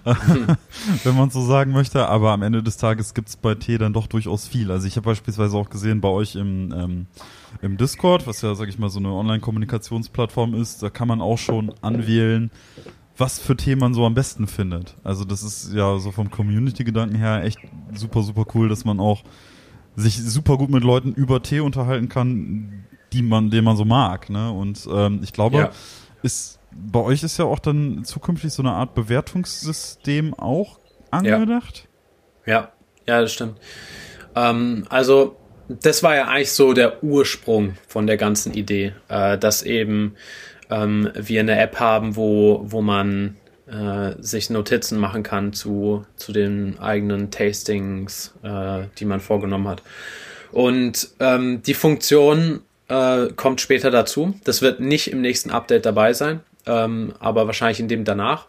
wenn 1.03 1.17
man 1.17 1.31
so 1.31 1.45
sagen 1.45 1.73
möchte, 1.73 2.07
aber 2.07 2.31
am 2.31 2.43
Ende 2.43 2.63
des 2.63 2.77
Tages 2.77 3.15
gibt 3.15 3.31
es 3.31 3.37
bei 3.37 3.57
Tee 3.57 3.79
dann 3.79 3.93
doch 3.93 4.07
durchaus 4.07 4.47
viel. 4.47 4.71
Also 4.71 4.87
ich 4.87 4.95
habe 4.95 5.07
beispielsweise 5.07 5.57
auch 5.57 5.69
gesehen 5.69 6.01
bei 6.01 6.07
euch 6.07 6.37
im, 6.37 6.73
ähm, 6.73 7.07
im 7.63 7.77
Discord, 7.77 8.29
was 8.29 8.41
ja, 8.41 8.55
sag 8.55 8.69
ich 8.69 8.79
mal, 8.79 8.91
so 8.91 9.01
eine 9.01 9.09
Online-Kommunikationsplattform 9.09 10.55
ist, 10.55 10.85
da 10.85 10.89
kann 10.89 11.09
man 11.09 11.21
auch 11.21 11.37
schon 11.37 11.75
anwählen, 11.83 12.53
was 13.17 13.41
für 13.41 13.57
Tee 13.57 13.75
man 13.75 13.93
so 13.93 14.07
am 14.07 14.15
besten 14.15 14.47
findet. 14.47 14.95
Also 15.03 15.25
das 15.25 15.43
ist 15.43 15.73
ja 15.75 15.99
so 15.99 16.13
vom 16.13 16.31
Community-Gedanken 16.31 17.17
her 17.17 17.43
echt 17.43 17.59
super, 17.93 18.23
super 18.23 18.45
cool, 18.55 18.69
dass 18.69 18.85
man 18.85 19.01
auch 19.01 19.25
sich 19.97 20.23
super 20.23 20.59
gut 20.59 20.71
mit 20.71 20.85
Leuten 20.85 21.13
über 21.13 21.43
Tee 21.43 21.59
unterhalten 21.59 22.09
kann, 22.09 22.85
die 23.13 23.23
man, 23.23 23.51
den 23.51 23.65
man 23.65 23.77
so 23.77 23.85
mag. 23.85 24.31
Ne? 24.31 24.53
Und 24.53 24.89
ähm, 24.95 25.19
ich 25.25 25.33
glaube, 25.33 25.57
ja. 25.57 25.71
ist 26.23 26.61
bei 26.75 27.01
euch 27.01 27.23
ist 27.23 27.39
ja 27.39 27.45
auch 27.45 27.59
dann 27.59 28.05
zukünftig 28.05 28.53
so 28.53 28.63
eine 28.63 28.73
Art 28.73 28.95
Bewertungssystem 28.95 30.35
auch 30.35 30.79
angedacht? 31.11 31.89
Ja, 32.47 32.53
ja, 32.53 32.73
ja 33.07 33.21
das 33.21 33.33
stimmt. 33.33 33.59
Ähm, 34.35 34.85
also, 34.89 35.37
das 35.69 36.03
war 36.03 36.17
ja 36.17 36.29
eigentlich 36.29 36.53
so 36.53 36.73
der 36.73 37.03
Ursprung 37.03 37.77
von 37.87 38.07
der 38.07 38.17
ganzen 38.17 38.53
Idee, 38.55 38.95
äh, 39.09 39.39
dass 39.39 39.63
eben 39.63 40.17
ähm, 40.71 41.11
wir 41.15 41.41
eine 41.41 41.59
App 41.59 41.79
haben, 41.81 42.17
wo, 42.17 42.63
wo 42.65 42.83
man 42.83 43.37
äh, 43.67 44.13
sich 44.19 44.51
Notizen 44.51 44.99
machen 44.99 45.23
kann 45.23 45.53
zu, 45.53 46.05
zu 46.17 46.33
den 46.33 46.79
eigenen 46.79 47.31
Tastings, 47.31 48.35
äh, 48.43 48.85
die 48.99 49.05
man 49.05 49.21
vorgenommen 49.21 49.69
hat. 49.69 49.83
Und 50.51 51.09
ähm, 51.21 51.63
die 51.63 51.75
Funktion 51.75 52.61
äh, 52.89 53.29
kommt 53.35 53.61
später 53.61 53.91
dazu. 53.91 54.35
Das 54.45 54.61
wird 54.61 54.81
nicht 54.81 55.11
im 55.11 55.23
nächsten 55.23 55.51
Update 55.51 55.87
dabei 55.87 56.13
sein 56.13 56.41
ähm, 56.67 57.15
aber 57.19 57.47
wahrscheinlich 57.47 57.81
in 57.81 57.89
dem 57.89 58.05
danach. 58.05 58.47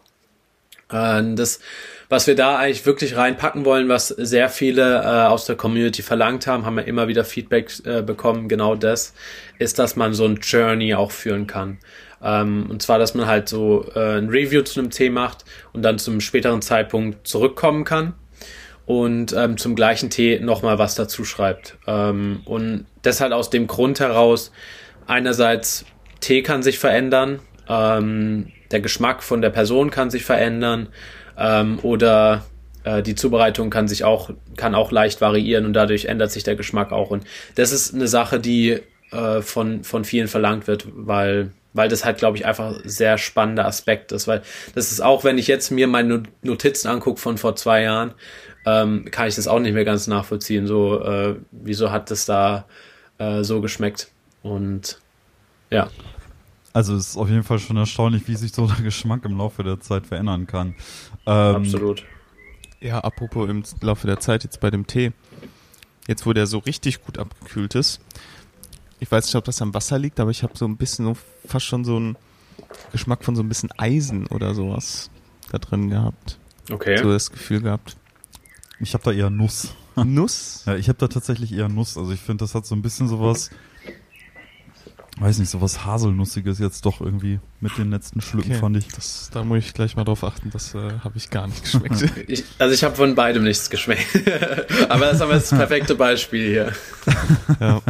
Äh, 0.90 1.22
das, 1.34 1.60
was 2.08 2.26
wir 2.26 2.34
da 2.34 2.58
eigentlich 2.58 2.86
wirklich 2.86 3.16
reinpacken 3.16 3.64
wollen, 3.64 3.88
was 3.88 4.08
sehr 4.08 4.48
viele 4.48 5.02
äh, 5.02 5.26
aus 5.26 5.46
der 5.46 5.56
Community 5.56 6.02
verlangt 6.02 6.46
haben, 6.46 6.64
haben 6.66 6.76
wir 6.76 6.86
immer 6.86 7.08
wieder 7.08 7.24
Feedback 7.24 7.72
äh, 7.84 8.02
bekommen. 8.02 8.48
Genau 8.48 8.74
das 8.74 9.14
ist, 9.58 9.78
dass 9.78 9.96
man 9.96 10.14
so 10.14 10.24
ein 10.24 10.38
Journey 10.42 10.94
auch 10.94 11.10
führen 11.10 11.46
kann. 11.46 11.78
Ähm, 12.22 12.66
und 12.70 12.82
zwar, 12.82 12.98
dass 12.98 13.14
man 13.14 13.26
halt 13.26 13.48
so 13.48 13.86
äh, 13.94 14.18
ein 14.18 14.28
Review 14.28 14.62
zu 14.62 14.80
einem 14.80 14.90
Tee 14.90 15.10
macht 15.10 15.44
und 15.72 15.82
dann 15.82 15.98
zum 15.98 16.20
späteren 16.20 16.62
Zeitpunkt 16.62 17.26
zurückkommen 17.26 17.84
kann 17.84 18.14
und 18.86 19.32
ähm, 19.32 19.56
zum 19.56 19.74
gleichen 19.74 20.10
Tee 20.10 20.38
nochmal 20.40 20.78
was 20.78 20.94
dazu 20.94 21.24
schreibt. 21.24 21.76
Ähm, 21.86 22.40
und 22.44 22.86
das 23.02 23.20
halt 23.20 23.32
aus 23.32 23.50
dem 23.50 23.66
Grund 23.66 24.00
heraus, 24.00 24.52
einerseits 25.06 25.84
Tee 26.20 26.42
kann 26.42 26.62
sich 26.62 26.78
verändern, 26.78 27.40
ähm, 27.68 28.52
der 28.70 28.80
Geschmack 28.80 29.22
von 29.22 29.40
der 29.42 29.50
Person 29.50 29.90
kann 29.90 30.10
sich 30.10 30.24
verändern 30.24 30.88
ähm, 31.38 31.78
oder 31.82 32.44
äh, 32.84 33.02
die 33.02 33.14
Zubereitung 33.14 33.70
kann 33.70 33.88
sich 33.88 34.04
auch, 34.04 34.30
kann 34.56 34.74
auch 34.74 34.92
leicht 34.92 35.20
variieren 35.20 35.66
und 35.66 35.72
dadurch 35.72 36.06
ändert 36.06 36.30
sich 36.30 36.44
der 36.44 36.56
Geschmack 36.56 36.92
auch. 36.92 37.10
Und 37.10 37.24
das 37.56 37.72
ist 37.72 37.94
eine 37.94 38.08
Sache, 38.08 38.38
die 38.38 38.80
äh, 39.10 39.42
von, 39.42 39.84
von 39.84 40.04
vielen 40.04 40.28
verlangt 40.28 40.66
wird, 40.66 40.86
weil, 40.92 41.52
weil 41.72 41.88
das 41.88 42.04
halt, 42.04 42.18
glaube 42.18 42.36
ich, 42.36 42.46
einfach 42.46 42.74
sehr 42.84 43.18
spannender 43.18 43.66
Aspekt 43.66 44.12
ist. 44.12 44.28
Weil 44.28 44.42
das 44.74 44.92
ist 44.92 45.00
auch, 45.00 45.24
wenn 45.24 45.38
ich 45.38 45.46
jetzt 45.46 45.70
mir 45.70 45.86
meine 45.86 46.22
Notizen 46.42 46.88
angucke 46.88 47.20
von 47.20 47.38
vor 47.38 47.56
zwei 47.56 47.82
Jahren, 47.82 48.12
ähm, 48.66 49.06
kann 49.10 49.28
ich 49.28 49.34
das 49.34 49.48
auch 49.48 49.60
nicht 49.60 49.74
mehr 49.74 49.84
ganz 49.84 50.06
nachvollziehen. 50.06 50.66
So, 50.66 51.02
äh, 51.02 51.36
wieso 51.50 51.90
hat 51.90 52.10
das 52.10 52.26
da 52.26 52.66
äh, 53.18 53.42
so 53.42 53.60
geschmeckt? 53.60 54.08
Und 54.42 54.98
ja. 55.70 55.88
Also 56.74 56.96
es 56.96 57.10
ist 57.10 57.16
auf 57.16 57.28
jeden 57.28 57.44
Fall 57.44 57.60
schon 57.60 57.76
erstaunlich, 57.76 58.26
wie 58.26 58.34
sich 58.34 58.52
so 58.52 58.66
der 58.66 58.82
Geschmack 58.82 59.24
im 59.24 59.38
Laufe 59.38 59.62
der 59.62 59.78
Zeit 59.80 60.08
verändern 60.08 60.48
kann. 60.48 60.74
Ähm, 61.24 61.56
Absolut. 61.56 62.04
Ja, 62.80 62.98
apropos 62.98 63.48
im 63.48 63.62
Laufe 63.80 64.08
der 64.08 64.18
Zeit 64.18 64.42
jetzt 64.42 64.58
bei 64.60 64.70
dem 64.70 64.86
Tee. 64.86 65.12
Jetzt, 66.08 66.26
wo 66.26 66.32
der 66.32 66.48
so 66.48 66.58
richtig 66.58 67.02
gut 67.04 67.16
abgekühlt 67.16 67.76
ist. 67.76 68.00
Ich 68.98 69.10
weiß 69.10 69.24
nicht, 69.24 69.36
ob 69.36 69.44
das 69.44 69.62
am 69.62 69.72
Wasser 69.72 70.00
liegt, 70.00 70.18
aber 70.18 70.32
ich 70.32 70.42
habe 70.42 70.58
so 70.58 70.66
ein 70.66 70.76
bisschen, 70.76 71.06
so, 71.06 71.16
fast 71.46 71.64
schon 71.64 71.84
so 71.84 71.96
einen 71.96 72.16
Geschmack 72.90 73.24
von 73.24 73.36
so 73.36 73.42
ein 73.42 73.48
bisschen 73.48 73.70
Eisen 73.78 74.26
oder 74.26 74.52
sowas 74.54 75.10
da 75.52 75.58
drin 75.58 75.90
gehabt. 75.90 76.38
Okay. 76.70 76.96
So 76.96 77.10
das 77.10 77.30
Gefühl 77.30 77.60
gehabt. 77.60 77.96
Ich 78.80 78.94
habe 78.94 79.04
da 79.04 79.12
eher 79.12 79.30
Nuss. 79.30 79.74
Nuss? 79.94 80.64
Ja, 80.66 80.74
ich 80.74 80.88
habe 80.88 80.98
da 80.98 81.06
tatsächlich 81.06 81.52
eher 81.52 81.68
Nuss. 81.68 81.96
Also 81.96 82.10
ich 82.10 82.20
finde, 82.20 82.42
das 82.42 82.56
hat 82.56 82.66
so 82.66 82.74
ein 82.74 82.82
bisschen 82.82 83.06
sowas 83.06 83.50
weiß 85.18 85.38
nicht, 85.38 85.50
so 85.50 85.60
was 85.60 85.84
Haselnussiges 85.84 86.58
jetzt 86.58 86.84
doch 86.86 87.00
irgendwie 87.00 87.38
mit 87.60 87.76
den 87.78 87.90
letzten 87.90 88.20
Schlücken, 88.20 88.52
okay. 88.52 88.60
fand 88.60 88.76
ich. 88.76 88.88
Das, 88.88 89.30
da 89.32 89.44
muss 89.44 89.58
ich 89.58 89.74
gleich 89.74 89.96
mal 89.96 90.04
drauf 90.04 90.24
achten, 90.24 90.50
das 90.50 90.74
äh, 90.74 90.98
habe 91.04 91.16
ich 91.16 91.30
gar 91.30 91.46
nicht 91.46 91.62
geschmeckt. 91.88 92.28
ich, 92.28 92.44
also 92.58 92.74
ich 92.74 92.82
habe 92.82 92.96
von 92.96 93.14
beidem 93.14 93.44
nichts 93.44 93.70
geschmeckt. 93.70 94.06
aber 94.88 95.06
das 95.06 95.16
ist 95.16 95.22
aber 95.22 95.34
das 95.34 95.50
perfekte 95.50 95.94
Beispiel 95.94 96.48
hier. 96.48 96.72
ja. 97.60 97.80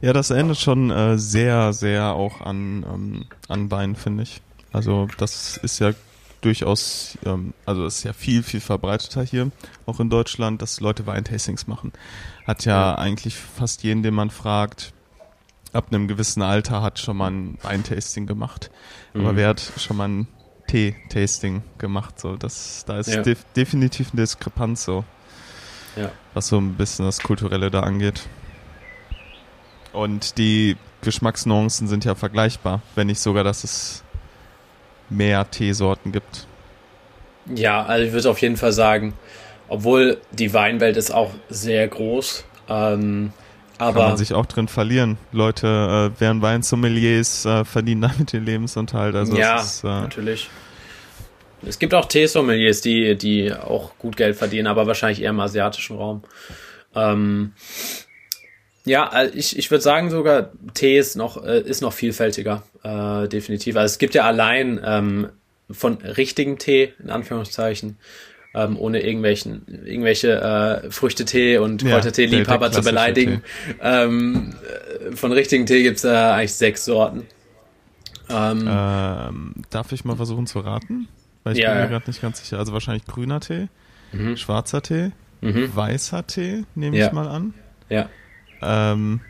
ja, 0.00 0.12
das 0.12 0.30
erinnert 0.30 0.58
schon 0.58 0.90
äh, 0.90 1.18
sehr, 1.18 1.72
sehr 1.72 2.12
auch 2.12 2.40
an, 2.40 2.86
ähm, 2.88 3.24
an 3.48 3.70
Wein, 3.70 3.96
finde 3.96 4.22
ich. 4.22 4.42
Also 4.72 5.08
das 5.18 5.56
ist 5.56 5.80
ja 5.80 5.92
durchaus, 6.40 7.18
ähm, 7.24 7.52
also 7.64 7.84
ist 7.84 8.04
ja 8.04 8.12
viel, 8.12 8.44
viel 8.44 8.60
verbreiteter 8.60 9.24
hier, 9.24 9.50
auch 9.86 9.98
in 9.98 10.10
Deutschland, 10.10 10.62
dass 10.62 10.80
Leute 10.80 11.06
Weintastings 11.06 11.66
machen. 11.66 11.92
Hat 12.46 12.64
ja, 12.64 12.92
ja. 12.92 12.94
eigentlich 12.94 13.36
fast 13.36 13.82
jeden, 13.82 14.04
den 14.04 14.14
man 14.14 14.30
fragt, 14.30 14.92
ab 15.76 15.86
einem 15.90 16.08
gewissen 16.08 16.42
Alter 16.42 16.82
hat 16.82 16.98
schon 16.98 17.16
mal 17.16 17.30
ein 17.30 17.58
Weintasting 17.62 18.26
gemacht. 18.26 18.70
Mhm. 19.14 19.20
Aber 19.20 19.36
wer 19.36 19.48
hat 19.48 19.62
schon 19.78 19.96
mal 19.96 20.08
ein 20.08 20.28
Tee-Tasting 20.68 21.62
gemacht? 21.78 22.18
So, 22.18 22.36
das, 22.36 22.84
da 22.86 22.98
ist 22.98 23.08
ja. 23.08 23.22
def 23.22 23.44
definitiv 23.54 24.10
eine 24.12 24.22
Diskrepanz 24.22 24.84
so. 24.84 25.04
Ja. 25.96 26.10
Was 26.34 26.48
so 26.48 26.58
ein 26.58 26.74
bisschen 26.74 27.06
das 27.06 27.20
Kulturelle 27.20 27.70
da 27.70 27.80
angeht. 27.80 28.28
Und 29.92 30.36
die 30.36 30.76
Geschmacksnuancen 31.00 31.88
sind 31.88 32.04
ja 32.04 32.14
vergleichbar, 32.14 32.82
wenn 32.94 33.06
nicht 33.06 33.20
sogar, 33.20 33.44
dass 33.44 33.64
es 33.64 34.04
mehr 35.08 35.50
Teesorten 35.50 36.12
gibt. 36.12 36.46
Ja, 37.54 37.84
also 37.84 38.04
ich 38.04 38.12
würde 38.12 38.28
auf 38.28 38.42
jeden 38.42 38.56
Fall 38.56 38.72
sagen, 38.72 39.14
obwohl 39.68 40.18
die 40.32 40.52
Weinwelt 40.52 40.96
ist 40.96 41.12
auch 41.12 41.32
sehr 41.48 41.86
groß, 41.88 42.44
ähm, 42.68 43.32
aber 43.78 44.00
Kann 44.00 44.08
man 44.10 44.16
sich 44.16 44.32
auch 44.32 44.46
drin 44.46 44.68
verlieren. 44.68 45.18
Leute 45.32 46.12
äh, 46.16 46.20
werden 46.20 46.42
Weinsommeliers, 46.42 47.44
äh, 47.44 47.64
verdienen 47.64 48.02
damit 48.02 48.32
den 48.32 48.44
Lebensunterhalt. 48.44 49.14
Also 49.14 49.36
ja, 49.36 49.60
ist, 49.60 49.84
äh, 49.84 49.88
natürlich. 49.88 50.48
Es 51.62 51.78
gibt 51.78 51.94
auch 51.94 52.06
Teesommeliers, 52.06 52.80
die, 52.80 53.16
die 53.16 53.52
auch 53.52 53.98
gut 53.98 54.16
Geld 54.16 54.36
verdienen, 54.36 54.66
aber 54.66 54.86
wahrscheinlich 54.86 55.22
eher 55.22 55.30
im 55.30 55.40
asiatischen 55.40 55.96
Raum. 55.96 56.22
Ähm, 56.94 57.52
ja, 58.84 59.08
also 59.08 59.34
ich, 59.34 59.58
ich 59.58 59.70
würde 59.70 59.82
sagen 59.82 60.10
sogar, 60.10 60.52
Tee 60.74 60.98
ist 60.98 61.16
noch, 61.16 61.42
äh, 61.44 61.60
ist 61.60 61.80
noch 61.80 61.92
vielfältiger, 61.92 62.62
äh, 62.84 63.26
definitiv. 63.28 63.76
Also 63.76 63.92
es 63.92 63.98
gibt 63.98 64.14
ja 64.14 64.24
allein 64.24 64.80
ähm, 64.84 65.28
von 65.70 65.96
richtigen 65.96 66.58
Tee, 66.58 66.94
in 67.02 67.10
Anführungszeichen, 67.10 67.98
ähm, 68.56 68.76
ohne 68.78 69.02
irgendwelchen, 69.02 69.62
irgendwelche 69.84 70.82
äh, 70.84 70.90
Früchtetee 70.90 71.58
und 71.58 71.82
Ja, 71.82 71.90
Kräutertee-Liebhaber 71.90 72.70
der 72.70 72.82
zu 72.82 72.82
beleidigen. 72.88 73.42
Ähm, 73.82 74.54
äh, 75.10 75.14
von 75.14 75.30
richtigen 75.32 75.66
Tee 75.66 75.82
gibt's 75.82 76.04
äh, 76.04 76.08
eigentlich 76.08 76.54
sechs 76.54 76.84
Sorten. 76.86 77.26
Ähm, 78.28 78.66
Ähm, 78.68 79.52
darf 79.70 79.92
ich 79.92 80.04
mal 80.04 80.16
versuchen 80.16 80.46
zu 80.46 80.58
raten? 80.60 81.06
Weil 81.44 81.52
ich 81.52 81.60
Ja, 81.60 81.68
bin 81.70 81.76
mir 81.76 81.84
ja. 81.84 81.90
gerade 81.90 82.06
nicht 82.10 82.20
ganz 82.22 82.40
sicher. 82.40 82.58
Also 82.58 82.72
wahrscheinlich 82.72 83.04
grüner 83.04 83.38
Tee, 83.40 83.68
mhm, 84.12 84.36
schwarzer 84.36 84.82
Tee, 84.82 85.12
mhm, 85.42 85.70
weißer 85.76 86.26
Tee, 86.26 86.64
nehme 86.74 86.96
Ja. 86.96 87.06
ich 87.06 87.12
mal 87.12 87.28
an. 87.28 87.54
ja, 87.88 88.08
Ähm, 88.62 89.20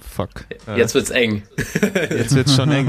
fuck. 0.00 0.46
Jetzt 0.76 0.94
wird's 0.94 1.10
eng. 1.10 1.42
jetzt 2.10 2.34
wird's 2.34 2.54
schon 2.54 2.70
eng. 2.70 2.88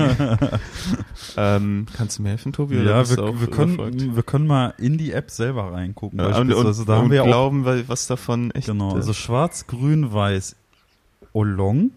ähm, 1.37 1.85
kannst 1.95 2.17
du 2.17 2.23
mir 2.23 2.29
helfen, 2.29 2.53
Tobi? 2.53 2.79
oder 2.79 3.03
Ja, 3.03 3.09
wir, 3.09 3.39
wir, 3.39 3.47
können, 3.47 4.15
wir 4.15 4.23
können 4.23 4.47
mal 4.47 4.73
in 4.77 4.97
die 4.97 5.11
App 5.11 5.31
selber 5.31 5.73
reingucken. 5.73 6.19
Ja, 6.19 6.37
und, 6.37 6.53
und, 6.53 6.87
da 6.87 6.95
haben 6.95 7.05
und 7.05 7.09
wir 7.11 7.17
ja 7.17 7.21
auch, 7.23 7.27
glauben, 7.27 7.65
weil 7.65 7.87
was 7.87 8.07
davon 8.07 8.51
echt. 8.51 8.67
genau, 8.67 8.95
also 8.95 9.13
schwarz, 9.13 9.67
grün, 9.67 10.13
weiß, 10.13 10.55
Oolong. 11.33 11.91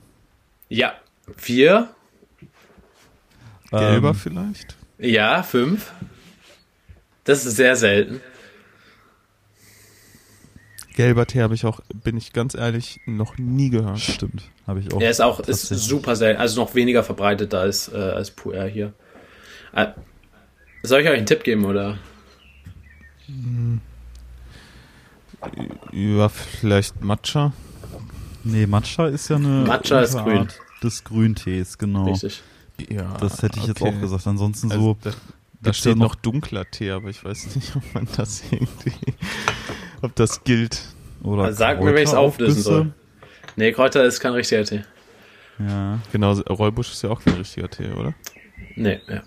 Ja, 0.68 0.94
vier, 1.36 1.88
gelber 3.70 4.08
ähm, 4.10 4.14
vielleicht? 4.14 4.76
ja, 4.98 5.42
fünf. 5.42 5.92
Das 7.24 7.46
ist 7.46 7.56
sehr 7.56 7.76
selten. 7.76 8.20
Gelber 10.95 11.26
Tee 11.26 11.40
habe 11.43 11.55
ich 11.55 11.64
auch, 11.64 11.80
bin 12.05 12.16
ich 12.16 12.32
ganz 12.32 12.55
ehrlich, 12.55 13.01
noch 13.07 13.38
nie 13.38 13.70
gehört. 13.70 13.99
Stimmt, 14.01 14.43
habe 14.66 14.80
ich 14.80 14.93
auch. 14.93 15.01
Er 15.01 15.11
ist 15.11 15.20
auch 15.22 15.40
ist 15.40 15.68
super 15.68 16.16
selten, 16.16 16.40
also 16.40 16.61
noch 16.61 16.74
weniger 16.74 17.03
verbreitet 17.03 17.55
als, 17.55 17.88
äh, 17.93 17.97
als 17.97 18.30
Puer 18.30 18.64
hier. 18.64 18.93
Äh, 19.72 19.88
soll 20.82 21.01
ich 21.01 21.09
euch 21.09 21.16
einen 21.16 21.26
Tipp 21.26 21.45
geben, 21.45 21.64
oder? 21.64 21.99
Ja, 25.93 26.28
vielleicht 26.28 27.03
Matcha. 27.03 27.53
Nee, 28.45 28.66
Matcha 28.66 29.07
ist 29.09 29.28
ja 29.28 29.36
eine 29.36 29.64
Matcha 29.66 30.01
ist 30.01 30.16
grün. 30.16 30.49
des 30.82 31.05
Grüntees, 31.05 31.78
genau. 31.78 32.11
Richtig. 32.11 32.43
Ja, 32.90 33.16
Das 33.18 33.43
hätte 33.43 33.61
ich 33.61 33.66
jetzt 33.66 33.80
okay. 33.80 33.95
auch 33.97 34.01
gesagt. 34.01 34.26
Ansonsten 34.26 34.70
Also, 34.72 34.82
so, 34.84 34.97
da, 35.03 35.11
da 35.62 35.72
steht 35.72 35.97
noch- 35.97 36.16
dunkler 36.16 36.68
Tee, 36.70 36.90
aber 36.90 37.09
ich 37.09 37.24
weiß 37.24 37.55
nicht, 37.57 37.76
ob 37.76 37.95
man 37.95 38.09
das 38.16 38.43
irgendwie, 38.51 38.93
ob 40.03 40.14
das 40.16 40.44
gilt. 40.44 40.80
oder 41.22 41.44
Also 41.44 41.59
sag 41.59 41.80
mir, 41.80 41.94
wenn 41.94 42.03
ich's 42.03 42.14
auflösen 42.14 42.62
Kräuteraufgüsse. 42.62 42.62
soll. 42.62 42.92
Nee, 43.57 43.72
Kräuter 43.72 44.05
ist 44.05 44.20
kein 44.20 44.32
richtiger 44.32 44.64
Tee. 44.64 44.82
Ja, 45.59 45.98
Genau, 46.12 46.32
Räubusch 46.32 46.92
ist 46.92 47.03
ja 47.03 47.11
auch 47.11 47.22
kein 47.22 47.34
richtiger 47.34 47.68
Tee, 47.68 47.90
oder? 47.92 48.14
Nee, 48.76 49.00
ja. 49.09 49.22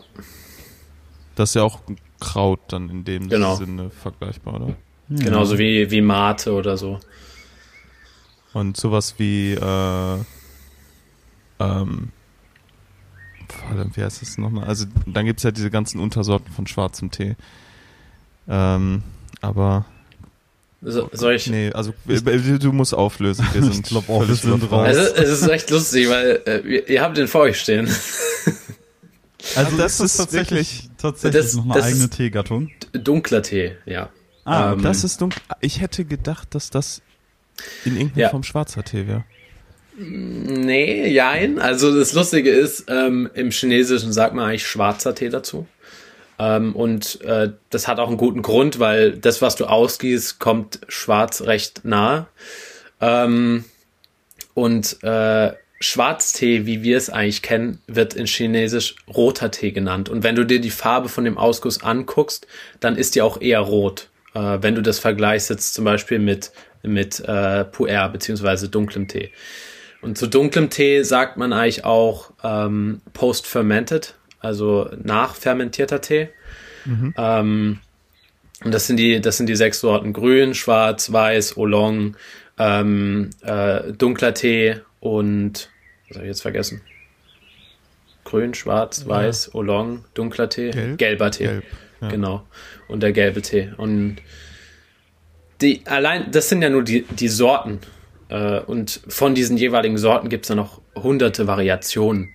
Das 1.35 1.49
ist 1.51 1.55
ja 1.55 1.63
auch 1.63 1.79
ein 1.87 1.97
Kraut 2.19 2.59
dann 2.69 2.89
in 2.89 3.03
dem 3.03 3.29
Genau. 3.29 3.55
Sinne 3.55 3.89
vergleichbar, 3.91 4.55
oder? 4.55 4.75
ja. 5.09 5.25
Genauso 5.25 5.57
wie, 5.59 5.89
wie 5.91 6.01
Mate 6.01 6.51
oder 6.53 6.77
so. 6.77 6.99
Und 8.53 8.77
sowas 8.77 9.15
wie, 9.17 9.53
äh, 9.53 10.17
ähm, 11.59 12.11
wie 13.93 14.03
heißt 14.03 14.21
das 14.21 14.37
nochmal? 14.37 14.65
Also, 14.65 14.85
dann 15.05 15.25
gibt's 15.25 15.43
ja 15.43 15.51
diese 15.51 15.69
ganzen 15.69 15.99
Untersorten 15.99 16.51
von 16.53 16.65
schwarzem 16.67 17.11
Tee. 17.11 17.35
Ähm, 18.47 19.03
aber, 19.41 19.85
So, 20.87 21.09
soll 21.13 21.33
ich? 21.33 21.47
nee, 21.47 21.71
also, 21.73 21.93
du 22.05 22.59
du 22.59 22.71
musst 22.71 22.93
auflösen. 22.93 23.43
Wir 23.53 23.61
Ich 23.67 23.73
sind 23.73 23.87
glaub 23.87 24.07
auch, 24.07 24.27
wir 24.27 24.35
sind 24.35 24.71
raus. 24.71 24.87
Es 24.95 24.97
ist, 25.07 25.17
es 25.17 25.41
ist 25.41 25.47
echt 25.49 25.69
lustig, 25.71 26.07
weil 26.09 26.41
äh, 26.45 26.59
ihr- 26.59 26.87
ihr 26.87 27.01
habt 27.01 27.17
den 27.17 27.27
vor 27.27 27.41
euch 27.41 27.59
stehen. 27.59 27.89
Also 29.55 29.77
das 29.77 29.97
das 29.97 30.11
ist 30.11 30.17
tatsächlich, 30.17 30.89
tatsächlich 30.97 31.41
Das- 31.43 31.53
noch 31.55 31.69
eine 31.75 31.83
eigene 31.83 32.09
Teegattung. 32.09 32.71
Dunkler 32.93 33.43
Tee, 33.43 33.73
ja. 33.85 34.09
Ah, 34.43 34.73
Ähm, 34.73 34.81
Das 34.81 35.03
ist 35.03 35.21
dunkel. 35.21 35.39
Ich 35.61 35.81
hätte 35.81 36.03
gedacht, 36.03 36.55
dass 36.55 36.71
das 36.71 37.01
in 37.85 37.95
irgendeiner 37.95 38.23
Ja. 38.23 38.29
Form 38.29 38.41
schwarzer 38.43 38.83
Tee 38.83 39.07
wäre. 39.07 39.23
Nee, 39.97 41.07
jein. 41.09 41.59
Also 41.59 41.95
das 41.95 42.13
Lustige 42.13 42.49
ist, 42.49 42.85
ähm, 42.89 43.29
im 43.33 43.51
Chinesischen 43.51 44.11
sagt 44.11 44.33
man 44.33 44.49
eigentlich 44.49 44.65
schwarzer 44.67 45.13
Tee 45.15 45.29
dazu. 45.29 45.67
Ähm, 46.37 46.75
und 46.75 47.21
äh, 47.21 47.51
das 47.69 47.87
hat 47.87 47.99
auch 47.99 48.07
einen 48.07 48.17
guten 48.17 48.41
Grund, 48.41 48.79
weil 48.79 49.13
das, 49.13 49.41
was 49.41 49.55
du 49.55 49.65
ausgießt, 49.65 50.39
kommt 50.39 50.79
schwarz 50.87 51.41
recht 51.41 51.85
nahe. 51.85 52.27
Ähm, 53.01 53.65
und 54.53 55.03
äh, 55.03 55.53
Schwarztee, 55.79 56.65
wie 56.65 56.83
wir 56.83 56.97
es 56.97 57.09
eigentlich 57.09 57.41
kennen, 57.41 57.79
wird 57.87 58.13
in 58.13 58.25
Chinesisch 58.25 58.95
roter 59.13 59.51
Tee 59.51 59.71
genannt. 59.71 60.09
Und 60.09 60.23
wenn 60.23 60.35
du 60.35 60.45
dir 60.45 60.59
die 60.59 60.71
Farbe 60.71 61.09
von 61.09 61.25
dem 61.25 61.37
Ausguss 61.37 61.83
anguckst, 61.83 62.47
dann 62.79 62.95
ist 62.95 63.15
die 63.15 63.21
auch 63.21 63.41
eher 63.41 63.59
rot. 63.59 64.09
Äh, 64.33 64.59
wenn 64.61 64.75
du 64.75 64.81
das 64.81 64.99
vergleichst 64.99 65.49
jetzt 65.49 65.73
zum 65.73 65.85
Beispiel 65.85 66.19
mit, 66.19 66.51
mit 66.83 67.19
äh, 67.19 67.65
Puer 67.65 68.09
beziehungsweise 68.09 68.69
dunklem 68.69 69.07
Tee. 69.07 69.31
Und 70.01 70.17
zu 70.17 70.27
dunklem 70.27 70.69
Tee 70.69 71.03
sagt 71.03 71.37
man 71.37 71.51
eigentlich 71.51 71.83
auch 71.83 72.31
ähm, 72.43 73.01
post-fermented, 73.13 74.15
also 74.45 74.89
nachfermentierter 75.03 76.01
Tee. 76.01 76.29
Ähm, 77.17 77.79
und 78.63 78.73
das 78.73 78.87
sind 78.87 78.97
die, 78.97 79.19
das 79.19 79.37
sind 79.37 79.47
die 79.47 79.55
sechs 79.55 79.79
Sorten: 79.79 80.13
Grün, 80.13 80.53
Schwarz, 80.53 81.11
Weiß, 81.11 81.57
Oolong, 81.57 82.15
ähm, 82.59 83.31
äh, 83.43 83.91
dunkler 83.93 84.33
Tee 84.33 84.77
und 84.99 85.69
was 86.07 86.17
habe 86.17 86.25
ich 86.27 86.29
jetzt 86.29 86.41
vergessen? 86.41 86.81
Grün, 88.23 88.53
Schwarz, 88.53 89.07
Weiß, 89.07 89.53
Oolong, 89.55 90.05
dunkler 90.13 90.49
Tee, 90.49 90.71
Gelb? 90.71 90.97
gelber 90.97 91.31
Tee. 91.31 91.45
Gelb. 91.45 91.63
Ja. 92.01 92.09
Genau. 92.09 92.47
Und 92.87 93.01
der 93.03 93.11
gelbe 93.13 93.41
Tee. 93.41 93.69
Und 93.77 94.17
die, 95.61 95.81
allein, 95.85 96.31
das 96.31 96.49
sind 96.49 96.61
ja 96.61 96.69
nur 96.69 96.83
die, 96.83 97.03
die 97.03 97.27
Sorten. 97.27 97.79
Äh, 98.29 98.59
und 98.59 99.01
von 99.07 99.33
diesen 99.35 99.57
jeweiligen 99.57 99.97
Sorten 99.97 100.29
gibt 100.29 100.45
es 100.45 100.49
dann 100.49 100.57
noch 100.57 100.81
hunderte 100.95 101.47
Variationen. 101.47 102.29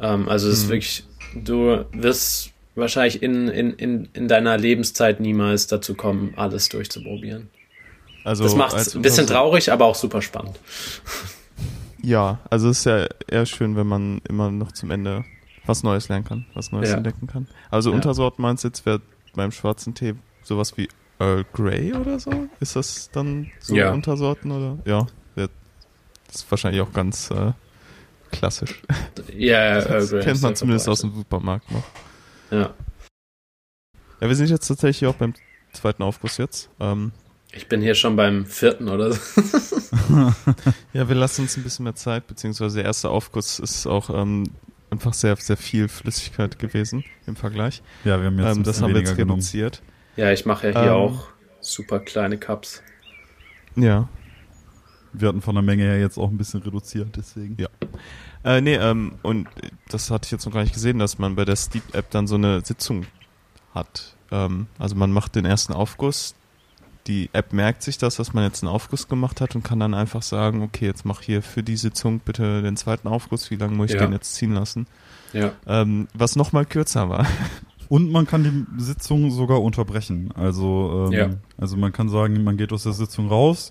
Ähm, 0.00 0.28
also 0.28 0.46
Mhm. 0.46 0.52
es 0.52 0.58
ist 0.58 0.68
wirklich, 0.68 1.04
du 1.34 1.84
wirst 1.92 2.50
wahrscheinlich 2.74 3.22
in, 3.22 3.48
in, 3.48 3.72
in, 3.74 4.08
in 4.14 4.28
deiner 4.28 4.56
Lebenszeit 4.56 5.20
niemals 5.20 5.66
dazu 5.66 5.94
kommen, 5.94 6.32
alles 6.36 6.68
durchzuprobieren. 6.68 7.50
Also 8.24 8.44
Das 8.44 8.54
macht 8.54 8.76
es 8.76 8.94
ein 8.94 9.02
bisschen 9.02 9.26
traurig, 9.26 9.70
aber 9.72 9.84
auch 9.86 9.94
super 9.94 10.22
spannend. 10.22 10.58
Ja, 12.02 12.40
also 12.50 12.68
es 12.68 12.78
ist 12.80 12.84
ja 12.84 13.06
eher 13.28 13.46
schön, 13.46 13.76
wenn 13.76 13.86
man 13.86 14.20
immer 14.28 14.50
noch 14.50 14.72
zum 14.72 14.90
Ende 14.90 15.24
was 15.66 15.82
Neues 15.84 16.08
lernen 16.08 16.24
kann, 16.24 16.44
was 16.54 16.72
Neues 16.72 16.90
Ja. 16.90 16.96
entdecken 16.96 17.26
kann. 17.26 17.46
Also 17.70 17.90
Ja. 17.90 17.96
Untersorten 17.96 18.42
meinst 18.42 18.64
du 18.64 18.68
jetzt 18.68 18.84
wäre 18.86 19.00
beim 19.34 19.52
schwarzen 19.52 19.94
Tee 19.94 20.14
sowas 20.42 20.76
wie 20.76 20.88
Earl 21.20 21.44
Grey 21.52 21.92
oder 21.94 22.18
so? 22.18 22.48
Ist 22.58 22.74
das 22.74 23.10
dann 23.12 23.50
so 23.60 23.76
Ja. 23.76 23.92
Untersorten 23.92 24.50
oder? 24.50 24.78
Ja, 24.84 25.06
das 25.36 25.50
ist 26.36 26.50
wahrscheinlich 26.50 26.80
auch 26.80 26.92
ganz 26.92 27.30
äh, 27.30 27.52
klassisch. 28.32 28.82
Ja, 29.36 29.80
Das 29.80 30.12
äh, 30.12 30.20
kennt 30.20 30.42
man 30.42 30.56
zumindest 30.56 30.88
aus 30.88 31.00
dem 31.02 31.14
Supermarkt 31.14 31.70
noch. 31.70 31.84
Ja. 32.50 32.74
Ja, 34.20 34.28
wir 34.28 34.34
sind 34.36 34.50
jetzt 34.50 34.66
tatsächlich 34.68 35.08
auch 35.08 35.14
beim 35.14 35.34
zweiten 35.72 36.02
Aufguss 36.02 36.38
jetzt. 36.38 36.68
Ähm, 36.80 37.12
Ich 37.52 37.68
bin 37.68 37.80
hier 37.82 37.94
schon 37.94 38.16
beim 38.16 38.46
vierten 38.46 38.88
oder 38.88 39.12
so. 39.12 39.20
Ja, 40.92 41.08
wir 41.08 41.14
lassen 41.14 41.42
uns 41.42 41.56
ein 41.56 41.62
bisschen 41.62 41.84
mehr 41.84 41.94
Zeit, 41.94 42.26
beziehungsweise 42.26 42.76
der 42.76 42.84
erste 42.84 43.08
Aufguss 43.10 43.58
ist 43.58 43.86
auch 43.86 44.10
ähm, 44.10 44.44
einfach 44.90 45.14
sehr, 45.14 45.36
sehr 45.36 45.56
viel 45.56 45.88
Flüssigkeit 45.88 46.58
gewesen 46.58 47.04
im 47.26 47.36
Vergleich. 47.36 47.82
Ja, 48.04 48.18
wir 48.20 48.26
haben 48.26 48.38
jetzt 48.38 48.46
Ähm, 48.56 48.58
ein 48.60 48.64
das 48.64 48.82
haben 48.82 48.92
wir 48.94 49.00
jetzt 49.00 49.16
genommen. 49.16 49.40
reduziert. 49.40 49.82
Ja, 50.16 50.30
ich 50.32 50.44
mache 50.46 50.70
ja 50.70 50.80
hier 50.82 50.90
Ähm. 50.90 50.96
auch 50.96 51.26
super 51.60 51.98
kleine 52.00 52.36
Cups. 52.38 52.82
Ja. 53.76 54.08
Wir 55.12 55.28
hatten 55.28 55.42
von 55.42 55.54
der 55.54 55.62
Menge 55.62 55.82
her 55.84 55.98
jetzt 56.00 56.18
auch 56.18 56.30
ein 56.30 56.38
bisschen 56.38 56.62
reduziert, 56.62 57.08
deswegen. 57.16 57.56
Ja. 57.60 57.68
Äh, 58.44 58.60
nee, 58.60 58.74
ähm, 58.74 59.12
und 59.22 59.46
das 59.88 60.10
hatte 60.10 60.26
ich 60.26 60.30
jetzt 60.32 60.46
noch 60.46 60.52
gar 60.52 60.62
nicht 60.62 60.74
gesehen, 60.74 60.98
dass 60.98 61.18
man 61.18 61.36
bei 61.36 61.44
der 61.44 61.56
Steep-App 61.56 62.10
dann 62.10 62.26
so 62.26 62.34
eine 62.36 62.62
Sitzung 62.64 63.06
hat. 63.74 64.16
Ähm, 64.30 64.66
also 64.78 64.94
man 64.96 65.12
macht 65.12 65.34
den 65.34 65.44
ersten 65.44 65.72
Aufguss, 65.72 66.34
die 67.06 67.30
App 67.32 67.52
merkt 67.52 67.82
sich 67.82 67.98
das, 67.98 68.16
dass 68.16 68.32
man 68.32 68.44
jetzt 68.44 68.62
einen 68.62 68.72
Aufguss 68.72 69.08
gemacht 69.08 69.40
hat 69.40 69.54
und 69.56 69.64
kann 69.64 69.80
dann 69.80 69.92
einfach 69.94 70.22
sagen, 70.22 70.62
okay, 70.62 70.86
jetzt 70.86 71.04
mach 71.04 71.20
hier 71.20 71.42
für 71.42 71.62
die 71.62 71.76
Sitzung 71.76 72.20
bitte 72.20 72.62
den 72.62 72.76
zweiten 72.76 73.08
Aufguss, 73.08 73.50
wie 73.50 73.56
lange 73.56 73.74
muss 73.74 73.90
ich 73.90 73.96
Ja. 73.96 74.06
den 74.06 74.12
jetzt 74.12 74.34
ziehen 74.34 74.54
lassen? 74.54 74.86
Ja. 75.32 75.52
Ähm, 75.66 76.08
was 76.14 76.36
nochmal 76.36 76.64
kürzer 76.64 77.08
war. 77.08 77.26
Und 77.88 78.10
man 78.10 78.26
kann 78.26 78.42
die 78.76 78.82
Sitzung 78.82 79.30
sogar 79.30 79.60
unterbrechen. 79.62 80.30
Also, 80.34 81.08
ähm, 81.08 81.12
Ja. 81.12 81.30
also 81.58 81.76
man 81.76 81.92
kann 81.92 82.08
sagen, 82.08 82.42
man 82.44 82.56
geht 82.56 82.72
aus 82.72 82.84
der 82.84 82.92
Sitzung 82.92 83.28
raus 83.28 83.70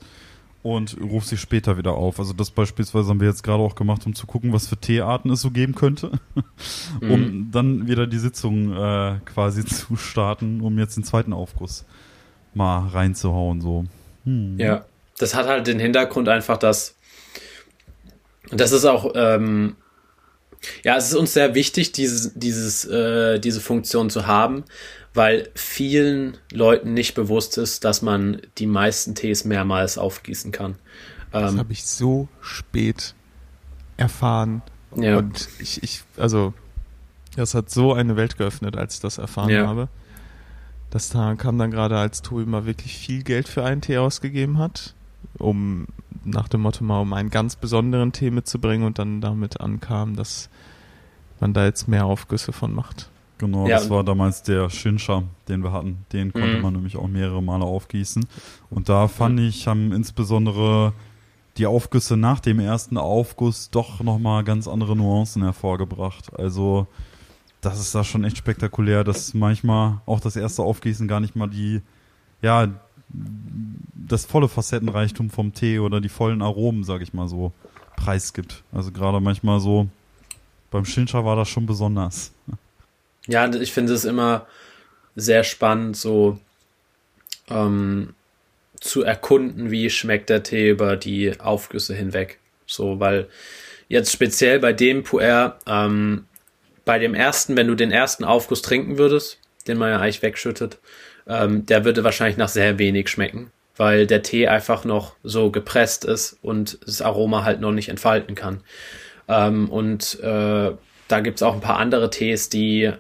und 0.64 0.97
ruf 1.01 1.26
sie 1.26 1.38
später 1.38 1.78
wieder 1.78 1.93
auf. 1.93 2.20
Also 2.20 2.34
das 2.34 2.51
beispielsweise 2.51 3.09
haben 3.09 3.20
wir 3.20 3.28
jetzt 3.28 3.43
gerade 3.43 3.64
auch 3.64 3.76
gemacht, 3.76 4.05
um 4.05 4.14
zu 4.14 4.28
gucken, 4.28 4.53
was 4.53 4.68
für 4.68 4.78
Teearten 4.78 5.32
es 5.32 5.41
so 5.41 5.51
geben 5.51 5.76
könnte, 5.76 6.12
um 7.01 7.22
mhm. 7.22 7.51
dann 7.51 7.88
wieder 7.88 8.07
die 8.07 8.20
Sitzung 8.20 8.74
äh, 8.74 9.20
quasi 9.26 9.66
zu 9.66 9.95
starten, 9.95 10.62
um 10.62 10.78
jetzt 10.78 10.97
den 10.97 11.03
zweiten 11.03 11.34
Aufguss 11.34 11.86
mal 12.53 12.88
reinzuhauen. 12.88 13.62
So. 13.62 13.86
Hm. 14.26 14.59
Ja, 14.59 14.86
das 15.18 15.36
hat 15.36 15.47
halt 15.47 15.68
den 15.68 15.80
Hintergrund 15.80 16.30
einfach, 16.30 16.57
dass 16.57 16.95
das 18.51 18.72
ist 18.72 18.86
auch 18.86 19.14
ähm, 19.16 19.76
ja, 20.84 20.97
es 20.97 21.07
ist 21.09 21.16
uns 21.16 21.34
sehr 21.34 21.55
wichtig, 21.55 21.91
dieses, 21.91 22.34
dieses, 22.36 22.86
äh, 22.86 23.39
diese 23.39 23.62
Funktion 23.62 24.09
zu 24.09 24.28
haben, 24.28 24.64
weil 25.14 25.49
vielen 25.55 26.38
Leuten 26.51 26.93
nicht 26.93 27.16
bewusst 27.16 27.57
ist, 27.57 27.84
dass 27.84 28.01
man 28.01 28.41
die 28.57 28.68
meisten 28.68 29.16
Tees 29.16 29.43
mehrmals 29.45 29.97
aufgießen 29.97 30.51
kann. 30.51 30.76
Das 31.32 31.53
ähm, 31.53 31.59
habe 31.59 31.74
ich 31.74 31.86
so 31.86 32.28
spät 32.41 33.14
erfahren. 33.97 34.62
Ja. 34.95 35.18
Und 35.18 35.47
ich, 35.59 35.84
ich, 35.84 36.03
also, 36.18 36.53
das 37.36 37.53
hat 37.53 37.70
so 37.70 37.93
eine 37.93 38.16
Welt 38.16 38.38
geöffnet, 38.38 38.78
als 38.78 38.95
ich 38.95 38.99
das 39.01 39.18
erfahren 39.18 39.49
ja. 39.49 39.68
habe. 39.68 39.89
Das 40.89 41.09
da 41.09 41.36
kam 41.36 41.57
dann 41.57 41.72
gerade, 41.72 41.97
als 41.97 42.22
Tobi 42.22 42.45
mal 42.45 42.66
wirklich 42.66 42.97
viel 42.97 43.24
Geld 43.24 43.47
für 43.47 43.64
einen 43.64 43.82
Tee 43.82 43.97
ausgegeben 43.97 44.57
hat, 44.57 44.93
um 45.38 45.88
nach 46.26 46.49
dem 46.49 46.62
Motto 46.62 46.84
mal 46.84 46.99
um 46.99 47.14
einen 47.14 47.30
ganz 47.30 47.55
besonderen 47.55 48.12
Tee 48.12 48.30
mitzubringen 48.30 48.86
und 48.86 48.99
dann 48.99 49.22
damit 49.22 49.62
ankam, 49.62 50.16
dass 50.16 50.49
man 51.39 51.53
da 51.53 51.66
jetzt 51.66 51.88
mehr 51.88 52.05
Aufgüsse 52.05 52.51
von 52.51 52.74
macht. 52.74 53.09
Genau, 53.42 53.66
ja. 53.68 53.78
das 53.78 53.89
war 53.89 54.04
damals 54.04 54.44
der 54.44 54.70
Shinsha, 54.70 55.24
den 55.48 55.64
wir 55.64 55.72
hatten. 55.72 56.06
Den 56.14 56.32
konnte 56.32 56.58
mhm. 56.58 56.62
man 56.62 56.74
nämlich 56.74 56.96
auch 56.96 57.08
mehrere 57.08 57.42
Male 57.42 57.66
aufgießen. 57.66 58.24
Und 58.70 58.88
da 58.88 59.08
fand 59.08 59.39
mhm. 59.39 59.48
ich, 59.48 59.66
haben 59.66 59.92
insbesondere 59.94 60.94
die 61.58 61.66
Aufgüsse 61.66 62.18
nach 62.18 62.39
dem 62.39 62.60
ersten 62.60 63.00
Aufguss 63.00 63.72
doch 63.72 64.00
nochmal 64.02 64.44
ganz 64.44 64.68
andere 64.68 64.96
Nuancen 64.96 65.42
hervorgebracht. 65.42 66.38
Also, 66.38 66.86
das 67.62 67.80
ist 67.80 67.96
da 67.96 68.04
schon 68.04 68.24
echt 68.26 68.38
spektakulär, 68.38 69.04
dass 69.04 69.34
manchmal 69.34 70.02
auch 70.06 70.20
das 70.20 70.36
erste 70.36 70.62
Aufgießen 70.62 71.08
gar 71.08 71.20
nicht 71.20 71.36
mal 71.36 71.50
die, 71.50 71.82
ja, 72.44 72.68
das 73.96 74.26
volle 74.26 74.50
Facettenreichtum 74.50 75.32
vom 75.32 75.52
Tee 75.52 75.80
oder 75.80 76.00
die 76.00 76.10
vollen 76.10 76.44
Aromen, 76.44 76.84
sag 76.84 77.02
ich 77.02 77.12
mal 77.12 77.28
so, 77.28 77.54
preisgibt. 77.96 78.64
Also 78.72 78.92
gerade 78.92 79.20
manchmal 79.20 79.60
so, 79.60 79.88
beim 80.70 80.86
Shinsha 80.86 81.26
war 81.26 81.36
das 81.36 81.50
schon 81.50 81.66
besonders. 81.66 82.34
Ja, 83.28 83.54
ich 83.54 83.72
finde 83.72 83.94
es 83.94 84.06
immer 84.06 84.48
sehr 85.16 85.44
spannend, 85.44 85.98
so 85.98 86.40
ähm, 87.50 88.14
zu 88.80 89.04
erkunden, 89.04 89.72
wie 89.72 89.90
schmeckt 89.90 90.30
der 90.30 90.44
Tee 90.44 90.70
über 90.70 90.96
die 90.98 91.40
Aufgüsse 91.40 91.94
hinweg. 91.94 92.40
So, 92.66 93.00
weil 93.00 93.28
jetzt 93.88 94.12
speziell 94.12 94.60
bei 94.60 94.74
dem 94.74 95.04
Puer, 95.04 95.60
ähm, 95.68 96.26
bei 96.86 96.98
dem 96.98 97.14
ersten, 97.14 97.56
wenn 97.56 97.68
du 97.68 97.76
den 97.76 97.92
ersten 97.92 98.24
Aufguss 98.24 98.62
trinken 98.62 98.98
würdest, 98.98 99.40
den 99.68 99.78
man 99.78 99.92
ja 99.92 100.00
eigentlich 100.00 100.24
wegschüttet, 100.24 100.80
ähm, 101.28 101.66
der 101.66 101.86
würde 101.86 102.04
wahrscheinlich 102.04 102.38
nach 102.38 102.50
sehr 102.50 102.80
wenig 102.80 103.10
schmecken, 103.10 103.52
weil 103.78 104.08
der 104.08 104.24
Tee 104.24 104.48
einfach 104.48 104.84
noch 104.84 105.16
so 105.24 105.52
gepresst 105.52 106.06
ist 106.06 106.38
und 106.42 106.80
das 106.86 107.02
Aroma 107.02 107.44
halt 107.44 107.62
noch 107.62 107.72
nicht 107.72 107.90
entfalten 107.90 108.34
kann. 108.34 108.62
Ähm, 109.28 109.70
und 109.70 110.20
äh, 110.22 110.72
da 111.08 111.20
gibt's 111.20 111.44
auch 111.44 111.54
ein 111.54 111.62
paar 111.62 111.78
andere 111.78 112.10
Tees, 112.10 112.50
die 112.50 112.92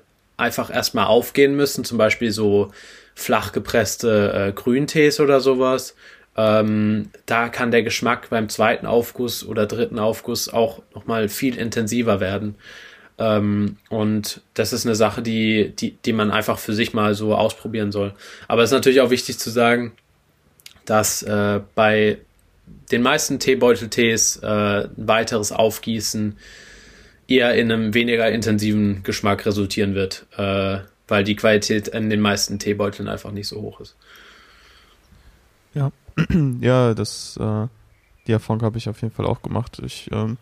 einfach 0.41 0.73
erstmal 0.73 1.05
aufgehen 1.05 1.55
müssen, 1.55 1.85
zum 1.85 1.97
Beispiel 1.97 2.31
so 2.31 2.71
flach 3.15 3.51
gepresste 3.51 4.33
äh, 4.33 4.51
Grüntees 4.51 5.19
oder 5.19 5.39
sowas. 5.39 5.95
Ähm, 6.35 7.09
da 7.25 7.49
kann 7.49 7.71
der 7.71 7.83
Geschmack 7.83 8.29
beim 8.29 8.49
zweiten 8.49 8.85
Aufguss 8.85 9.45
oder 9.45 9.65
dritten 9.65 9.99
Aufguss 9.99 10.49
auch 10.49 10.81
nochmal 10.95 11.29
viel 11.29 11.57
intensiver 11.57 12.19
werden. 12.19 12.55
Ähm, 13.17 13.77
und 13.89 14.41
das 14.53 14.73
ist 14.73 14.85
eine 14.85 14.95
Sache, 14.95 15.21
die, 15.21 15.73
die, 15.75 15.97
die 16.05 16.13
man 16.13 16.31
einfach 16.31 16.57
für 16.57 16.73
sich 16.73 16.93
mal 16.93 17.13
so 17.13 17.35
ausprobieren 17.35 17.91
soll. 17.91 18.13
Aber 18.47 18.63
es 18.63 18.71
ist 18.71 18.73
natürlich 18.75 19.01
auch 19.01 19.09
wichtig 19.09 19.37
zu 19.39 19.49
sagen, 19.49 19.91
dass 20.85 21.21
äh, 21.21 21.59
bei 21.75 22.17
den 22.91 23.01
meisten 23.01 23.39
Teebeuteltees 23.39 24.37
äh, 24.37 24.47
ein 24.47 24.89
weiteres 24.95 25.51
Aufgießen 25.51 26.37
eher 27.27 27.55
in 27.55 27.71
einem 27.71 27.93
weniger 27.93 28.29
intensiven 28.31 29.03
Geschmack 29.03 29.45
resultieren 29.45 29.95
wird, 29.95 30.25
äh, 30.37 30.79
weil 31.07 31.23
die 31.23 31.35
Qualität 31.35 31.87
in 31.89 32.09
den 32.09 32.21
meisten 32.21 32.59
Teebeuteln 32.59 33.07
einfach 33.07 33.31
nicht 33.31 33.47
so 33.47 33.61
hoch 33.61 33.79
ist. 33.81 33.95
Ja, 35.73 35.91
ja, 36.61 36.93
das, 36.93 37.37
äh, 37.37 37.67
die 38.27 38.31
Erfahrung 38.31 38.61
habe 38.61 38.77
ich 38.77 38.89
auf 38.89 39.01
jeden 39.01 39.13
Fall 39.13 39.25
auch 39.25 39.41
gemacht. 39.41 39.81
Ich 39.83 40.09
ähm, 40.11 40.37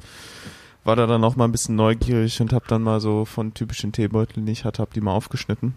war 0.84 0.96
da 0.96 1.06
dann 1.06 1.24
auch 1.24 1.36
mal 1.36 1.46
ein 1.46 1.52
bisschen 1.52 1.76
neugierig 1.76 2.42
und 2.42 2.54
habe 2.54 2.66
dann 2.68 2.82
mal 2.82 3.00
so 3.00 3.26
von 3.26 3.54
typischen 3.54 3.92
Teebeuteln, 3.92 4.46
die 4.46 4.52
ich 4.52 4.66
hatte, 4.66 4.82
habe 4.82 4.92
die 4.94 5.02
mal 5.02 5.14
aufgeschnitten. 5.14 5.76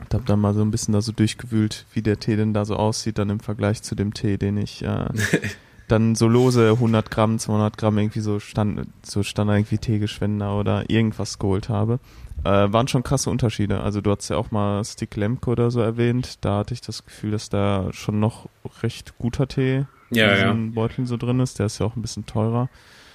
Und 0.00 0.14
habe 0.14 0.24
dann 0.24 0.40
mal 0.40 0.54
so 0.54 0.62
ein 0.62 0.70
bisschen 0.70 0.94
da 0.94 1.00
so 1.00 1.12
durchgewühlt, 1.12 1.84
wie 1.92 2.02
der 2.02 2.20
Tee 2.20 2.36
denn 2.36 2.54
da 2.54 2.64
so 2.64 2.76
aussieht, 2.76 3.18
dann 3.18 3.30
im 3.30 3.40
Vergleich 3.40 3.82
zu 3.82 3.94
dem 3.94 4.14
Tee, 4.14 4.38
den 4.38 4.56
ich 4.56 4.82
äh, 4.82 5.08
dann 5.88 6.14
so 6.14 6.28
lose 6.28 6.70
100 6.72 7.10
Gramm, 7.10 7.38
200 7.38 7.76
Gramm 7.78 7.98
irgendwie 7.98 8.20
so 8.20 8.40
stand, 8.40 8.86
so 9.02 9.22
stand 9.22 9.50
irgendwie 9.50 9.78
Teegeschwender 9.78 10.58
oder 10.58 10.88
irgendwas 10.90 11.38
geholt 11.38 11.68
habe. 11.68 11.98
Äh, 12.44 12.72
waren 12.72 12.86
schon 12.86 13.02
krasse 13.02 13.30
Unterschiede. 13.30 13.80
Also 13.80 14.00
du 14.00 14.10
hast 14.12 14.28
ja 14.28 14.36
auch 14.36 14.50
mal 14.50 14.84
Stick 14.84 15.16
Lemke 15.16 15.50
oder 15.50 15.70
so 15.70 15.80
erwähnt. 15.80 16.38
Da 16.44 16.58
hatte 16.58 16.74
ich 16.74 16.80
das 16.80 17.04
Gefühl, 17.04 17.32
dass 17.32 17.48
da 17.48 17.92
schon 17.92 18.20
noch 18.20 18.48
recht 18.82 19.18
guter 19.18 19.48
Tee 19.48 19.86
ja, 20.10 20.32
in 20.50 20.66
ja. 20.68 20.74
Beuteln 20.74 21.06
so 21.06 21.16
drin 21.16 21.40
ist. 21.40 21.58
Der 21.58 21.66
ist 21.66 21.78
ja 21.78 21.86
auch 21.86 21.96
ein 21.96 22.02
bisschen 22.02 22.26
teurer. 22.26 22.68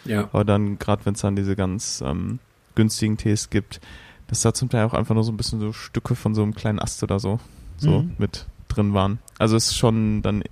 Ja. 0.05 0.25
Aber 0.33 0.43
dann, 0.43 0.77
gerade 0.77 1.05
wenn 1.05 1.13
es 1.13 1.21
dann 1.21 1.35
diese 1.35 1.55
ganz 1.55 2.03
ähm, 2.05 2.39
günstigen 2.75 3.17
Tees 3.17 3.49
gibt, 3.49 3.79
dass 4.27 4.41
da 4.41 4.53
zum 4.53 4.69
Teil 4.69 4.85
auch 4.85 4.93
einfach 4.93 5.15
nur 5.15 5.23
so 5.23 5.31
ein 5.31 5.37
bisschen 5.37 5.59
so 5.59 5.71
Stücke 5.71 6.15
von 6.15 6.35
so 6.35 6.43
einem 6.43 6.53
kleinen 6.53 6.79
Ast 6.79 7.01
oder 7.03 7.19
so, 7.19 7.39
so 7.77 8.01
mhm. 8.01 8.15
mit 8.17 8.45
drin 8.67 8.93
waren. 8.93 9.19
Also 9.37 9.55
es 9.55 9.67
ist 9.67 9.77
schon 9.77 10.21
dann, 10.21 10.43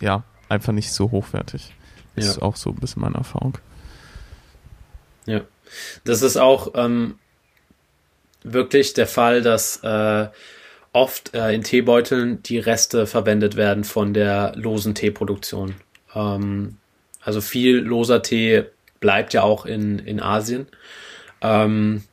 ja, 0.00 0.22
einfach 0.48 0.72
nicht 0.72 0.92
so 0.92 1.10
hochwertig. 1.10 1.72
Ja. 2.16 2.22
Ist 2.22 2.42
auch 2.42 2.56
so 2.56 2.70
ein 2.70 2.76
bisschen 2.76 3.02
meine 3.02 3.16
Erfahrung. 3.16 3.58
Ja. 5.26 5.40
Das 6.04 6.22
ist 6.22 6.36
auch 6.36 6.72
ähm, 6.74 7.18
wirklich 8.42 8.94
der 8.94 9.06
Fall, 9.06 9.42
dass 9.42 9.82
äh, 9.82 10.28
oft 10.92 11.34
äh, 11.34 11.52
in 11.52 11.62
Teebeuteln 11.62 12.42
die 12.42 12.58
Reste 12.58 13.06
verwendet 13.06 13.56
werden 13.56 13.84
von 13.84 14.14
der 14.14 14.52
losen 14.54 14.94
Teeproduktion. 14.94 15.74
Ähm, 16.14 16.76
also 17.20 17.40
viel 17.40 17.78
loser 17.78 18.22
Tee 18.22 18.64
bleibt 19.00 19.34
ja 19.34 19.42
auch 19.42 19.66
in, 19.66 19.98
in 19.98 20.20
Asien. 20.20 20.66
Ähm, 21.40 22.04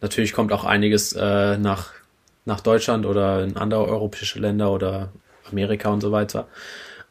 natürlich 0.00 0.32
kommt 0.32 0.52
auch 0.52 0.64
einiges 0.64 1.12
äh, 1.12 1.58
nach, 1.58 1.92
nach 2.44 2.60
Deutschland 2.60 3.06
oder 3.06 3.42
in 3.42 3.56
andere 3.56 3.86
europäische 3.86 4.38
Länder 4.38 4.70
oder 4.70 5.12
Amerika 5.50 5.88
und 5.90 6.00
so 6.00 6.12
weiter. 6.12 6.48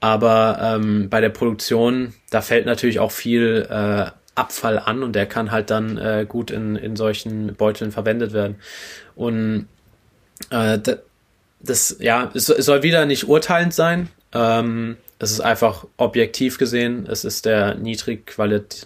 Aber 0.05 0.59
ähm, 0.61 1.09
bei 1.09 1.19
der 1.19 1.29
Produktion, 1.29 2.13
da 2.29 2.41
fällt 2.41 2.67
natürlich 2.67 2.99
auch 2.99 3.11
viel 3.11 3.65
äh, 3.67 4.11
Abfall 4.35 4.77
an 4.77 5.01
und 5.01 5.13
der 5.13 5.25
kann 5.25 5.49
halt 5.49 5.71
dann 5.71 5.97
äh, 5.97 6.27
gut 6.29 6.51
in, 6.51 6.75
in 6.75 6.95
solchen 6.95 7.55
Beuteln 7.55 7.91
verwendet 7.91 8.31
werden. 8.31 8.57
Und 9.15 9.67
äh, 10.51 10.77
das, 11.59 11.97
ja, 11.99 12.29
es, 12.35 12.49
es 12.49 12.67
soll 12.67 12.83
wieder 12.83 13.07
nicht 13.07 13.27
urteilend 13.27 13.73
sein. 13.73 14.09
Ähm, 14.31 14.97
es 15.17 15.31
ist 15.31 15.41
einfach 15.41 15.87
objektiv 15.97 16.59
gesehen, 16.59 17.07
es 17.09 17.25
ist 17.25 17.47
der 17.47 17.73
niedrig 17.73 18.27
qualit 18.27 18.85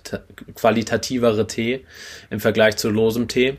qualitativere 0.55 1.47
Tee 1.47 1.86
im 2.30 2.39
Vergleich 2.39 2.78
zu 2.78 2.89
losem 2.89 3.28
Tee. 3.28 3.57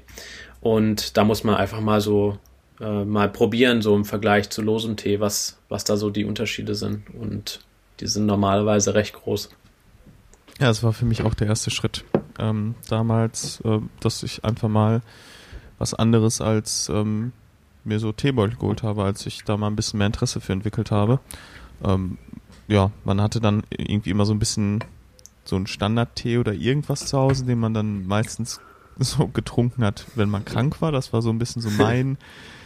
Und 0.62 1.18
da 1.18 1.24
muss 1.24 1.44
man 1.44 1.56
einfach 1.56 1.80
mal 1.80 2.00
so 2.00 2.38
äh, 2.80 3.04
mal 3.04 3.28
probieren, 3.28 3.82
so 3.82 3.94
im 3.94 4.04
Vergleich 4.04 4.50
zu 4.50 4.62
losem 4.62 4.96
Tee, 4.96 5.20
was, 5.20 5.58
was 5.68 5.84
da 5.84 5.96
so 5.96 6.10
die 6.10 6.24
Unterschiede 6.24 6.74
sind. 6.74 7.02
Und 7.14 7.60
die 8.00 8.06
sind 8.06 8.26
normalerweise 8.26 8.94
recht 8.94 9.14
groß. 9.14 9.50
Ja, 10.58 10.70
es 10.70 10.82
war 10.82 10.92
für 10.92 11.04
mich 11.04 11.22
auch 11.22 11.34
der 11.34 11.48
erste 11.48 11.70
Schritt. 11.70 12.04
Ähm, 12.38 12.74
damals, 12.88 13.60
äh, 13.64 13.78
dass 14.00 14.22
ich 14.22 14.44
einfach 14.44 14.68
mal 14.68 15.02
was 15.78 15.94
anderes 15.94 16.40
als 16.40 16.90
ähm, 16.90 17.32
mir 17.84 17.98
so 17.98 18.12
Teebeutel 18.12 18.56
geholt 18.56 18.82
habe, 18.82 19.04
als 19.04 19.24
ich 19.26 19.44
da 19.44 19.56
mal 19.56 19.68
ein 19.68 19.76
bisschen 19.76 19.98
mehr 19.98 20.06
Interesse 20.06 20.40
für 20.40 20.52
entwickelt 20.52 20.90
habe. 20.90 21.20
Ähm, 21.82 22.18
ja, 22.68 22.90
man 23.04 23.20
hatte 23.20 23.40
dann 23.40 23.62
irgendwie 23.70 24.10
immer 24.10 24.26
so 24.26 24.34
ein 24.34 24.38
bisschen 24.38 24.84
so 25.44 25.56
einen 25.56 25.66
Standardtee 25.66 26.38
oder 26.38 26.52
irgendwas 26.52 27.06
zu 27.06 27.18
Hause, 27.18 27.44
den 27.44 27.58
man 27.58 27.74
dann 27.74 28.06
meistens 28.06 28.60
so 28.98 29.28
getrunken 29.28 29.84
hat, 29.84 30.04
wenn 30.14 30.28
man 30.28 30.44
krank 30.44 30.80
war. 30.80 30.92
Das 30.92 31.12
war 31.12 31.22
so 31.22 31.30
ein 31.30 31.38
bisschen 31.38 31.62
so 31.62 31.70
mein 31.70 32.18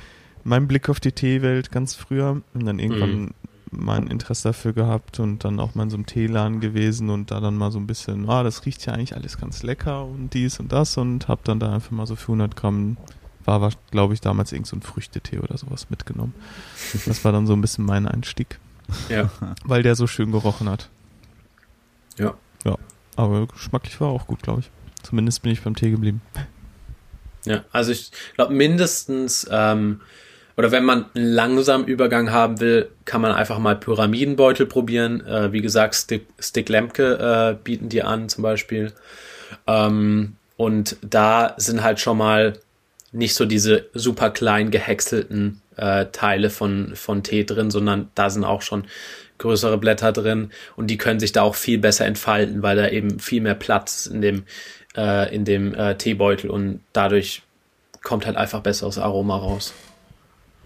mein 0.45 0.69
Blick 0.69 0.89
auf 0.89 1.01
die 1.01 1.13
Teewelt 1.13 1.73
ganz 1.73 1.95
früher 1.95 2.43
und 2.53 2.65
dann 2.65 2.79
irgendwann 2.79 3.23
mhm. 3.23 3.35
mein 3.71 4.07
Interesse 4.07 4.49
dafür 4.49 4.73
gehabt 4.73 5.19
und 5.19 5.45
dann 5.45 5.59
auch 5.59 5.75
mal 5.75 5.85
in 5.85 5.91
so 5.91 5.97
einem 5.97 6.07
Teeladen 6.07 6.61
gewesen 6.61 7.11
und 7.11 7.31
da 7.31 7.41
dann 7.41 7.57
mal 7.57 7.73
so 7.73 7.79
ein 7.79 7.87
bisschen, 7.87 8.29
ah, 8.29 8.43
das 8.43 8.67
riecht 8.67 8.85
ja 8.87 8.93
eigentlich 8.93 9.17
alles 9.17 9.39
ganz 9.39 9.63
lecker 9.63 10.05
und 10.05 10.35
dies 10.35 10.61
und 10.61 10.73
das 10.73 10.97
und 10.97 11.29
hab 11.29 11.45
dann 11.45 11.59
da 11.59 11.73
einfach 11.73 11.91
mal 11.91 12.07
so 12.07 12.15
für 12.15 12.33
100 12.33 12.55
Gramm 12.55 12.97
war, 13.45 13.61
war 13.61 13.73
glaube 13.91 14.15
ich, 14.15 14.21
damals 14.21 14.53
irgend 14.53 14.67
so 14.67 14.77
ein 14.77 14.83
Früchtetee 14.83 15.39
oder 15.39 15.59
sowas 15.59 15.91
mitgenommen. 15.91 16.35
Das 17.07 17.25
war 17.25 17.33
dann 17.33 17.47
so 17.47 17.53
ein 17.53 17.61
bisschen 17.61 17.85
mein 17.85 18.07
Einstieg. 18.07 18.59
Ja. 19.09 19.31
Weil 19.65 19.83
der 19.83 19.97
so 19.97 20.07
schön 20.07 20.33
gerochen 20.33 20.69
hat. 20.69 20.89
Ja. 22.19 22.35
Ja, 22.65 22.77
aber 23.17 23.47
geschmacklich 23.47 24.01
war 24.01 24.09
auch 24.09 24.27
gut, 24.27 24.43
glaube 24.43 24.61
ich. 24.61 24.71
Zumindest 25.03 25.43
bin 25.43 25.53
ich 25.53 25.63
beim 25.63 25.77
Tee 25.77 25.91
geblieben. 25.91 26.23
Ja, 27.45 27.65
also 27.73 27.93
ich 27.93 28.11
glaube 28.37 28.55
mindestens, 28.55 29.47
ähm, 29.51 30.01
oder 30.57 30.71
wenn 30.71 30.85
man 30.85 31.07
einen 31.15 31.27
langsamen 31.27 31.87
Übergang 31.87 32.31
haben 32.31 32.61
will, 32.61 32.91
kann 33.05 33.21
man 33.21 33.33
einfach 33.33 33.59
mal 33.59 33.77
Pyramidenbeutel 33.77 34.67
probieren. 34.67 35.27
Äh, 35.27 35.53
wie 35.53 35.61
gesagt, 35.61 35.95
Stick, 35.95 36.27
Stick 36.39 36.69
Lemke 36.69 37.55
äh, 37.55 37.63
bieten 37.63 37.89
die 37.89 38.03
an 38.03 38.29
zum 38.29 38.43
Beispiel. 38.43 38.93
Ähm, 39.67 40.37
und 40.57 40.97
da 41.03 41.55
sind 41.57 41.83
halt 41.83 41.99
schon 41.99 42.19
mal 42.19 42.55
nicht 43.11 43.35
so 43.35 43.45
diese 43.45 43.87
super 43.95 44.31
klein 44.31 44.71
gehäckselten 44.71 45.61
äh, 45.77 46.07
Teile 46.07 46.51
von, 46.51 46.95
von 46.95 47.23
Tee 47.23 47.45
drin, 47.45 47.71
sondern 47.71 48.11
da 48.15 48.31
sind 48.31 48.45
auch 48.45 48.63
schon 48.63 48.87
größere 49.39 49.79
Blätter 49.79 50.13
drin 50.13 50.51
und 50.77 50.89
die 50.89 50.99
können 50.99 51.21
sich 51.21 51.33
da 51.33 51.43
auch 51.43 51.57
viel 51.57 51.79
besser 51.79 52.07
entfalten, 52.07 52.63
weil 52.63 52.77
da 52.77 52.89
eben 52.89 53.19
viel 53.19 53.41
mehr 53.41 53.55
Platz 53.55 54.07
in 54.07 54.21
dem, 54.21 54.45
äh, 54.97 55.35
in 55.35 55.45
dem 55.45 55.75
äh, 55.75 55.97
Teebeutel 55.97 56.51
und 56.51 56.81
dadurch 56.93 57.43
kommt 58.03 58.27
halt 58.27 58.37
einfach 58.37 58.61
besseres 58.61 58.99
Aroma 58.99 59.37
raus. 59.37 59.75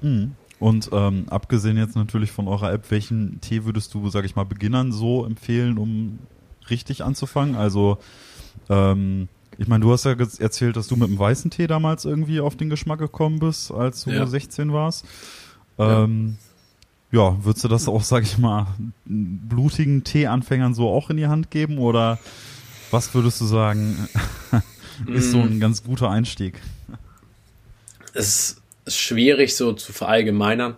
Mhm. 0.03 0.33
Und 0.61 0.91
ähm, 0.93 1.27
abgesehen 1.29 1.77
jetzt 1.77 1.95
natürlich 1.95 2.33
von 2.33 2.49
eurer 2.49 2.73
App, 2.73 2.91
welchen 2.91 3.41
Tee 3.41 3.65
würdest 3.65 3.95
du, 3.95 4.09
sag 4.11 4.25
ich 4.25 4.35
mal, 4.35 4.45
Beginnern 4.45 4.91
so 4.91 5.25
empfehlen, 5.25 5.79
um 5.79 6.19
richtig 6.69 7.05
anzufangen? 7.05 7.55
Also, 7.55 7.99
ähm, 8.69 9.29
ich 9.57 9.69
meine, 9.69 9.85
du 9.85 9.93
hast 9.93 10.05
ja 10.05 10.13
erzählt, 10.13 10.77
dass 10.77 10.89
du 10.89 10.97
mit 10.97 11.09
dem 11.09 11.19
weißen 11.19 11.51
Tee 11.51 11.69
damals 11.69 12.05
irgendwie 12.05 12.41
auf 12.41 12.57
den 12.57 12.71
Geschmack 12.71 12.99
gekommen 12.99 13.39
bist, 13.39 13.71
als 13.71 14.05
du 14.05 14.11
ja. 14.11 14.27
16 14.27 14.73
warst. 14.73 15.05
Ähm, 15.79 16.39
ja. 17.13 17.31
ja, 17.31 17.45
würdest 17.45 17.65
du 17.65 17.69
das 17.69 17.87
auch, 17.87 18.03
sag 18.03 18.25
ich 18.25 18.37
mal, 18.39 18.67
blutigen 19.05 20.03
Teeanfängern 20.03 20.75
so 20.75 20.89
auch 20.89 21.11
in 21.11 21.19
die 21.19 21.29
Hand 21.29 21.53
geben? 21.53 21.79
Oder 21.79 22.19
was 22.91 23.15
würdest 23.15 23.41
du 23.41 23.47
sagen, 23.47 24.09
ist 25.07 25.31
so 25.31 25.41
ein 25.41 25.59
mm. 25.59 25.61
ganz 25.61 25.85
guter 25.85 26.11
Einstieg? 26.11 26.61
Es 28.15 28.58
schwierig 28.97 29.57
so 29.57 29.72
zu 29.72 29.93
verallgemeinern. 29.93 30.76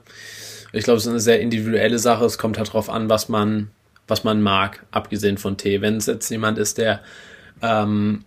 Ich 0.73 0.85
glaube, 0.85 0.99
es 0.99 1.05
ist 1.05 1.11
eine 1.11 1.21
sehr 1.21 1.41
individuelle 1.41 1.99
Sache. 1.99 2.25
Es 2.25 2.39
kommt 2.39 2.59
halt 2.59 2.69
darauf 2.69 2.91
an, 2.91 3.09
was 3.09 3.29
man, 3.29 3.71
was 4.07 4.25
man 4.25 4.41
mag, 4.41 4.85
abgesehen 4.91 5.39
von 5.39 5.57
Tee. 5.57 5.81
Wenn 5.81 5.97
es 5.97 6.07
jetzt 6.07 6.31
jemand 6.31 6.59
ist, 6.59 6.79
der 6.79 7.01
ähm, 7.63 8.25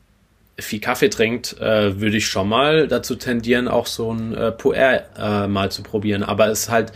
viel 0.60 0.80
Kaffee 0.80 1.10
trinkt, 1.10 1.60
äh, 1.60 2.00
würde 2.00 2.18
ich 2.18 2.28
schon 2.28 2.50
mal 2.50 2.88
dazu 2.88 3.16
tendieren, 3.16 3.68
auch 3.68 3.88
so 3.88 4.14
ein 4.14 4.36
äh, 4.36 4.52
Puer 4.52 5.04
äh, 5.18 5.48
mal 5.48 5.72
zu 5.72 5.84
probieren. 5.84 6.24
Aber 6.24 6.48
es 6.48 6.64
ist 6.64 6.70
halt 6.70 6.92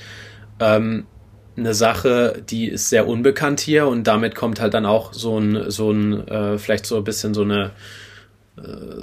ähm, 0.59 1.07
eine 1.55 1.73
Sache, 1.73 2.43
die 2.47 2.67
ist 2.67 2.89
sehr 2.89 3.07
unbekannt 3.07 3.59
hier 3.59 3.87
und 3.87 4.05
damit 4.05 4.35
kommt 4.35 4.61
halt 4.61 4.73
dann 4.73 4.85
auch 4.85 5.13
so 5.13 5.39
ein, 5.39 5.71
so 5.71 5.91
ein, 5.91 6.27
äh, 6.27 6.57
vielleicht 6.59 6.85
so 6.85 6.97
ein 6.97 7.03
bisschen 7.03 7.33
so 7.33 7.41
eine 7.41 7.71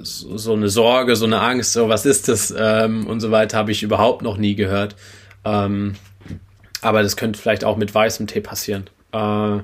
so, 0.02 0.36
so 0.36 0.52
eine 0.52 0.68
Sorge, 0.68 1.16
so 1.16 1.26
eine 1.26 1.40
Angst, 1.40 1.72
so 1.72 1.88
was 1.88 2.06
ist 2.06 2.28
das 2.28 2.52
ähm, 2.56 3.06
und 3.06 3.20
so 3.20 3.30
weiter, 3.30 3.56
habe 3.56 3.72
ich 3.72 3.82
überhaupt 3.82 4.22
noch 4.22 4.36
nie 4.36 4.54
gehört. 4.54 4.96
Ähm, 5.44 5.94
aber 6.80 7.02
das 7.02 7.16
könnte 7.16 7.38
vielleicht 7.38 7.64
auch 7.64 7.76
mit 7.76 7.94
weißem 7.94 8.26
Tee 8.26 8.40
passieren. 8.40 8.90
Äh, 9.12 9.58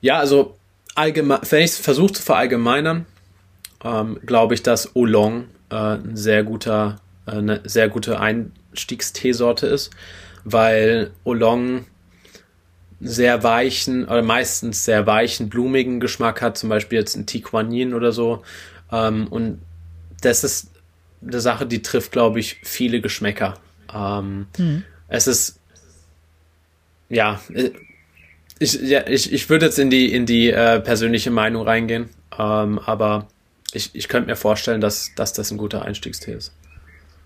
ja, 0.00 0.18
also 0.18 0.56
allgemein, 0.94 1.40
wenn 1.48 1.60
ich 1.60 1.72
es 1.72 1.78
versuche 1.78 2.14
zu 2.14 2.22
verallgemeinern, 2.22 3.06
ähm, 3.84 4.18
glaube 4.24 4.54
ich, 4.54 4.62
dass 4.62 4.96
Oolong 4.96 5.44
äh, 5.70 5.74
ein 5.74 6.16
sehr 6.16 6.42
guter, 6.42 6.96
äh, 7.26 7.32
eine 7.32 7.60
sehr 7.64 7.88
gute 7.88 8.18
Einstiegsteesorte 8.20 9.66
ist, 9.66 9.90
weil 10.44 11.10
Oolong 11.24 11.86
sehr 13.00 13.42
weichen 13.42 14.04
oder 14.06 14.22
meistens 14.22 14.84
sehr 14.84 15.06
weichen, 15.06 15.50
blumigen 15.50 16.00
Geschmack 16.00 16.40
hat, 16.40 16.56
zum 16.56 16.70
Beispiel 16.70 16.98
jetzt 16.98 17.16
ein 17.16 17.26
Tiquanin 17.26 17.92
oder 17.92 18.12
so, 18.12 18.42
ähm, 18.94 19.26
und 19.28 19.60
das 20.20 20.44
ist 20.44 20.70
eine 21.22 21.40
Sache, 21.40 21.66
die 21.66 21.82
trifft, 21.82 22.12
glaube 22.12 22.38
ich, 22.40 22.60
viele 22.62 23.00
Geschmäcker. 23.00 23.54
Ähm, 23.92 24.46
mhm. 24.56 24.84
Es 25.08 25.26
ist, 25.26 25.58
ja, 27.08 27.40
ich, 28.58 28.74
ja, 28.74 29.06
ich, 29.06 29.32
ich 29.32 29.48
würde 29.50 29.66
jetzt 29.66 29.78
in 29.78 29.90
die, 29.90 30.12
in 30.12 30.26
die 30.26 30.50
äh, 30.50 30.80
persönliche 30.80 31.30
Meinung 31.30 31.66
reingehen, 31.66 32.08
ähm, 32.38 32.78
aber 32.78 33.28
ich, 33.72 33.90
ich 33.94 34.08
könnte 34.08 34.30
mir 34.30 34.36
vorstellen, 34.36 34.80
dass, 34.80 35.14
dass 35.16 35.32
das 35.32 35.50
ein 35.50 35.58
guter 35.58 35.82
Einstiegstee 35.82 36.32
ist. 36.32 36.52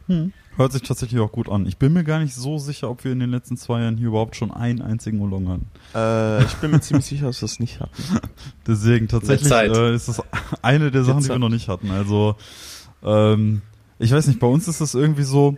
Hm. 0.06 0.32
Hört 0.58 0.72
sich 0.72 0.82
tatsächlich 0.82 1.20
auch 1.20 1.30
gut 1.30 1.48
an. 1.48 1.66
Ich 1.66 1.76
bin 1.76 1.92
mir 1.92 2.02
gar 2.02 2.18
nicht 2.18 2.34
so 2.34 2.58
sicher, 2.58 2.90
ob 2.90 3.04
wir 3.04 3.12
in 3.12 3.20
den 3.20 3.30
letzten 3.30 3.56
zwei 3.56 3.80
Jahren 3.80 3.96
hier 3.96 4.08
überhaupt 4.08 4.34
schon 4.34 4.50
einen 4.50 4.82
einzigen 4.82 5.20
Oolong 5.20 5.48
hatten. 5.48 5.66
Äh, 5.94 6.44
ich 6.44 6.54
bin 6.54 6.72
mir 6.72 6.80
ziemlich 6.80 7.06
sicher, 7.06 7.26
dass 7.26 7.40
wir 7.40 7.46
es 7.46 7.60
nicht 7.60 7.78
hatten. 7.78 8.02
Deswegen 8.66 9.06
tatsächlich 9.06 9.52
äh, 9.52 9.94
ist 9.94 10.08
das 10.08 10.20
eine 10.60 10.90
der 10.90 11.04
Sachen, 11.04 11.22
die 11.22 11.28
wir 11.28 11.38
noch 11.38 11.48
nicht 11.48 11.68
hatten. 11.68 11.92
Also 11.92 12.34
ähm, 13.04 13.62
ich 14.00 14.10
weiß 14.10 14.26
nicht, 14.26 14.40
bei 14.40 14.48
uns 14.48 14.66
ist 14.66 14.80
das 14.80 14.94
irgendwie 14.94 15.22
so, 15.22 15.56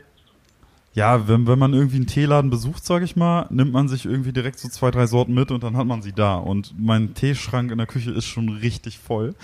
ja, 0.93 1.28
wenn, 1.28 1.47
wenn 1.47 1.59
man 1.59 1.72
irgendwie 1.72 1.97
einen 1.97 2.09
Teeladen 2.09 2.51
besucht, 2.51 2.84
sage 2.84 3.05
ich 3.05 3.14
mal, 3.14 3.47
nimmt 3.51 3.72
man 3.72 3.88
sich 3.88 4.07
irgendwie 4.07 4.32
direkt 4.32 4.59
so 4.59 4.68
zwei, 4.68 4.91
drei 4.91 5.07
Sorten 5.07 5.34
mit 5.34 5.53
und 5.53 5.62
dann 5.62 5.76
hat 5.76 5.86
man 5.86 6.03
sie 6.03 6.12
da. 6.12 6.34
Und 6.34 6.74
mein 6.78 7.14
Teeschrank 7.14 7.70
in 7.70 7.78
der 7.78 7.86
Küche 7.86 8.11
ist 8.11 8.26
schon 8.26 8.49
richtig 8.49 8.99
voll. 8.99 9.36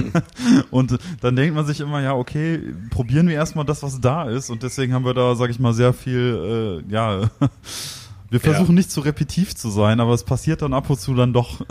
und 0.70 0.98
dann 1.22 1.34
denkt 1.34 1.54
man 1.54 1.64
sich 1.64 1.80
immer, 1.80 2.02
ja, 2.02 2.14
okay, 2.14 2.60
probieren 2.90 3.26
wir 3.26 3.34
erstmal 3.34 3.64
das, 3.64 3.82
was 3.82 4.02
da 4.02 4.28
ist. 4.28 4.50
Und 4.50 4.62
deswegen 4.62 4.92
haben 4.92 5.06
wir 5.06 5.14
da, 5.14 5.34
sage 5.34 5.50
ich 5.50 5.58
mal, 5.58 5.72
sehr 5.72 5.94
viel, 5.94 6.84
äh, 6.88 6.92
ja, 6.92 7.22
wir 8.30 8.40
versuchen 8.40 8.72
ja. 8.72 8.74
nicht 8.74 8.90
zu 8.90 9.00
repetitiv 9.00 9.54
zu 9.56 9.70
sein, 9.70 9.98
aber 9.98 10.12
es 10.12 10.24
passiert 10.24 10.60
dann 10.60 10.74
ab 10.74 10.90
und 10.90 11.00
zu 11.00 11.14
dann 11.14 11.32
doch. 11.32 11.60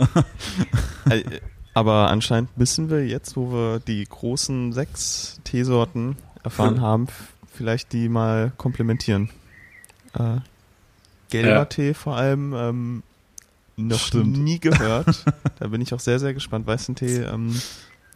Aber 1.74 2.08
anscheinend 2.08 2.56
müssen 2.56 2.88
wir 2.88 3.06
jetzt, 3.06 3.36
wo 3.36 3.52
wir 3.52 3.80
die 3.80 4.02
großen 4.04 4.72
sechs 4.72 5.38
Teesorten 5.44 6.16
erfahren 6.42 6.80
haben, 6.80 7.06
vielleicht 7.56 7.92
die 7.92 8.08
mal 8.08 8.52
komplementieren. 8.56 9.30
Äh, 10.14 10.38
gelber 11.30 11.50
ja. 11.50 11.64
Tee 11.64 11.94
vor 11.94 12.16
allem 12.16 12.54
ähm, 12.54 13.02
noch 13.76 13.98
Stimmt. 13.98 14.38
nie 14.38 14.58
gehört. 14.58 15.24
da 15.58 15.68
bin 15.68 15.80
ich 15.80 15.92
auch 15.94 16.00
sehr, 16.00 16.18
sehr 16.18 16.34
gespannt. 16.34 16.66
Weißen 16.66 16.94
Tee 16.94 17.18
ähm, 17.18 17.60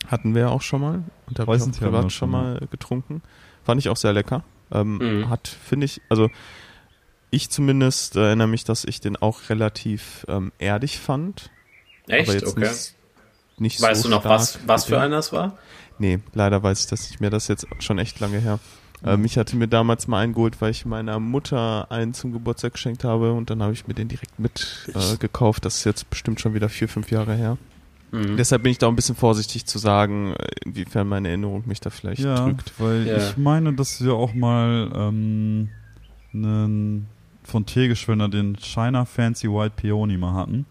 hatten 0.06 0.34
wir 0.34 0.50
auch 0.50 0.62
schon 0.62 0.80
mal 0.80 1.02
und 1.26 1.38
da 1.38 1.46
habe 1.46 1.56
ich 1.56 1.62
auch 1.62 1.70
privat 1.72 2.12
schon 2.12 2.30
mal 2.30 2.60
getrunken. 2.70 3.22
Fand 3.64 3.80
ich 3.80 3.88
auch 3.88 3.96
sehr 3.96 4.12
lecker. 4.12 4.44
Ähm, 4.72 4.98
mhm. 4.98 5.30
Hat, 5.30 5.48
finde 5.48 5.86
ich, 5.86 6.00
also 6.08 6.30
ich 7.30 7.50
zumindest 7.50 8.16
erinnere 8.16 8.48
mich, 8.48 8.64
dass 8.64 8.84
ich 8.84 9.00
den 9.00 9.16
auch 9.16 9.48
relativ 9.48 10.24
ähm, 10.28 10.52
erdig 10.58 10.98
fand. 10.98 11.50
Echt? 12.08 12.46
okay. 12.46 12.60
Nicht, 12.60 12.94
nicht 13.58 13.80
weißt 13.80 14.02
so 14.02 14.08
du 14.08 14.14
noch, 14.14 14.24
was, 14.24 14.58
was 14.66 14.86
für 14.86 15.00
einer 15.00 15.18
es 15.18 15.32
war? 15.32 15.58
Nee, 15.98 16.18
leider 16.32 16.62
weiß 16.62 16.80
ich 16.80 16.86
das 16.86 17.08
nicht 17.10 17.20
mehr. 17.20 17.30
Das 17.30 17.44
ist 17.44 17.48
jetzt 17.48 17.66
schon 17.80 17.98
echt 17.98 18.18
lange 18.20 18.38
her. 18.38 18.58
Ähm, 19.04 19.24
ich 19.24 19.38
hatte 19.38 19.56
mir 19.56 19.68
damals 19.68 20.08
mal 20.08 20.18
einen 20.18 20.34
geholt, 20.34 20.60
weil 20.60 20.70
ich 20.70 20.84
meiner 20.84 21.18
Mutter 21.18 21.90
einen 21.90 22.14
zum 22.14 22.32
Geburtstag 22.32 22.74
geschenkt 22.74 23.04
habe 23.04 23.32
und 23.32 23.50
dann 23.50 23.62
habe 23.62 23.72
ich 23.72 23.86
mir 23.86 23.94
den 23.94 24.08
direkt 24.08 24.38
mit 24.38 24.90
äh, 24.94 25.16
gekauft. 25.16 25.64
Das 25.64 25.78
ist 25.78 25.84
jetzt 25.84 26.10
bestimmt 26.10 26.40
schon 26.40 26.54
wieder 26.54 26.68
vier, 26.68 26.88
fünf 26.88 27.10
Jahre 27.10 27.34
her. 27.34 27.56
Mhm. 28.12 28.36
Deshalb 28.36 28.62
bin 28.62 28.72
ich 28.72 28.78
da 28.78 28.88
ein 28.88 28.96
bisschen 28.96 29.14
vorsichtig 29.14 29.66
zu 29.66 29.78
sagen, 29.78 30.34
inwiefern 30.64 31.06
meine 31.06 31.28
Erinnerung 31.28 31.62
mich 31.66 31.80
da 31.80 31.90
vielleicht 31.90 32.22
ja, 32.22 32.44
drückt. 32.44 32.72
Weil 32.78 33.06
ja. 33.06 33.16
ich 33.16 33.36
meine, 33.36 33.72
dass 33.72 34.02
wir 34.02 34.14
auch 34.14 34.34
mal 34.34 34.90
ähm, 34.94 35.68
einen 36.34 37.06
von 37.44 37.66
Teegeschwender 37.66 38.28
den 38.28 38.56
China 38.56 39.04
Fancy 39.04 39.48
White 39.48 39.74
Peony 39.76 40.16
mal 40.16 40.34
hatten. 40.34 40.66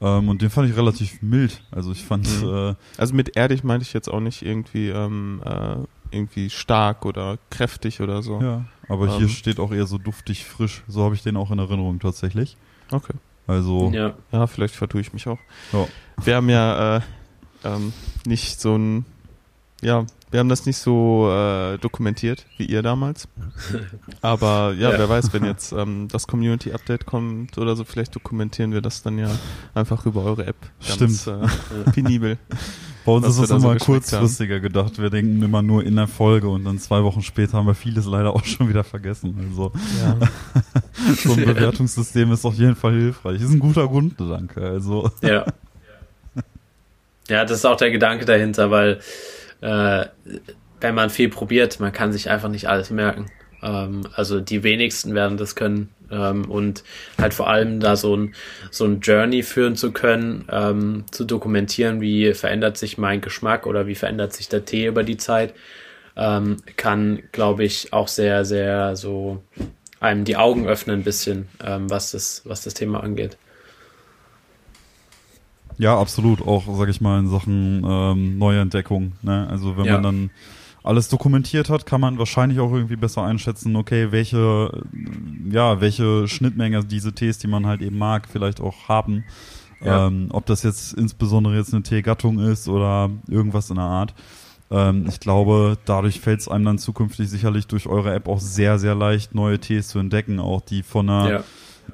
Ähm, 0.00 0.28
und 0.28 0.42
den 0.42 0.50
fand 0.50 0.68
ich 0.68 0.76
relativ 0.76 1.22
mild. 1.22 1.62
Also 1.70 1.92
ich 1.92 2.04
fand. 2.04 2.28
Mhm. 2.42 2.48
Äh, 2.48 2.74
also 2.98 3.14
mit 3.14 3.36
erdig 3.36 3.64
meinte 3.64 3.84
ich 3.84 3.92
jetzt 3.92 4.08
auch 4.08 4.20
nicht 4.20 4.42
irgendwie 4.42 4.88
ähm, 4.88 5.40
äh, 5.44 5.76
irgendwie 6.14 6.50
stark 6.50 7.04
oder 7.04 7.38
kräftig 7.50 8.00
oder 8.00 8.22
so. 8.22 8.40
Ja, 8.40 8.64
aber 8.88 9.08
ähm, 9.08 9.18
hier 9.18 9.28
steht 9.28 9.58
auch 9.58 9.72
eher 9.72 9.86
so 9.86 9.98
duftig 9.98 10.44
frisch. 10.44 10.82
So 10.88 11.02
habe 11.04 11.14
ich 11.14 11.22
den 11.22 11.36
auch 11.36 11.50
in 11.50 11.58
Erinnerung 11.58 11.98
tatsächlich. 11.98 12.56
Okay. 12.90 13.14
Also. 13.46 13.90
Ja, 13.92 14.14
ja 14.32 14.46
vielleicht 14.46 14.74
vertue 14.74 15.00
ich 15.00 15.12
mich 15.12 15.26
auch. 15.28 15.38
Ja. 15.72 15.86
Wir 16.22 16.36
haben 16.36 16.48
ja 16.48 16.96
äh, 16.96 17.00
ähm, 17.64 17.92
nicht 18.26 18.60
so 18.60 18.76
ein, 18.76 19.04
ja, 19.84 20.04
wir 20.30 20.40
haben 20.40 20.48
das 20.48 20.66
nicht 20.66 20.78
so 20.78 21.30
äh, 21.30 21.78
dokumentiert 21.78 22.44
wie 22.56 22.64
ihr 22.64 22.82
damals. 22.82 23.28
Aber 24.20 24.74
ja, 24.76 24.90
ja. 24.90 24.98
wer 24.98 25.08
weiß, 25.08 25.32
wenn 25.32 25.44
jetzt 25.44 25.72
ähm, 25.72 26.08
das 26.10 26.26
Community 26.26 26.72
Update 26.72 27.06
kommt 27.06 27.56
oder 27.58 27.76
so, 27.76 27.84
vielleicht 27.84 28.14
dokumentieren 28.16 28.72
wir 28.72 28.80
das 28.80 29.02
dann 29.02 29.18
ja 29.18 29.30
einfach 29.74 30.06
über 30.06 30.24
eure 30.24 30.46
App. 30.46 30.56
Ganz, 30.98 31.22
Stimmt. 31.22 31.44
Äh, 31.86 31.90
penibel. 31.92 32.38
Bei 33.04 33.12
uns 33.12 33.26
ist 33.26 33.38
es 33.38 33.50
immer 33.50 33.78
so 33.78 33.84
kurzfristiger 33.84 34.56
haben. 34.56 34.62
gedacht. 34.62 34.98
Wir 34.98 35.10
denken 35.10 35.42
immer 35.42 35.60
nur 35.60 35.84
in 35.84 35.94
der 35.94 36.08
Folge 36.08 36.48
und 36.48 36.64
dann 36.64 36.78
zwei 36.78 37.02
Wochen 37.02 37.22
später 37.22 37.58
haben 37.58 37.66
wir 37.66 37.74
vieles 37.74 38.06
leider 38.06 38.34
auch 38.34 38.44
schon 38.44 38.68
wieder 38.68 38.82
vergessen. 38.82 39.36
Also 39.50 39.72
ja. 40.00 40.16
so 41.16 41.34
ein 41.34 41.44
Bewertungssystem 41.44 42.32
ist 42.32 42.46
auf 42.46 42.54
jeden 42.54 42.76
Fall 42.76 42.94
hilfreich. 42.94 43.42
Ist 43.42 43.50
ein 43.50 43.60
guter 43.60 43.86
Grundgedanke. 43.86 44.62
Also 44.62 45.10
ja. 45.20 45.44
Ja, 47.28 47.44
das 47.44 47.58
ist 47.58 47.64
auch 47.64 47.76
der 47.76 47.90
Gedanke 47.90 48.24
dahinter, 48.24 48.70
weil 48.70 49.00
äh, 49.64 50.06
wenn 50.80 50.94
man 50.94 51.10
viel 51.10 51.28
probiert, 51.28 51.80
man 51.80 51.92
kann 51.92 52.12
sich 52.12 52.30
einfach 52.30 52.48
nicht 52.48 52.68
alles 52.68 52.90
merken. 52.90 53.26
Ähm, 53.62 54.02
also 54.14 54.40
die 54.40 54.62
wenigsten 54.62 55.14
werden 55.14 55.36
das 55.38 55.54
können, 55.54 55.88
äh, 56.10 56.14
ähm, 56.14 56.50
und 56.50 56.84
halt 57.18 57.34
vor 57.34 57.48
allem 57.48 57.80
da 57.80 57.96
so 57.96 58.16
ein, 58.16 58.34
so 58.70 58.84
ein 58.84 59.00
Journey 59.00 59.42
führen 59.42 59.76
zu 59.76 59.92
können, 59.92 60.46
ähm, 60.50 61.04
zu 61.10 61.24
dokumentieren, 61.24 62.00
wie 62.00 62.34
verändert 62.34 62.76
sich 62.76 62.98
mein 62.98 63.20
Geschmack 63.20 63.66
oder 63.66 63.86
wie 63.86 63.94
verändert 63.94 64.32
sich 64.32 64.48
der 64.48 64.64
Tee 64.64 64.86
über 64.86 65.02
die 65.02 65.16
Zeit, 65.16 65.54
ähm, 66.16 66.58
kann, 66.76 67.22
glaube 67.32 67.64
ich, 67.64 67.92
auch 67.92 68.08
sehr, 68.08 68.44
sehr 68.44 68.96
so 68.96 69.42
einem 70.00 70.24
die 70.24 70.36
Augen 70.36 70.66
öffnen 70.66 71.00
ein 71.00 71.04
bisschen, 71.04 71.48
ähm, 71.64 71.90
was, 71.90 72.12
das, 72.12 72.42
was 72.44 72.62
das 72.62 72.74
Thema 72.74 73.02
angeht. 73.02 73.36
Ja, 75.78 75.98
absolut. 75.98 76.40
Auch, 76.46 76.64
sag 76.76 76.88
ich 76.88 77.00
mal, 77.00 77.18
in 77.18 77.28
Sachen 77.28 77.84
ähm, 77.86 78.38
Neuentdeckung. 78.38 79.12
Ne? 79.22 79.48
Also 79.50 79.76
wenn 79.76 79.86
ja. 79.86 79.94
man 79.94 80.02
dann 80.02 80.30
alles 80.84 81.08
dokumentiert 81.08 81.70
hat, 81.70 81.86
kann 81.86 82.00
man 82.00 82.18
wahrscheinlich 82.18 82.60
auch 82.60 82.70
irgendwie 82.70 82.96
besser 82.96 83.22
einschätzen, 83.22 83.74
okay, 83.74 84.12
welche, 84.12 84.84
ja, 85.50 85.80
welche 85.80 86.28
Schnittmenge 86.28 86.84
diese 86.84 87.14
Tees, 87.14 87.38
die 87.38 87.46
man 87.46 87.66
halt 87.66 87.80
eben 87.80 87.96
mag, 87.96 88.28
vielleicht 88.30 88.60
auch 88.60 88.88
haben. 88.88 89.24
Ja. 89.82 90.06
Ähm, 90.06 90.28
ob 90.30 90.46
das 90.46 90.62
jetzt 90.62 90.92
insbesondere 90.94 91.56
jetzt 91.56 91.72
eine 91.72 91.82
Teegattung 91.82 92.38
ist 92.38 92.68
oder 92.68 93.10
irgendwas 93.28 93.70
in 93.70 93.76
der 93.76 93.84
Art. 93.84 94.14
Ähm, 94.70 95.06
ich 95.08 95.20
glaube, 95.20 95.78
dadurch 95.84 96.20
fällt 96.20 96.40
es 96.40 96.48
einem 96.48 96.64
dann 96.64 96.78
zukünftig 96.78 97.28
sicherlich 97.28 97.66
durch 97.66 97.86
eure 97.86 98.14
App 98.14 98.28
auch 98.28 98.40
sehr, 98.40 98.78
sehr 98.78 98.94
leicht, 98.94 99.34
neue 99.34 99.58
Tees 99.58 99.88
zu 99.88 99.98
entdecken, 99.98 100.38
auch 100.38 100.60
die 100.60 100.82
von 100.82 101.08
einer, 101.08 101.30
ja, 101.30 101.44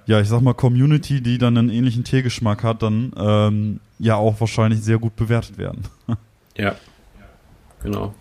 ja 0.07 0.21
ich 0.21 0.29
sag 0.29 0.41
mal, 0.41 0.55
Community, 0.55 1.21
die 1.21 1.39
dann 1.39 1.57
einen 1.57 1.71
ähnlichen 1.71 2.05
Teegeschmack 2.05 2.63
hat, 2.65 2.83
dann 2.83 3.13
ähm, 3.17 3.81
ja 3.99 4.17
auch 4.17 4.41
wahrscheinlich 4.41 4.83
sehr 4.83 4.99
gut 4.99 5.17
bewertet 5.17 5.59
werden. 5.59 5.83
ja, 6.57 6.75
genau. 7.83 8.15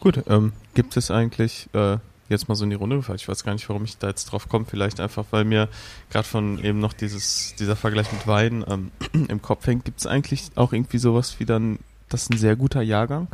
Gut, 0.00 0.22
ähm, 0.28 0.52
gibt 0.74 0.96
es 0.96 1.10
eigentlich 1.10 1.68
äh, 1.72 1.98
jetzt 2.28 2.48
mal 2.48 2.54
so 2.54 2.64
in 2.64 2.70
die 2.70 2.76
Runde 2.76 2.96
gefallen? 2.96 3.16
Ich 3.16 3.28
weiß 3.28 3.44
gar 3.44 3.52
nicht, 3.52 3.68
warum 3.68 3.84
ich 3.84 3.98
da 3.98 4.08
jetzt 4.08 4.26
drauf 4.26 4.48
komme. 4.48 4.64
Vielleicht 4.68 5.00
einfach, 5.00 5.24
weil 5.30 5.44
mir 5.44 5.68
gerade 6.10 6.26
von 6.26 6.62
eben 6.62 6.78
noch 6.78 6.92
dieses, 6.92 7.54
dieser 7.58 7.76
Vergleich 7.76 8.12
mit 8.12 8.26
Weiden 8.26 8.64
ähm, 8.68 8.90
im 9.28 9.42
Kopf 9.42 9.66
hängt. 9.66 9.84
Gibt 9.84 10.00
es 10.00 10.06
eigentlich 10.06 10.50
auch 10.54 10.72
irgendwie 10.72 10.98
sowas 10.98 11.40
wie 11.40 11.44
dann, 11.44 11.78
das 12.08 12.24
ist 12.24 12.32
ein 12.32 12.38
sehr 12.38 12.56
guter 12.56 12.82
Jahrgang 12.82 13.28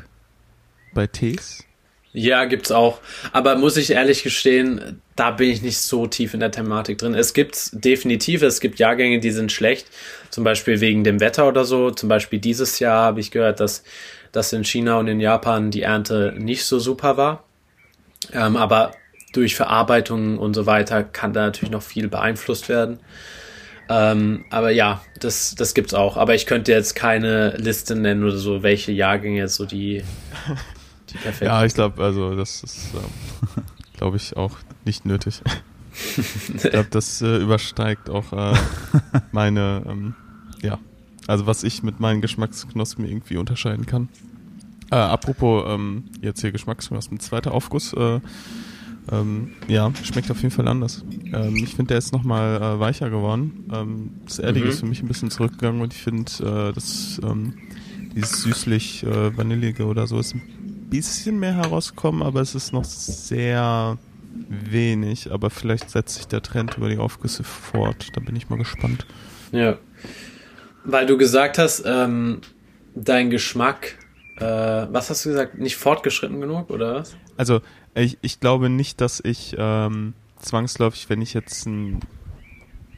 bei 0.95 1.07
Tees? 1.07 1.65
Ja, 2.13 2.45
gibt's 2.45 2.71
auch. 2.71 3.01
Aber 3.33 3.57
muss 3.57 3.79
ich 3.79 3.91
ehrlich 3.91 4.23
gestehen, 4.23 5.01
da 5.17 5.31
bin 5.31 5.49
ich 5.51 5.63
nicht 5.63 5.79
so 5.79 6.07
tief 6.07 6.35
in 6.35 6.41
der 6.41 6.51
Thematik 6.51 6.99
drin. 6.99 7.15
Es 7.15 7.33
gibt 7.33 7.71
definitiv, 7.73 8.43
es 8.43 8.61
gibt 8.61 8.79
Jahrgänge, 8.79 9.19
die 9.19 9.31
sind 9.31 9.51
schlecht. 9.51 9.87
Zum 10.29 10.45
Beispiel 10.45 10.81
wegen 10.81 11.05
dem 11.05 11.21
Wetter 11.21 11.49
oder 11.49 11.65
so. 11.65 11.91
Zum 11.91 12.09
Beispiel 12.11 12.39
dieses 12.39 12.79
Jahr 12.81 13.05
habe 13.05 13.21
ich 13.21 13.31
gehört, 13.31 13.61
dass 13.61 13.83
dass 14.33 14.53
in 14.53 14.65
China 14.65 14.99
und 14.99 15.09
in 15.09 15.21
Japan 15.21 15.71
die 15.71 15.83
Ernte 15.83 16.35
nicht 16.37 16.65
so 16.65 16.79
super 16.79 17.17
war. 17.17 17.45
Ähm, 18.33 18.57
aber 18.57 18.93
durch 19.33 19.55
Verarbeitung 19.55 20.39
und 20.39 20.55
so 20.55 20.67
weiter 20.67 21.05
kann 21.05 21.33
da 21.33 21.43
natürlich 21.43 21.71
noch 21.71 21.83
viel 21.83 22.09
beeinflusst 22.09 22.69
werden. 22.69 22.99
Ähm, 23.89 24.45
aber 24.51 24.71
ja, 24.71 25.05
das, 25.21 25.55
das 25.55 25.75
gibt's 25.75 25.95
auch. 25.95 26.17
Aber 26.17 26.35
ich 26.35 26.47
könnte 26.47 26.73
jetzt 26.73 26.95
keine 26.95 27.51
Liste 27.57 27.95
nennen 27.95 28.25
oder 28.25 28.37
so, 28.37 28.63
welche 28.63 28.93
Jahrgänge 28.93 29.39
jetzt 29.39 29.57
so 29.57 29.67
die, 29.67 30.03
die 31.13 31.19
perfekten. 31.19 31.45
Ja, 31.47 31.65
ich 31.65 31.75
glaube, 31.75 32.03
also 32.03 32.35
das 32.35 32.63
ist, 32.63 32.91
ähm, 32.95 33.63
glaube 33.97 34.17
ich, 34.17 34.37
auch 34.37 34.59
nicht 34.85 35.07
nötig. 35.07 35.43
ich 36.57 36.63
glaube, 36.63 36.89
das 36.91 37.21
äh, 37.23 37.37
übersteigt 37.37 38.11
auch 38.11 38.33
äh, 38.33 38.57
meine, 39.33 39.83
ähm, 39.87 40.15
ja, 40.63 40.79
also 41.27 41.47
was 41.47 41.63
ich 41.65 41.83
mit 41.83 42.01
meinen 42.01 42.21
Geschmacksknospen 42.21 43.05
irgendwie 43.05 43.37
unterscheiden 43.37 43.87
kann. 43.87 44.09
Äh, 44.91 44.97
apropos 44.97 45.65
ähm, 45.69 46.05
jetzt 46.21 46.41
hier 46.41 46.53
Geschmacksknospen, 46.53 47.21
zweiter 47.21 47.53
Aufguss, 47.55 47.93
äh, 47.95 48.21
ähm, 49.11 49.53
ja, 49.67 49.91
schmeckt 50.03 50.31
auf 50.31 50.43
jeden 50.43 50.55
Fall 50.55 50.69
anders. 50.69 51.05
Ähm, 51.33 51.57
ich 51.57 51.75
finde, 51.75 51.89
der 51.89 51.99
ist 51.99 52.13
nochmal 52.13 52.57
äh, 52.57 52.79
weicher 52.79 53.11
geworden. 53.11 53.65
Ähm, 53.73 54.11
das 54.25 54.39
Erdige 54.39 54.67
mhm. 54.67 54.71
ist 54.71 54.81
für 54.81 54.87
mich 54.87 55.03
ein 55.03 55.09
bisschen 55.09 55.31
zurückgegangen 55.31 55.81
und 55.81 55.93
ich 55.93 56.03
finde, 56.03 56.31
äh, 56.41 56.73
das 56.73 57.21
ähm, 57.25 57.55
dieses 58.15 58.43
süßlich 58.43 59.05
äh, 59.05 59.37
vanillige 59.37 59.87
oder 59.87 60.07
so 60.07 60.19
ist 60.19 60.35
ein 60.35 60.43
bisschen 60.93 61.41
mehr 61.41 61.55
herausgekommen, 61.55 62.23
aber 62.23 62.41
es 62.41 62.55
ist 62.55 62.73
noch 62.73 62.85
sehr 62.85 63.99
wenig. 64.49 65.33
Aber 65.33 65.51
vielleicht 65.51 65.91
setzt 65.91 66.17
sich 66.17 66.29
der 66.29 66.43
Trend 66.43 66.77
über 66.77 66.89
die 66.89 66.99
Aufgüsse 66.99 67.45
fort. 67.45 68.09
Da 68.15 68.21
bin 68.21 68.37
ich 68.37 68.49
mal 68.49 68.59
gespannt. 68.59 69.07
Ja, 69.51 69.79
weil 70.85 71.07
du 71.07 71.17
gesagt 71.17 71.59
hast, 71.59 71.85
ähm, 71.87 72.41
dein 72.95 73.31
Geschmack, 73.31 73.99
äh, 74.37 74.45
was 74.45 75.11
hast 75.11 75.25
du 75.25 75.31
gesagt, 75.31 75.59
nicht 75.59 75.77
fortgeschritten 75.77 76.41
genug 76.41 76.71
oder 76.71 76.95
was? 76.95 77.17
Also 77.37 77.61
ich, 77.95 78.19
ich 78.23 78.41
glaube 78.41 78.69
nicht, 78.69 79.01
dass 79.01 79.21
ich 79.23 79.55
ähm, 79.59 80.15
zwangsläufig, 80.39 81.09
wenn 81.09 81.23
ich 81.23 81.35
jetzt 81.35 81.67
einen 81.67 82.01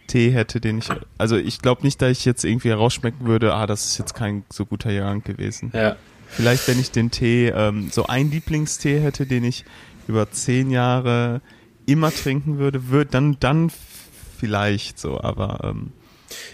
Tee 0.07 0.31
hätte, 0.31 0.61
den 0.61 0.79
ich, 0.79 0.89
also 1.19 1.37
ich 1.37 1.61
glaube 1.61 1.83
nicht, 1.83 2.01
dass 2.01 2.11
ich 2.11 2.25
jetzt 2.25 2.45
irgendwie 2.45 2.71
herausschmecken 2.71 3.27
würde, 3.27 3.55
ah, 3.55 3.67
das 3.67 3.85
ist 3.85 3.99
jetzt 3.99 4.15
kein 4.15 4.45
so 4.51 4.67
guter 4.67 4.91
Jahrgang 4.91 5.23
gewesen. 5.23 5.71
Ja. 5.75 5.97
Vielleicht, 6.37 6.66
wenn 6.68 6.80
ich 6.80 6.91
den 6.91 7.11
Tee, 7.11 7.49
ähm, 7.49 7.91
so 7.91 8.07
einen 8.07 8.30
Lieblingstee 8.30 9.01
hätte, 9.01 9.26
den 9.26 9.45
ich 9.45 9.64
über 10.09 10.30
zehn 10.30 10.70
Jahre 10.70 11.41
immer 11.87 12.12
trinken 12.12 12.59
würde, 12.59 12.89
würde 12.89 13.11
dann, 13.11 13.37
dann 13.41 13.70
vielleicht 14.39 14.99
so, 14.99 15.20
aber 15.20 15.61
ähm, 15.62 15.93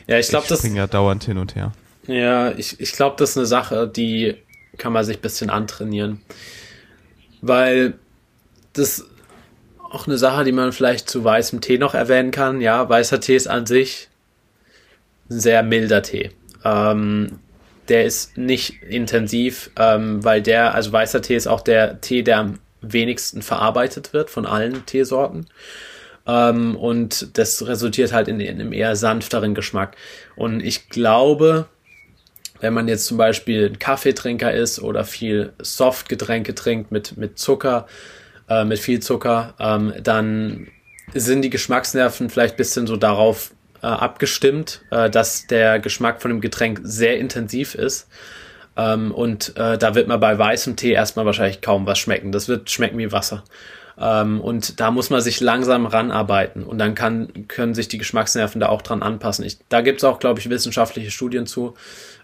ja, 0.07 0.19
ich 0.19 0.29
glaube, 0.29 0.47
das. 0.49 0.63
Ja 0.63 0.87
dauernd 0.87 1.25
hin 1.25 1.39
und 1.39 1.55
her. 1.55 1.73
Ja, 2.07 2.51
ich, 2.53 2.81
ich 2.81 2.93
glaube, 2.93 3.17
das 3.19 3.31
ist 3.31 3.37
eine 3.39 3.47
Sache, 3.47 3.89
die 3.89 4.37
kann 4.77 4.93
man 4.93 5.05
sich 5.05 5.19
ein 5.19 5.23
bisschen 5.23 5.51
antrainieren. 5.51 6.21
Weil 7.41 7.95
das 8.73 9.07
auch 9.91 10.07
eine 10.07 10.19
Sache, 10.19 10.45
die 10.45 10.53
man 10.53 10.73
vielleicht 10.73 11.09
zu 11.09 11.25
weißem 11.25 11.61
Tee 11.61 11.79
noch 11.79 11.95
erwähnen 11.95 12.31
kann. 12.31 12.61
Ja, 12.61 12.89
weißer 12.89 13.21
Tee 13.21 13.37
ist 13.37 13.49
an 13.49 13.67
sich 13.67 14.09
ein 15.31 15.41
sehr 15.41 15.63
milder 15.63 16.03
Tee. 16.03 16.31
Ähm, 16.65 17.39
der 17.91 18.05
ist 18.05 18.39
nicht 18.39 18.83
intensiv, 18.83 19.71
ähm, 19.77 20.25
weil 20.25 20.41
der, 20.41 20.75
also 20.75 20.93
weißer 20.93 21.21
Tee 21.21 21.37
ist 21.37 21.49
auch 21.49 21.61
der 21.61 22.01
Tee, 22.01 22.23
der 22.23 22.39
am 22.39 22.59
wenigsten 22.81 23.43
verarbeitet 23.43 24.13
wird 24.13 24.31
von 24.31 24.47
allen 24.47 24.87
Teesorten. 24.87 25.47
Ähm, 26.27 26.77
und 26.77 27.37
das 27.37 27.67
resultiert 27.67 28.13
halt 28.13 28.29
in, 28.29 28.41
in 28.41 28.61
einem 28.61 28.73
eher 28.73 28.97
sanfteren 28.97 29.55
Geschmack. 29.55 29.97
Und 30.37 30.61
ich 30.61 30.89
glaube, 30.89 31.67
wenn 32.61 32.75
man 32.75 32.89
jetzt 32.89 33.07
zum 33.07 33.17
Beispiel 33.17 33.67
ein 33.67 33.79
Kaffeetrinker 33.79 34.53
ist 34.53 34.81
oder 34.81 35.05
viel 35.05 35.53
Softgetränke 35.61 36.55
trinkt 36.55 36.93
mit, 36.93 37.17
mit 37.17 37.39
Zucker, 37.39 37.87
äh, 38.49 38.65
mit 38.65 38.79
viel 38.79 39.01
Zucker, 39.01 39.55
ähm, 39.59 39.95
dann 40.03 40.69
sind 41.13 41.43
die 41.43 41.51
Geschmacksnerven 41.51 42.31
vielleicht 42.31 42.57
bisschen 42.57 42.87
so 42.87 42.97
darauf 42.97 43.53
äh, 43.83 43.87
abgestimmt, 43.87 44.83
äh, 44.91 45.11
dass 45.11 45.47
der 45.47 45.79
Geschmack 45.79 46.23
von 46.23 46.31
dem 46.31 46.41
Getränk 46.41 46.81
sehr 46.83 47.19
intensiv 47.19 47.75
ist. 47.75 48.09
Ähm, 48.77 49.13
und 49.13 49.57
äh, 49.57 49.79
da 49.79 49.95
wird 49.95 50.09
man 50.09 50.21
bei 50.21 50.39
weißem 50.39 50.77
Tee 50.77 50.93
erstmal 50.93 51.27
wahrscheinlich 51.27 51.61
kaum 51.61 51.87
was 51.87 51.99
schmecken. 51.99 52.33
Das 52.33 52.49
wird 52.49 52.71
schmecken 52.71 52.99
wie 52.99 53.13
Wasser. 53.13 53.45
Ähm, 53.99 54.41
und 54.41 54.81
da 54.81 54.91
muss 54.91 55.11
man 55.11 55.21
sich 55.21 55.41
langsam 55.41 55.85
ranarbeiten 55.85 56.65
und 56.65 56.79
dann 56.79 56.95
kann, 56.95 57.49
können 57.49 57.75
sich 57.75 57.89
die 57.89 57.99
Geschmacksnerven 57.99 58.61
da 58.61 58.69
auch 58.69 58.81
dran 58.81 59.03
anpassen. 59.03 59.45
Ich, 59.45 59.59
da 59.69 59.83
gibt 59.83 59.99
es 59.99 60.05
auch, 60.05 60.19
glaube 60.19 60.41
ich, 60.41 60.49
wissenschaftliche 60.49 61.11
Studien 61.11 61.47
zu. 61.47 61.75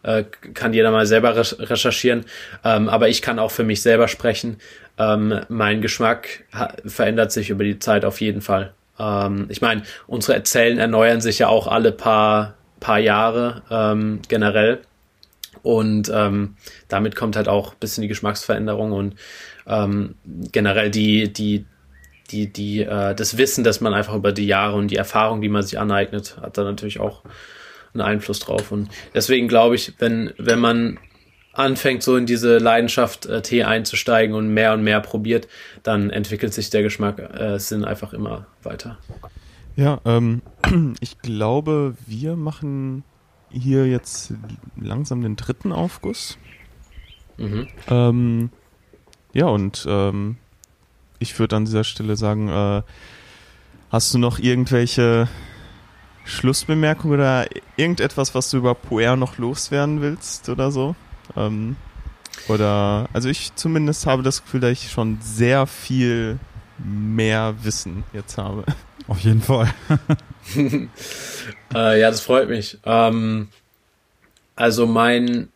Äh, 0.02 0.24
kann 0.54 0.72
jeder 0.72 0.90
mal 0.90 1.06
selber 1.06 1.36
recherchieren. 1.36 2.24
Ähm, 2.64 2.88
aber 2.88 3.08
ich 3.08 3.20
kann 3.20 3.38
auch 3.38 3.50
für 3.50 3.64
mich 3.64 3.82
selber 3.82 4.08
sprechen. 4.08 4.56
Ähm, 4.98 5.40
mein 5.48 5.82
Geschmack 5.82 6.44
verändert 6.86 7.32
sich 7.32 7.50
über 7.50 7.64
die 7.64 7.78
Zeit 7.78 8.04
auf 8.04 8.20
jeden 8.20 8.40
Fall. 8.40 8.72
Ähm, 8.98 9.46
ich 9.48 9.60
meine, 9.60 9.82
unsere 10.06 10.42
Zellen 10.42 10.78
erneuern 10.78 11.20
sich 11.20 11.38
ja 11.38 11.48
auch 11.48 11.66
alle 11.66 11.92
paar, 11.92 12.54
paar 12.80 12.98
Jahre 12.98 13.62
ähm, 13.70 14.20
generell. 14.28 14.80
Und 15.62 16.10
ähm, 16.14 16.56
damit 16.88 17.16
kommt 17.16 17.36
halt 17.36 17.48
auch 17.48 17.72
ein 17.72 17.78
bisschen 17.80 18.02
die 18.02 18.08
Geschmacksveränderung 18.08 18.92
und 18.92 19.16
ähm, 19.66 20.14
generell 20.52 20.90
die, 20.90 21.32
die, 21.32 21.64
die, 22.30 22.52
die, 22.52 22.82
äh, 22.82 23.14
das 23.14 23.36
Wissen, 23.36 23.64
dass 23.64 23.80
man 23.80 23.92
einfach 23.92 24.14
über 24.14 24.32
die 24.32 24.46
Jahre 24.46 24.76
und 24.76 24.88
die 24.88 24.96
Erfahrung, 24.96 25.40
die 25.40 25.48
man 25.48 25.62
sich 25.62 25.78
aneignet, 25.78 26.36
hat 26.40 26.56
da 26.56 26.62
natürlich 26.62 27.00
auch 27.00 27.22
einen 27.94 28.02
Einfluss 28.02 28.38
drauf. 28.38 28.70
Und 28.70 28.88
deswegen 29.14 29.48
glaube 29.48 29.74
ich, 29.74 29.94
wenn, 29.98 30.32
wenn 30.38 30.60
man 30.60 30.98
anfängt, 31.58 32.02
so 32.02 32.16
in 32.16 32.26
diese 32.26 32.58
Leidenschaft 32.58 33.26
äh, 33.26 33.42
Tee 33.42 33.64
einzusteigen 33.64 34.34
und 34.34 34.52
mehr 34.52 34.72
und 34.72 34.82
mehr 34.82 35.00
probiert, 35.00 35.48
dann 35.82 36.10
entwickelt 36.10 36.54
sich 36.54 36.70
der 36.70 36.82
Geschmack 36.82 37.18
äh, 37.18 37.58
Sinn 37.58 37.84
einfach 37.84 38.12
immer 38.12 38.46
weiter. 38.62 38.98
Ja, 39.76 40.00
ähm, 40.04 40.42
ich 41.00 41.18
glaube, 41.20 41.96
wir 42.06 42.36
machen 42.36 43.04
hier 43.50 43.86
jetzt 43.86 44.32
langsam 44.80 45.22
den 45.22 45.36
dritten 45.36 45.72
Aufguss. 45.72 46.38
Mhm. 47.36 47.68
Ähm, 47.88 48.50
ja, 49.32 49.46
und 49.46 49.86
ähm, 49.88 50.36
ich 51.18 51.38
würde 51.38 51.56
an 51.56 51.64
dieser 51.64 51.84
Stelle 51.84 52.16
sagen, 52.16 52.48
äh, 52.48 52.82
hast 53.90 54.14
du 54.14 54.18
noch 54.18 54.38
irgendwelche 54.38 55.28
Schlussbemerkungen 56.24 57.14
oder 57.14 57.46
irgendetwas, 57.76 58.34
was 58.34 58.50
du 58.50 58.56
über 58.56 58.74
Puer 58.74 59.16
noch 59.16 59.38
loswerden 59.38 60.00
willst 60.00 60.48
oder 60.48 60.70
so? 60.70 60.96
Ähm, 61.36 61.76
oder, 62.48 63.08
also 63.12 63.28
ich 63.28 63.54
zumindest 63.54 64.06
habe 64.06 64.22
das 64.22 64.42
Gefühl, 64.42 64.60
dass 64.60 64.72
ich 64.72 64.90
schon 64.90 65.18
sehr 65.20 65.66
viel 65.66 66.38
mehr 66.78 67.54
Wissen 67.62 68.04
jetzt 68.12 68.38
habe. 68.38 68.64
Auf 69.08 69.20
jeden 69.20 69.42
Fall. 69.42 69.72
äh, 71.74 72.00
ja, 72.00 72.10
das 72.10 72.20
freut 72.20 72.48
mich. 72.48 72.78
Ähm, 72.84 73.48
also 74.54 74.86
mein, 74.86 75.48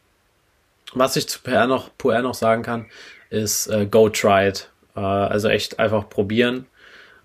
was 0.94 1.16
ich 1.16 1.28
zu 1.28 1.40
PR 1.40 1.66
noch, 1.66 1.90
PR 1.98 2.22
noch 2.22 2.34
sagen 2.34 2.62
kann, 2.62 2.86
ist 3.28 3.66
äh, 3.66 3.86
go 3.86 4.08
try 4.08 4.48
it. 4.48 4.70
Äh, 4.96 5.00
also 5.00 5.48
echt 5.48 5.78
einfach 5.78 6.08
probieren 6.08 6.66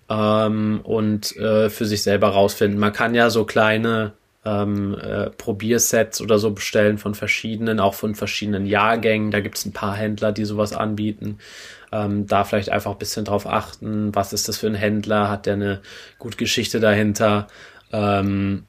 ähm, 0.08 0.80
und 0.82 1.36
äh, 1.36 1.70
für 1.70 1.86
sich 1.86 2.02
selber 2.02 2.28
rausfinden. 2.28 2.78
Man 2.78 2.92
kann 2.92 3.14
ja 3.14 3.30
so 3.30 3.44
kleine 3.44 4.12
ähm, 4.46 4.96
äh, 4.98 5.30
Probiersets 5.30 6.20
oder 6.20 6.38
so 6.38 6.52
bestellen 6.52 6.98
von 6.98 7.14
verschiedenen, 7.14 7.80
auch 7.80 7.94
von 7.94 8.14
verschiedenen 8.14 8.64
Jahrgängen. 8.64 9.32
Da 9.32 9.40
gibt 9.40 9.58
es 9.58 9.66
ein 9.66 9.72
paar 9.72 9.96
Händler, 9.96 10.30
die 10.32 10.44
sowas 10.44 10.72
anbieten. 10.72 11.38
Ähm, 11.92 12.26
da 12.26 12.44
vielleicht 12.44 12.70
einfach 12.70 12.92
ein 12.92 12.98
bisschen 12.98 13.24
drauf 13.24 13.46
achten, 13.46 14.14
was 14.14 14.32
ist 14.32 14.48
das 14.48 14.58
für 14.58 14.68
ein 14.68 14.74
Händler, 14.74 15.28
hat 15.28 15.46
der 15.46 15.54
eine 15.54 15.80
gute 16.18 16.36
Geschichte 16.36 16.78
dahinter, 16.80 17.48
ähm, 17.92 18.64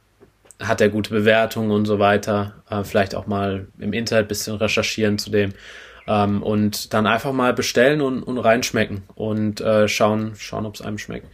hat 0.60 0.82
er 0.82 0.90
gute 0.90 1.12
Bewertungen 1.12 1.72
und 1.72 1.86
so 1.86 2.00
weiter. 2.00 2.56
Äh, 2.70 2.84
vielleicht 2.84 3.14
auch 3.14 3.28
mal 3.28 3.68
im 3.78 3.94
Internet 3.94 4.26
ein 4.26 4.30
bisschen 4.30 4.56
recherchieren 4.56 5.20
zu 5.20 5.30
dem. 5.30 5.54
Ähm, 6.08 6.42
und 6.42 6.94
dann 6.94 7.06
einfach 7.06 7.34
mal 7.34 7.54
bestellen 7.54 8.02
und, 8.02 8.24
und 8.24 8.40
reinschmecken 8.40 9.04
und 9.14 9.62
äh, 9.62 9.88
schauen, 9.88 10.34
schauen, 10.38 10.66
ob 10.66 10.76
es 10.76 10.82
einem 10.82 10.98
schmeckt. 10.98 11.28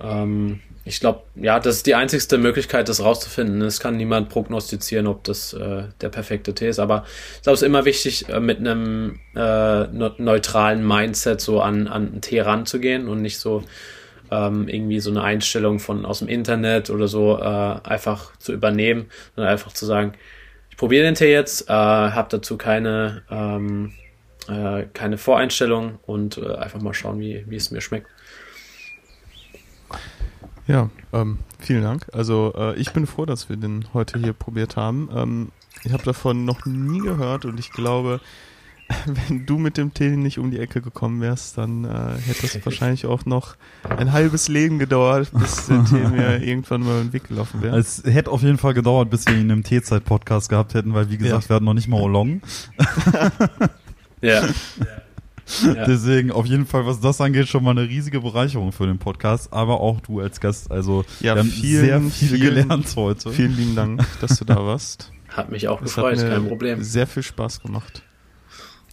Ähm, 0.00 0.60
ich 0.84 0.98
glaube, 0.98 1.22
ja, 1.36 1.60
das 1.60 1.76
ist 1.76 1.86
die 1.86 1.94
einzigste 1.94 2.38
Möglichkeit, 2.38 2.88
das 2.88 3.02
rauszufinden. 3.02 3.62
Es 3.62 3.78
kann 3.78 3.96
niemand 3.96 4.30
prognostizieren, 4.30 5.06
ob 5.06 5.22
das 5.24 5.52
äh, 5.52 5.84
der 6.00 6.08
perfekte 6.08 6.54
Tee 6.54 6.68
ist. 6.68 6.80
Aber 6.80 7.04
ich 7.36 7.42
glaube, 7.42 7.54
es 7.54 7.62
ist 7.62 7.66
immer 7.66 7.84
wichtig, 7.84 8.28
äh, 8.28 8.40
mit 8.40 8.58
einem 8.58 9.20
äh, 9.36 9.84
neutralen 9.86 10.86
Mindset 10.86 11.40
so 11.40 11.60
an, 11.60 11.86
an 11.86 12.08
einen 12.08 12.20
Tee 12.20 12.40
ranzugehen 12.40 13.06
und 13.06 13.22
nicht 13.22 13.38
so 13.38 13.62
ähm, 14.32 14.66
irgendwie 14.66 14.98
so 14.98 15.10
eine 15.10 15.22
Einstellung 15.22 15.78
von 15.78 16.04
aus 16.04 16.18
dem 16.18 16.28
Internet 16.28 16.90
oder 16.90 17.06
so 17.06 17.38
äh, 17.38 17.42
einfach 17.42 18.36
zu 18.38 18.52
übernehmen, 18.52 19.06
sondern 19.36 19.52
einfach 19.52 19.72
zu 19.72 19.86
sagen, 19.86 20.14
ich 20.70 20.76
probiere 20.76 21.04
den 21.04 21.14
Tee 21.14 21.30
jetzt, 21.30 21.68
äh, 21.68 21.72
habe 21.72 22.28
dazu 22.30 22.56
keine, 22.56 23.22
ähm, 23.30 23.92
äh, 24.48 24.84
keine 24.94 25.18
Voreinstellung 25.18 26.00
und 26.06 26.38
äh, 26.38 26.56
einfach 26.56 26.80
mal 26.80 26.94
schauen, 26.94 27.20
wie, 27.20 27.44
wie 27.46 27.56
es 27.56 27.70
mir 27.70 27.82
schmeckt. 27.82 28.08
Ja, 30.66 30.90
ähm, 31.12 31.38
vielen 31.58 31.82
Dank. 31.82 32.06
Also 32.12 32.52
äh, 32.56 32.76
ich 32.76 32.92
bin 32.92 33.06
froh, 33.06 33.26
dass 33.26 33.48
wir 33.48 33.56
den 33.56 33.86
heute 33.94 34.18
hier 34.18 34.32
probiert 34.32 34.76
haben. 34.76 35.08
Ähm, 35.14 35.48
ich 35.84 35.92
habe 35.92 36.04
davon 36.04 36.44
noch 36.44 36.64
nie 36.66 37.00
gehört 37.00 37.44
und 37.44 37.58
ich 37.58 37.72
glaube, 37.72 38.20
wenn 39.06 39.46
du 39.46 39.58
mit 39.58 39.76
dem 39.76 39.92
Tee 39.92 40.16
nicht 40.16 40.38
um 40.38 40.50
die 40.50 40.58
Ecke 40.58 40.80
gekommen 40.80 41.20
wärst, 41.20 41.58
dann 41.58 41.84
äh, 41.84 42.18
hätte 42.20 42.46
es 42.46 42.58
wahrscheinlich 42.64 43.06
auch 43.06 43.24
noch 43.26 43.56
ein 43.88 44.12
halbes 44.12 44.48
Leben 44.48 44.78
gedauert, 44.78 45.30
bis 45.32 45.66
der 45.66 45.84
Tee 45.84 46.06
mir 46.08 46.42
irgendwann 46.42 46.82
mal 46.82 47.02
den 47.02 47.12
Weg 47.12 47.28
gelaufen 47.28 47.62
wäre. 47.62 47.76
Es 47.78 48.02
hätte 48.04 48.30
auf 48.30 48.42
jeden 48.42 48.58
Fall 48.58 48.74
gedauert, 48.74 49.10
bis 49.10 49.26
wir 49.26 49.36
ihn 49.36 49.50
im 49.50 49.64
Teezeit-Podcast 49.64 50.48
gehabt 50.48 50.74
hätten, 50.74 50.94
weil 50.94 51.10
wie 51.10 51.18
gesagt, 51.18 51.44
ja. 51.44 51.48
wir 51.50 51.56
hatten 51.56 51.64
noch 51.64 51.74
nicht 51.74 51.88
mal 51.88 52.00
Olong. 52.00 52.40
ja. 54.20 54.46
Ja. 54.46 54.48
Deswegen 55.86 56.30
auf 56.30 56.46
jeden 56.46 56.66
Fall, 56.66 56.86
was 56.86 57.00
das 57.00 57.20
angeht, 57.20 57.48
schon 57.48 57.64
mal 57.64 57.72
eine 57.72 57.88
riesige 57.88 58.20
Bereicherung 58.20 58.72
für 58.72 58.86
den 58.86 58.98
Podcast, 58.98 59.52
aber 59.52 59.80
auch 59.80 60.00
du 60.00 60.20
als 60.20 60.40
Gast. 60.40 60.70
Also 60.70 61.04
ja, 61.20 61.34
wir 61.34 61.40
haben 61.40 61.50
vielen, 61.50 61.84
sehr 61.84 62.00
viel 62.00 62.28
vielen, 62.38 62.40
gelernt 62.40 62.92
heute. 62.96 63.30
Vielen 63.32 63.56
lieben 63.56 63.76
Dank, 63.76 64.04
dass 64.20 64.38
du 64.38 64.44
da 64.44 64.56
warst. 64.56 65.12
Hat 65.28 65.50
mich 65.50 65.68
auch 65.68 65.80
das 65.80 65.94
gefreut, 65.94 66.18
kein 66.18 66.46
Problem. 66.46 66.82
Sehr 66.82 67.06
viel 67.06 67.22
Spaß 67.22 67.62
gemacht. 67.62 68.02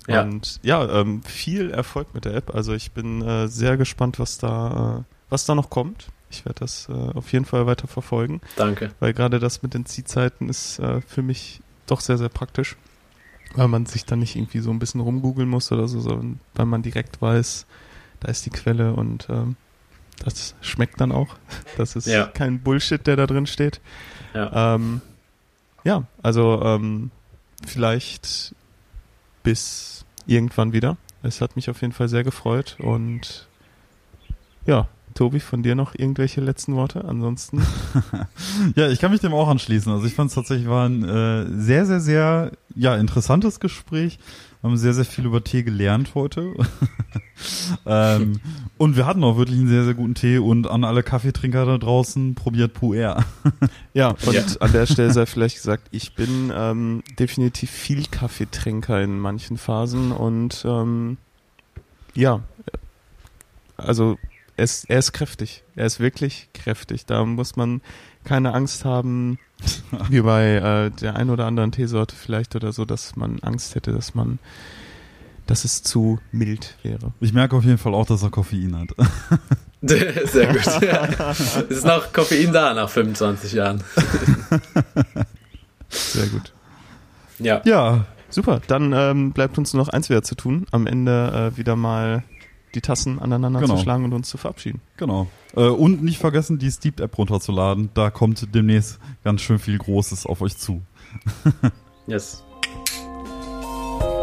Ja. 0.07 0.24
Und 0.24 0.60
ja, 0.64 1.01
ähm, 1.01 1.22
viel 1.24 1.70
Erfolg 1.70 2.14
mit 2.14 2.26
der 2.26 2.34
App. 2.34 2.55
Also 2.55 2.74
ich 2.74 2.91
bin 2.91 3.22
äh, 3.22 3.47
sehr 3.47 3.78
gespannt, 3.78 4.20
was 4.20 4.38
da, 4.38 4.99
äh, 4.99 5.14
was 5.30 5.45
da 5.45 5.53
noch 5.55 5.70
kommt. 5.70 6.07
Ich 6.32 6.45
werde 6.45 6.60
das 6.60 6.88
äh, 6.89 6.93
auf 6.93 7.32
jeden 7.32 7.45
Fall 7.45 7.66
weiter 7.68 7.88
verfolgen. 7.88 8.41
Danke. 8.55 8.91
Weil 8.99 9.14
gerade 9.14 9.39
das 9.39 9.62
mit 9.62 9.74
den 9.74 9.86
Ziehzeiten 9.86 10.49
ist 10.49 10.80
äh, 10.80 11.01
für 11.01 11.22
mich 11.22 11.62
doch 11.86 12.01
sehr, 12.01 12.18
sehr 12.18 12.30
praktisch 12.30 12.76
weil 13.56 13.68
man 13.68 13.86
sich 13.86 14.06
dann 14.06 14.20
nicht 14.20 14.36
irgendwie 14.36 14.60
so 14.60 14.70
ein 14.72 14.80
bisschen 14.80 15.02
rumgoogeln 15.02 15.50
muss 15.50 15.72
oder 15.72 15.88
so, 15.88 16.00
sondern 16.00 16.39
weil 16.56 16.66
man 16.66 16.82
direkt 16.82 17.22
weiß, 17.22 17.66
da 18.20 18.30
ist 18.30 18.45
die 18.45 18.52
Quelle 18.52 18.93
und 18.93 19.28
ähm, 19.30 19.56
das 20.24 20.56
schmeckt 20.62 21.00
dann 21.02 21.12
auch. 21.12 21.36
Das 21.78 21.95
ist 21.95 22.08
ja. 22.08 22.28
kein 22.28 22.60
Bullshit, 22.60 23.06
der 23.08 23.16
da 23.16 23.26
drin 23.26 23.47
steht. 23.47 23.80
Ja, 24.34 24.76
ähm, 24.76 25.02
ja 25.86 26.04
also 26.22 26.62
ähm, 26.62 27.10
vielleicht 27.66 28.54
bis 29.43 30.06
irgendwann 30.28 30.74
wieder. 30.74 30.97
Es 31.24 31.41
hat 31.41 31.56
mich 31.56 31.70
auf 31.70 31.82
jeden 31.82 31.93
Fall 31.93 32.10
sehr 32.10 32.24
gefreut 32.24 32.76
und 32.80 33.47
ja, 34.66 34.88
Tobi, 35.14 35.39
von 35.39 35.64
dir 35.64 35.76
noch 35.76 35.95
irgendwelche 35.95 36.41
letzten 36.41 36.76
Worte? 36.76 37.05
Ansonsten. 37.05 37.66
ja, 38.76 38.89
ich 38.89 38.99
kann 38.99 39.12
mich 39.12 39.22
dem 39.22 39.34
auch 39.34 39.47
anschließen. 39.47 39.91
Also 39.91 40.05
ich 40.05 40.14
fand 40.14 40.30
es 40.30 40.36
tatsächlich 40.36 40.68
war 40.68 40.88
ein 40.88 41.03
äh, 41.03 41.45
sehr, 41.60 41.86
sehr, 41.86 41.99
sehr 41.99 42.51
ja, 42.76 42.95
interessantes 42.95 43.60
Gespräch. 43.60 44.20
Wir 44.62 44.70
haben 44.70 44.78
sehr, 44.78 44.93
sehr 44.93 45.05
viel 45.05 45.26
über 45.26 45.41
Tee 45.41 45.64
gelernt 45.64 46.16
heute. 46.16 46.53
ähm, 47.86 48.41
und 48.78 48.97
wir 48.97 49.05
hatten 49.05 49.24
auch 49.24 49.38
wirklich 49.38 49.57
einen 49.57 49.70
sehr, 49.70 49.86
sehr 49.86 49.93
guten 49.93 50.16
Tee 50.16 50.38
und 50.38 50.68
an 50.68 50.84
alle 50.84 51.01
Kaffeetrinker 51.01 51.66
da 51.66 51.78
draußen 51.78 52.36
probiert 52.36 52.74
Puer. 52.74 53.24
ja, 53.93 54.10
und 54.10 54.34
ja. 54.34 54.43
an 54.60 54.72
der 54.74 54.86
Stelle 54.86 55.14
sei 55.14 55.26
vielleicht 55.26 55.55
gesagt, 55.55 55.88
ich 55.91 56.14
bin 56.14 56.51
ähm, 56.53 57.03
definitiv 57.18 57.72
viel 57.72 58.05
Kaffeetrinker 58.05 59.01
in 59.01 59.18
manchen 59.18 59.57
Phasen 59.57 60.12
und 60.12 60.66
ähm, 60.68 61.18
ja, 62.14 62.41
also 63.78 64.18
er 64.60 64.64
ist, 64.66 64.89
er 64.89 64.99
ist 64.99 65.14
kräftig. 65.14 65.64
Er 65.76 65.86
ist 65.86 65.99
wirklich 65.99 66.49
kräftig. 66.53 67.05
Da 67.05 67.24
muss 67.24 67.55
man 67.55 67.82
keine 68.26 68.53
Angst 68.53 68.84
haben, 68.84 69.39
wie 70.10 70.22
bei 70.22 70.55
äh, 70.55 70.91
der 70.91 71.16
ein 71.16 71.30
oder 71.30 71.45
anderen 71.45 71.72
Teesorte 71.72 72.16
vielleicht 72.16 72.55
oder 72.55 72.74
so, 72.74 72.86
dass 72.86 73.16
man 73.16 73.39
Angst 73.39 73.76
hätte, 73.76 73.93
dass 73.93 74.16
man, 74.16 74.38
dass 75.47 75.64
es 75.64 75.82
zu 75.82 76.20
mild 76.32 76.76
wäre. 76.84 77.14
Ich 77.22 77.32
merke 77.32 77.55
auf 77.55 77.64
jeden 77.64 77.78
Fall 77.78 77.93
auch, 77.93 78.05
dass 78.05 78.22
er 78.22 78.30
Koffein 78.30 78.78
hat. 78.78 78.89
Sehr 79.82 80.47
gut. 80.47 80.66
Ja. 80.82 81.05
Ist 81.70 81.86
noch 81.86 82.12
Koffein 82.12 82.51
da 82.51 82.74
nach 82.74 82.89
25 82.89 83.53
Jahren. 83.53 83.82
Sehr 85.88 86.28
gut. 86.28 86.53
Ja. 87.39 87.62
Ja. 87.64 88.05
Super. 88.30 88.62
Dann 88.68 88.91
ähm, 88.93 89.32
bleibt 89.32 89.57
uns 89.57 89.74
noch 89.74 89.88
eins 89.88 90.10
wieder 90.10 90.22
zu 90.22 90.36
tun. 90.36 90.68
Am 90.72 90.86
Ende 90.86 91.51
äh, 91.53 91.57
wieder 91.57 91.78
mal 91.78 92.24
die 92.76 92.82
Tassen 92.82 93.20
aneinander 93.20 93.59
genau. 93.59 93.76
zu 93.76 93.82
schlagen 93.84 94.05
und 94.05 94.13
uns 94.13 94.30
zu 94.30 94.38
verabschieden. 94.38 94.82
Genau. 94.97 95.28
Äh, 95.55 95.61
und 95.61 96.03
nicht 96.03 96.20
vergessen, 96.20 96.59
die 96.59 96.72
Steep-App 96.72 97.17
runterzuladen. 97.17 97.89
Da 97.93 98.09
kommt 98.11 98.53
demnächst 98.53 98.99
ganz 99.24 99.41
schön 99.41 99.59
viel 99.59 99.78
Großes 99.78 100.26
auf 100.26 100.41
euch 100.41 100.57
zu. 100.57 100.82
yes. 102.07 102.43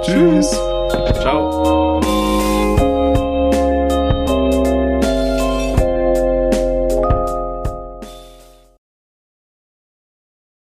Tschüss. 0.03 0.51
Ciao. 1.21 2.36